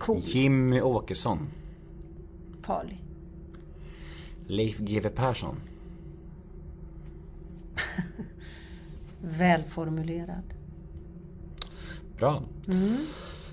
[0.01, 0.21] Cool.
[0.23, 1.47] Jimmy Åkesson.
[2.63, 3.03] Farlig.
[4.47, 5.55] Leif GW Persson.
[9.21, 10.43] Välformulerad.
[12.17, 12.43] Bra.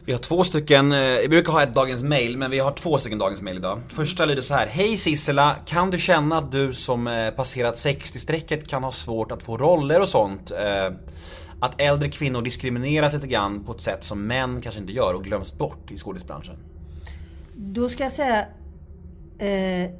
[0.04, 2.98] Vi har två stycken, eh, vi brukar ha ett dagens mail, men vi har två
[2.98, 3.80] stycken dagens mail idag.
[3.88, 4.66] Första lyder så här.
[4.66, 9.42] Hej Sissela, kan du känna att du som eh, passerat 60-strecket kan ha svårt att
[9.42, 10.52] få roller och sånt?
[11.60, 15.24] Att äldre kvinnor diskrimineras lite grann på ett sätt som män kanske inte gör och
[15.24, 16.56] glöms bort i skådisbranschen.
[17.56, 18.46] Då ska jag säga
[19.38, 19.90] eh,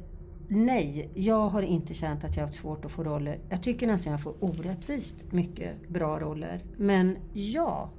[0.47, 1.09] nej.
[1.13, 3.39] Jag har inte känt att jag har haft svårt att få roller.
[3.49, 6.63] Jag tycker nästan jag får orättvist mycket bra roller.
[6.77, 7.89] Men ja,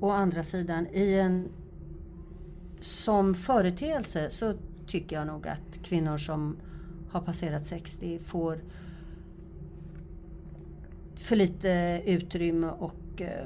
[0.00, 1.48] å andra sidan i en
[2.80, 4.54] som företeelse så
[4.86, 6.56] tycker jag nog att kvinnor som
[7.10, 8.60] har passerat 60 får
[11.16, 12.94] för lite utrymme och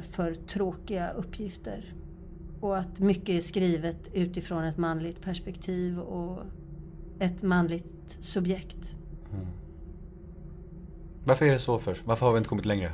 [0.02, 1.94] för tråkiga uppgifter.
[2.60, 6.38] Och att mycket är skrivet utifrån ett manligt perspektiv och
[7.18, 8.96] ett manligt subjekt.
[11.24, 11.96] Varför är det så för?
[12.04, 12.92] Varför har vi inte kommit längre?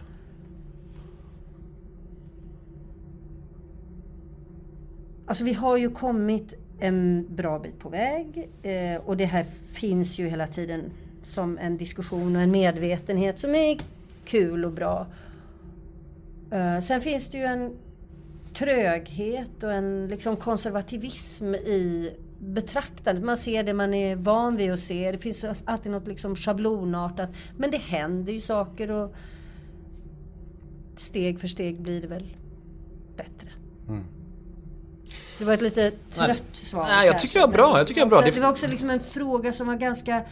[5.27, 10.19] Alltså vi har ju kommit en bra bit på väg eh, och det här finns
[10.19, 10.85] ju hela tiden
[11.23, 13.79] som en diskussion och en medvetenhet som är
[14.25, 15.07] kul och bra.
[16.51, 17.77] Eh, sen finns det ju en
[18.55, 23.25] tröghet och en liksom konservativism i betraktandet.
[23.25, 25.13] Man ser det man är van vid att se.
[25.13, 27.31] Det finns alltid något liksom schablonartat.
[27.57, 29.15] Men det händer ju saker och
[30.97, 32.37] steg för steg blir det väl
[33.17, 33.49] bättre.
[35.39, 36.87] Det var ett lite trött svar.
[36.89, 37.79] Nej, jag tycker det var bra.
[37.79, 38.31] Jag tycker det var bra.
[38.31, 40.23] Det var också liksom en fråga som var ganska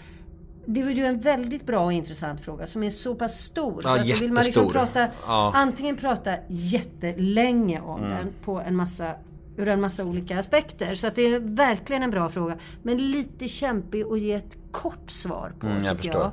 [0.71, 3.81] det var ju en väldigt bra och intressant fråga som är så pass stor.
[3.85, 5.53] Ja, så att vill man liksom prata, Ja.
[5.55, 8.11] antingen prata jättelänge om Mm.
[8.19, 9.15] den på en massa,
[9.57, 10.95] ur en massa olika aspekter.
[10.95, 12.57] Så att det är verkligen en bra fråga.
[12.83, 16.23] Men lite kämpig att ge ett kort svar på Mm, jag tycker förstår.
[16.23, 16.33] jag.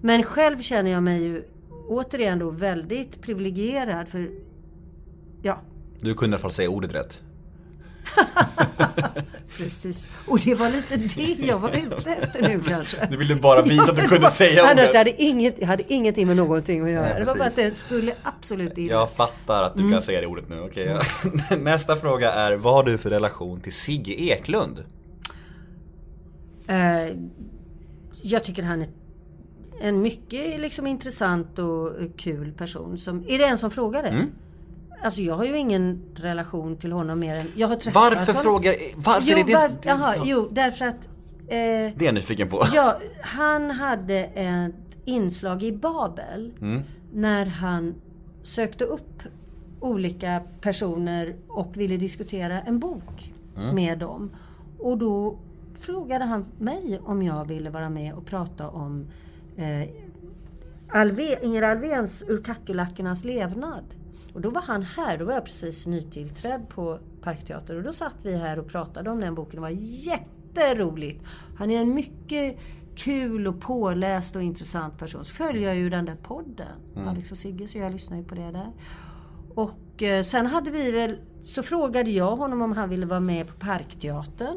[0.00, 1.44] Men själv känner jag mig ju
[1.88, 4.30] återigen då väldigt privilegierad för
[5.42, 5.60] Ja,
[6.00, 7.22] Du kunde i alla fall säga ordet rätt.
[9.56, 10.10] precis.
[10.26, 13.06] Och det var lite det jag var ute efter nu kanske.
[13.10, 14.92] Du ville bara visa att du kunde säga Annars ordet.
[14.92, 17.02] det hade inget, jag hade ingenting med någonting att göra.
[17.02, 18.86] Nej, det var bara att det skulle absolut in.
[18.88, 19.92] Jag fattar att du Mm.
[19.92, 20.96] kan säga det ordet nu, okej.
[21.58, 24.84] Nästa fråga är, vad har du för relation till Sigge Eklund?
[26.66, 27.16] Eh,
[28.22, 28.88] jag tycker han är
[29.80, 32.98] en mycket liksom intressant och kul person.
[32.98, 34.08] Som, är det en som frågar det?
[34.08, 34.26] Mm.
[35.02, 37.46] Alltså jag har ju ingen relation till honom mer än...
[37.56, 38.42] Jag har träffat Varför honom.
[38.42, 38.74] frågar...
[38.96, 39.54] Varför jo, är det...
[39.54, 41.08] var, jaha, jo, därför att...
[41.46, 42.66] Eh, Det är jag nyfiken på.
[42.74, 44.74] Ja, han hade ett
[45.04, 46.52] inslag i Babel
[47.12, 47.94] när han
[48.42, 49.22] sökte upp
[49.80, 53.32] olika personer och ville diskutera en bok
[53.72, 54.30] med dem.
[54.78, 55.38] Och då
[55.80, 59.06] frågade han mig om jag ville vara med och prata om
[59.56, 59.88] eh,
[60.88, 63.84] Alve, Inger Alvéns Ur kackerlackornas levnad.
[64.34, 68.16] Och då var han här, då var jag precis nytillträdd på Parkteatern och då satt
[68.24, 69.54] vi här och pratade om den boken.
[69.54, 71.24] Det var jätteroligt.
[71.58, 72.58] Han är en mycket
[72.94, 75.24] kul och påläst och intressant person.
[75.24, 76.66] Så följer jag ju den där podden,
[77.06, 78.72] Alex och Sigge, så jag lyssnar ju på det där.
[79.54, 83.48] Och eh, sen hade vi väl, så frågade jag honom om han ville vara med
[83.48, 84.56] på Parkteatern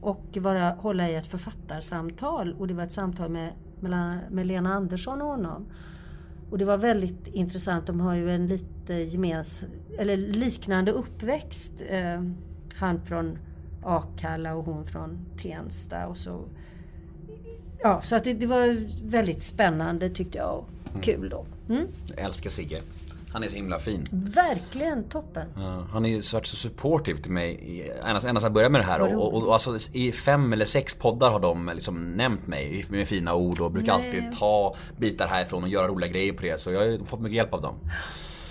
[0.00, 2.54] och vara, hålla i ett författarsamtal.
[2.58, 5.66] Och det var ett samtal med, mellan, med Lena Andersson och honom.
[6.50, 7.86] Och det var väldigt intressant.
[7.86, 9.60] De har ju en lite gemens,
[9.98, 11.72] eller liknande uppväxt.
[11.88, 12.22] Eh,
[12.74, 13.38] han från
[13.82, 16.06] Akalla och hon från Tensta.
[16.06, 16.44] Och så,
[17.82, 20.64] ja, så att det, det var väldigt spännande tyckte jag
[20.94, 21.46] och kul då.
[21.68, 21.86] Mm?
[22.08, 22.80] Jag älskar Sigge.
[23.34, 24.04] Han är så himla fin.
[24.12, 25.46] Verkligen toppen.
[25.56, 28.80] Ja, han är ju så varit så supportive till mig ända sedan jag började med
[28.80, 29.00] det här.
[29.00, 33.08] Och, och, och alltså, I fem eller sex poddar har de liksom nämnt mig med
[33.08, 34.06] fina ord och brukar Nej.
[34.06, 36.60] alltid ta bitar härifrån och göra roliga grejer på det.
[36.60, 37.74] Så jag har fått mycket hjälp av dem.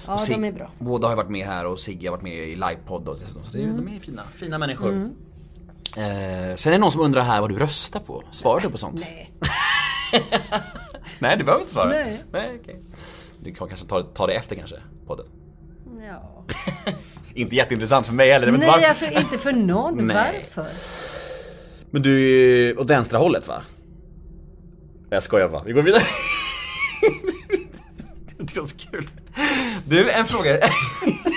[0.07, 0.69] Ja, Sig- de är bra.
[0.79, 3.43] Båda har varit med här och Sigge har varit med i livepodd och dessutom.
[3.43, 3.85] Så det Mm.
[3.85, 4.93] de är fina, fina människor.
[5.97, 8.23] Eh, sen är det någon som undrar här vad du röstar på.
[8.31, 8.99] Svarar du på sånt?
[9.01, 9.31] Nej.
[11.19, 11.89] Nej, du behöver inte svara.
[11.89, 12.21] Nej.
[12.31, 12.81] Nej okej.
[13.43, 14.75] Du kan kanske ta, ta det efter kanske,
[15.07, 15.25] podden.
[16.07, 16.45] Ja.
[17.33, 18.51] Inte jätteintressant för mig heller.
[18.51, 20.07] Nej, varför- alltså inte för någon.
[20.07, 20.45] Nej.
[20.55, 20.71] Varför?
[21.91, 22.19] Men du är
[22.67, 23.61] ju åt vänstra hållet va?
[25.09, 26.01] Jag skojar bara, vi går vidare.
[28.37, 29.09] Det är så kul.
[29.87, 30.51] Du, en fråga.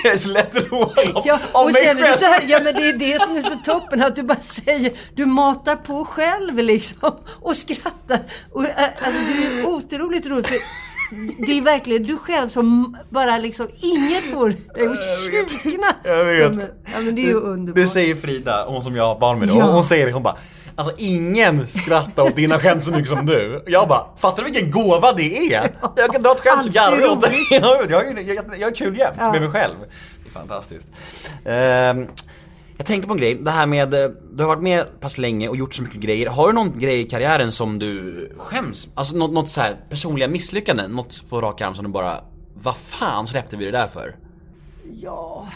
[0.04, 2.12] Jag är så lättroad om, Ja, om och mig sen är själv.
[2.12, 4.40] det så här, ja men det är det som är så toppen att du bara
[4.40, 8.20] säger, du matar på själv liksom och skrattar.
[8.52, 10.62] Och, äh, alltså det är otroligt roligt
[11.46, 15.86] det är verkligen du själv som bara liksom, inget får dig att kikna.
[16.04, 16.46] Jag vet.
[16.46, 16.60] Som,
[16.94, 17.76] ja men det är ju underbart.
[17.82, 19.48] Det säger Frida, hon som jag har barn med.
[19.48, 19.64] Ja.
[19.64, 20.36] Hon säger det, hon bara
[20.78, 23.64] Alltså ingen skrattar åt dina skämt så mycket som du.
[23.66, 25.70] Jag bara, fattar du vilken gåva det är?
[25.96, 27.06] Jag kan dra ett skämt så det.
[27.06, 27.50] roligt.
[27.50, 29.32] Jag, jag, jag, jag har kul jämt Ja.
[29.32, 29.74] med mig själv.
[30.24, 30.88] Det är fantastiskt.
[31.44, 32.06] Ehm,
[32.76, 35.48] jag tänkte på en grej, det här med, eh, du har varit med pass länge
[35.48, 36.30] och gjort så mycket grejer.
[36.30, 38.88] Har du någon grej i karriären som du skäms?
[38.94, 40.90] Alltså något, något så här personliga misslyckanden?
[40.90, 42.20] Något på rak arm som du bara,
[42.54, 44.16] vad fan släppte vi det där för?
[45.00, 45.48] Ja,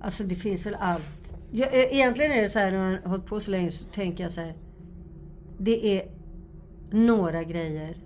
[0.00, 1.34] alltså det finns väl allt.
[1.50, 3.84] Ja, e- egentligen är det så här när man har hållit på så länge så
[3.84, 4.56] tänker jag så här.
[5.58, 6.08] Det är
[6.90, 7.96] några grejer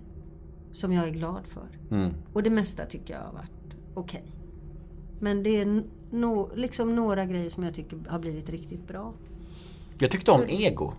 [0.71, 1.95] som jag är glad för.
[1.95, 2.13] Mm.
[2.33, 4.23] Och det mesta tycker jag har varit okej.
[5.19, 9.13] Men det är no, liksom några grejer som jag tycker har blivit riktigt bra.
[9.97, 10.93] Jag tyckte om ego.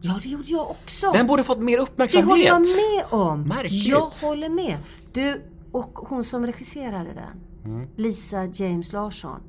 [0.00, 1.12] Ja, det gjorde jag också.
[1.12, 2.28] Den borde fått mer det uppmärksamhet.
[2.28, 3.42] håller jag med om.
[3.42, 3.86] Märkligt.
[3.86, 4.78] Jag håller med.
[5.12, 7.72] Du, och hon som regisserade den.
[7.72, 7.88] Mm.
[7.96, 9.40] Lisa James Larsson.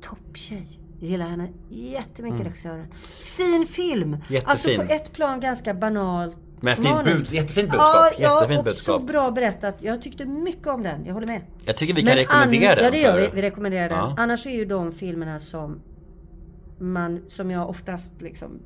[0.00, 0.66] Topptjej.
[1.00, 2.86] Jag gillar henne jättemycket, regissören.
[3.20, 4.02] Fin film.
[4.02, 4.20] Mm.
[4.28, 4.48] Jättefin.
[4.50, 6.38] Alltså på ett plan ganska banalt.
[6.62, 7.94] Men fint bud- jättefint budskap.
[7.94, 9.00] Ja, Jättefint ja budskap.
[9.00, 9.82] så bra berättat.
[9.82, 11.04] Jag tyckte mycket om den.
[11.06, 11.40] Jag håller med.
[11.64, 13.28] Jag tycker vi kan Men rekommendera den Ja, det gör vi.
[13.34, 13.98] Vi rekommenderar den.
[13.98, 14.14] Ja.
[14.18, 15.80] Annars är ju de filmerna som
[16.78, 18.60] man, som jag oftast liksom...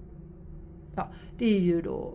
[0.97, 1.09] Ja,
[1.39, 2.14] det är ju då...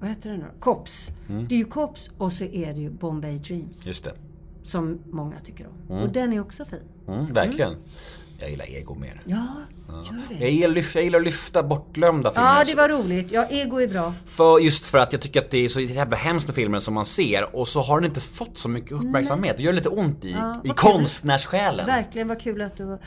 [0.00, 0.46] Vad heter den då?
[0.60, 1.08] Cops.
[1.28, 1.48] Mm.
[1.48, 3.86] Det är ju Cops och så är det ju Bombay Dreams.
[3.86, 4.12] Just det.
[4.62, 5.96] Som många tycker om.
[6.02, 6.78] Och den är också fin.
[7.08, 7.74] Mm, verkligen.
[8.38, 9.20] Jag gillar ego mer.
[9.24, 9.46] Ja,
[9.88, 10.44] gör det.
[10.44, 12.58] Jag gillar, jag gillar att lyfta bortglömda filmer.
[12.58, 13.32] Ja, det var roligt.
[13.32, 14.14] Ja, ego är bra.
[14.24, 16.94] För, just för att jag tycker att det är så jävla hemskt med filmer som
[16.94, 19.56] man ser och så har den inte fått så mycket uppmärksamhet.
[19.56, 20.72] Det gör lite ont i, i vad kul.
[20.74, 21.86] konstnärssjälen.
[21.86, 22.98] Verkligen vad kul att du...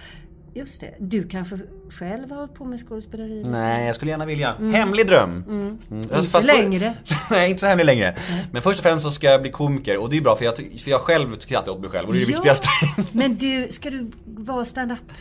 [0.54, 0.96] Just det.
[1.00, 1.60] Du kanske
[1.90, 3.44] själv har hållit på med skådespeleri?
[3.44, 4.54] Nej, jag skulle gärna vilja.
[4.74, 5.44] Hemlig dröm.
[5.48, 5.78] Mm.
[6.16, 6.94] Inte längre.
[7.32, 8.16] Nej, inte så hemlig längre.
[8.52, 10.58] Men först och främst så ska jag bli komiker och det är bra för jag,
[10.58, 12.68] för jag själv skrattar åt mig själv och det är det viktigaste.
[13.12, 15.12] Men du, ska du vara stand-up?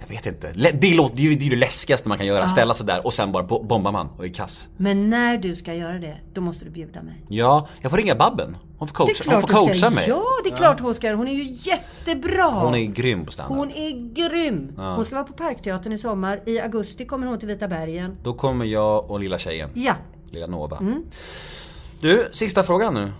[0.00, 0.52] Jag vet inte.
[0.72, 2.48] Det, låter, det är ju det, är det läskigaste man kan göra.
[2.48, 4.68] Ställa sig där och sen bara bo- bombar man och är kass.
[4.76, 7.24] Men när du ska göra det, då måste du bjuda mig.
[7.28, 8.56] Ja, jag får ringa Babben.
[8.78, 9.90] Hon får coacha, hon får coacha ska.
[9.90, 10.04] mig.
[10.08, 11.12] Ja, det är klart hon ska.
[11.14, 12.44] Hon är ju jättebra.
[12.50, 13.58] Hon är grym på standup.
[13.58, 14.72] Hon är grym.
[14.76, 16.40] Hon ska vara på Parkteatern i sommar.
[16.46, 18.16] I augusti kommer hon till Vita bergen.
[18.22, 19.70] Då kommer jag och lilla tjejen.
[19.74, 19.94] Ja.
[20.30, 20.76] Lilla Nova.
[20.78, 21.02] Mm.
[22.00, 23.02] Du, sista frågan nu.
[23.02, 23.12] Eh,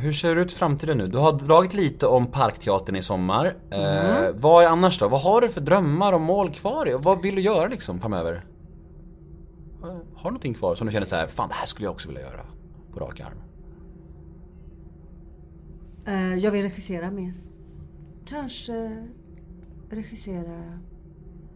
[0.00, 1.06] hur ser det ut framtiden nu?
[1.06, 3.56] Du har dragit lite om Parkteatern i sommar.
[3.70, 4.34] Eh, Mm.
[4.40, 5.08] Vad är annars då?
[5.08, 6.98] Vad har du för drömmar och mål kvar?
[7.02, 8.44] Vad vill du göra liksom framöver?
[9.82, 11.92] Eh, Har du någonting kvar som du känner så här, fan det här skulle jag
[11.92, 12.46] också vilja göra?
[12.92, 13.38] På rak arm.
[16.06, 17.34] Eh, Jag vill regissera mer.
[18.26, 19.06] Kanske
[19.90, 20.62] regissera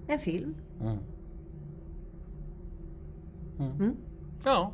[0.07, 0.55] en film.
[4.45, 4.73] Ja.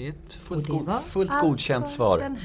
[0.00, 2.36] Det är ett fullt, det god, fullt godkänt svar.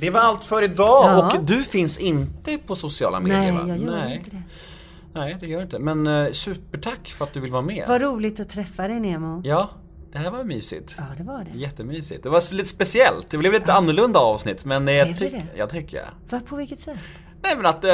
[0.00, 1.36] Det var allt för idag Ja.
[1.38, 3.64] och du finns inte på sociala medier Nej, va?
[3.68, 4.16] jag gör Nej.
[4.16, 4.42] inte det.
[5.14, 5.78] Nej, det gör inte.
[5.78, 7.84] Men eh, supertack för att du vill vara med.
[7.88, 9.40] Vad roligt att träffa dig Nemo.
[9.44, 9.70] Ja,
[10.12, 10.94] det här var mysigt.
[10.98, 11.58] Ja, det var det.
[11.58, 12.22] Jättemysigt.
[12.22, 13.30] Det var lite speciellt.
[13.30, 15.42] Det blev lite annorlunda avsnitt men eh, jag, tyck- det?
[15.58, 16.00] jag tycker.
[16.30, 16.98] Vad, på vilket sätt?
[17.42, 17.90] Nej men att eh,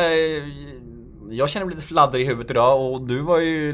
[1.30, 3.72] jag känner mig lite fladder i huvudet idag och du var ju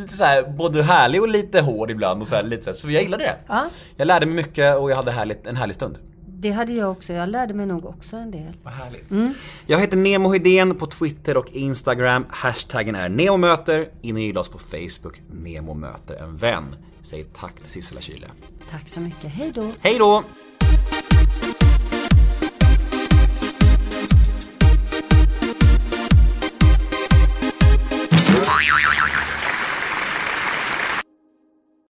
[0.00, 2.76] lite så här både härlig och lite hård ibland och så här, lite så, här,
[2.76, 3.36] så jag gillade det.
[3.46, 3.66] Ja.
[3.96, 5.98] Jag lärde mig mycket och jag hade härligt, en härlig stund.
[6.42, 7.12] Det hade jag också.
[7.12, 8.52] Jag lärde mig nog också en del.
[8.62, 9.34] Vad härligt.
[9.66, 12.26] Jag heter Nemo Hedén på Twitter och Instagram.
[12.30, 13.88] Hashtaggen är NEMOMÖTER.
[14.02, 16.64] In och gilla oss på Facebook, Nemo möter en vän.
[17.02, 18.26] Säg tack till Sissela Kyle.
[18.70, 19.30] Tack så mycket.
[19.30, 19.70] Hej då.
[19.80, 20.24] Hej då!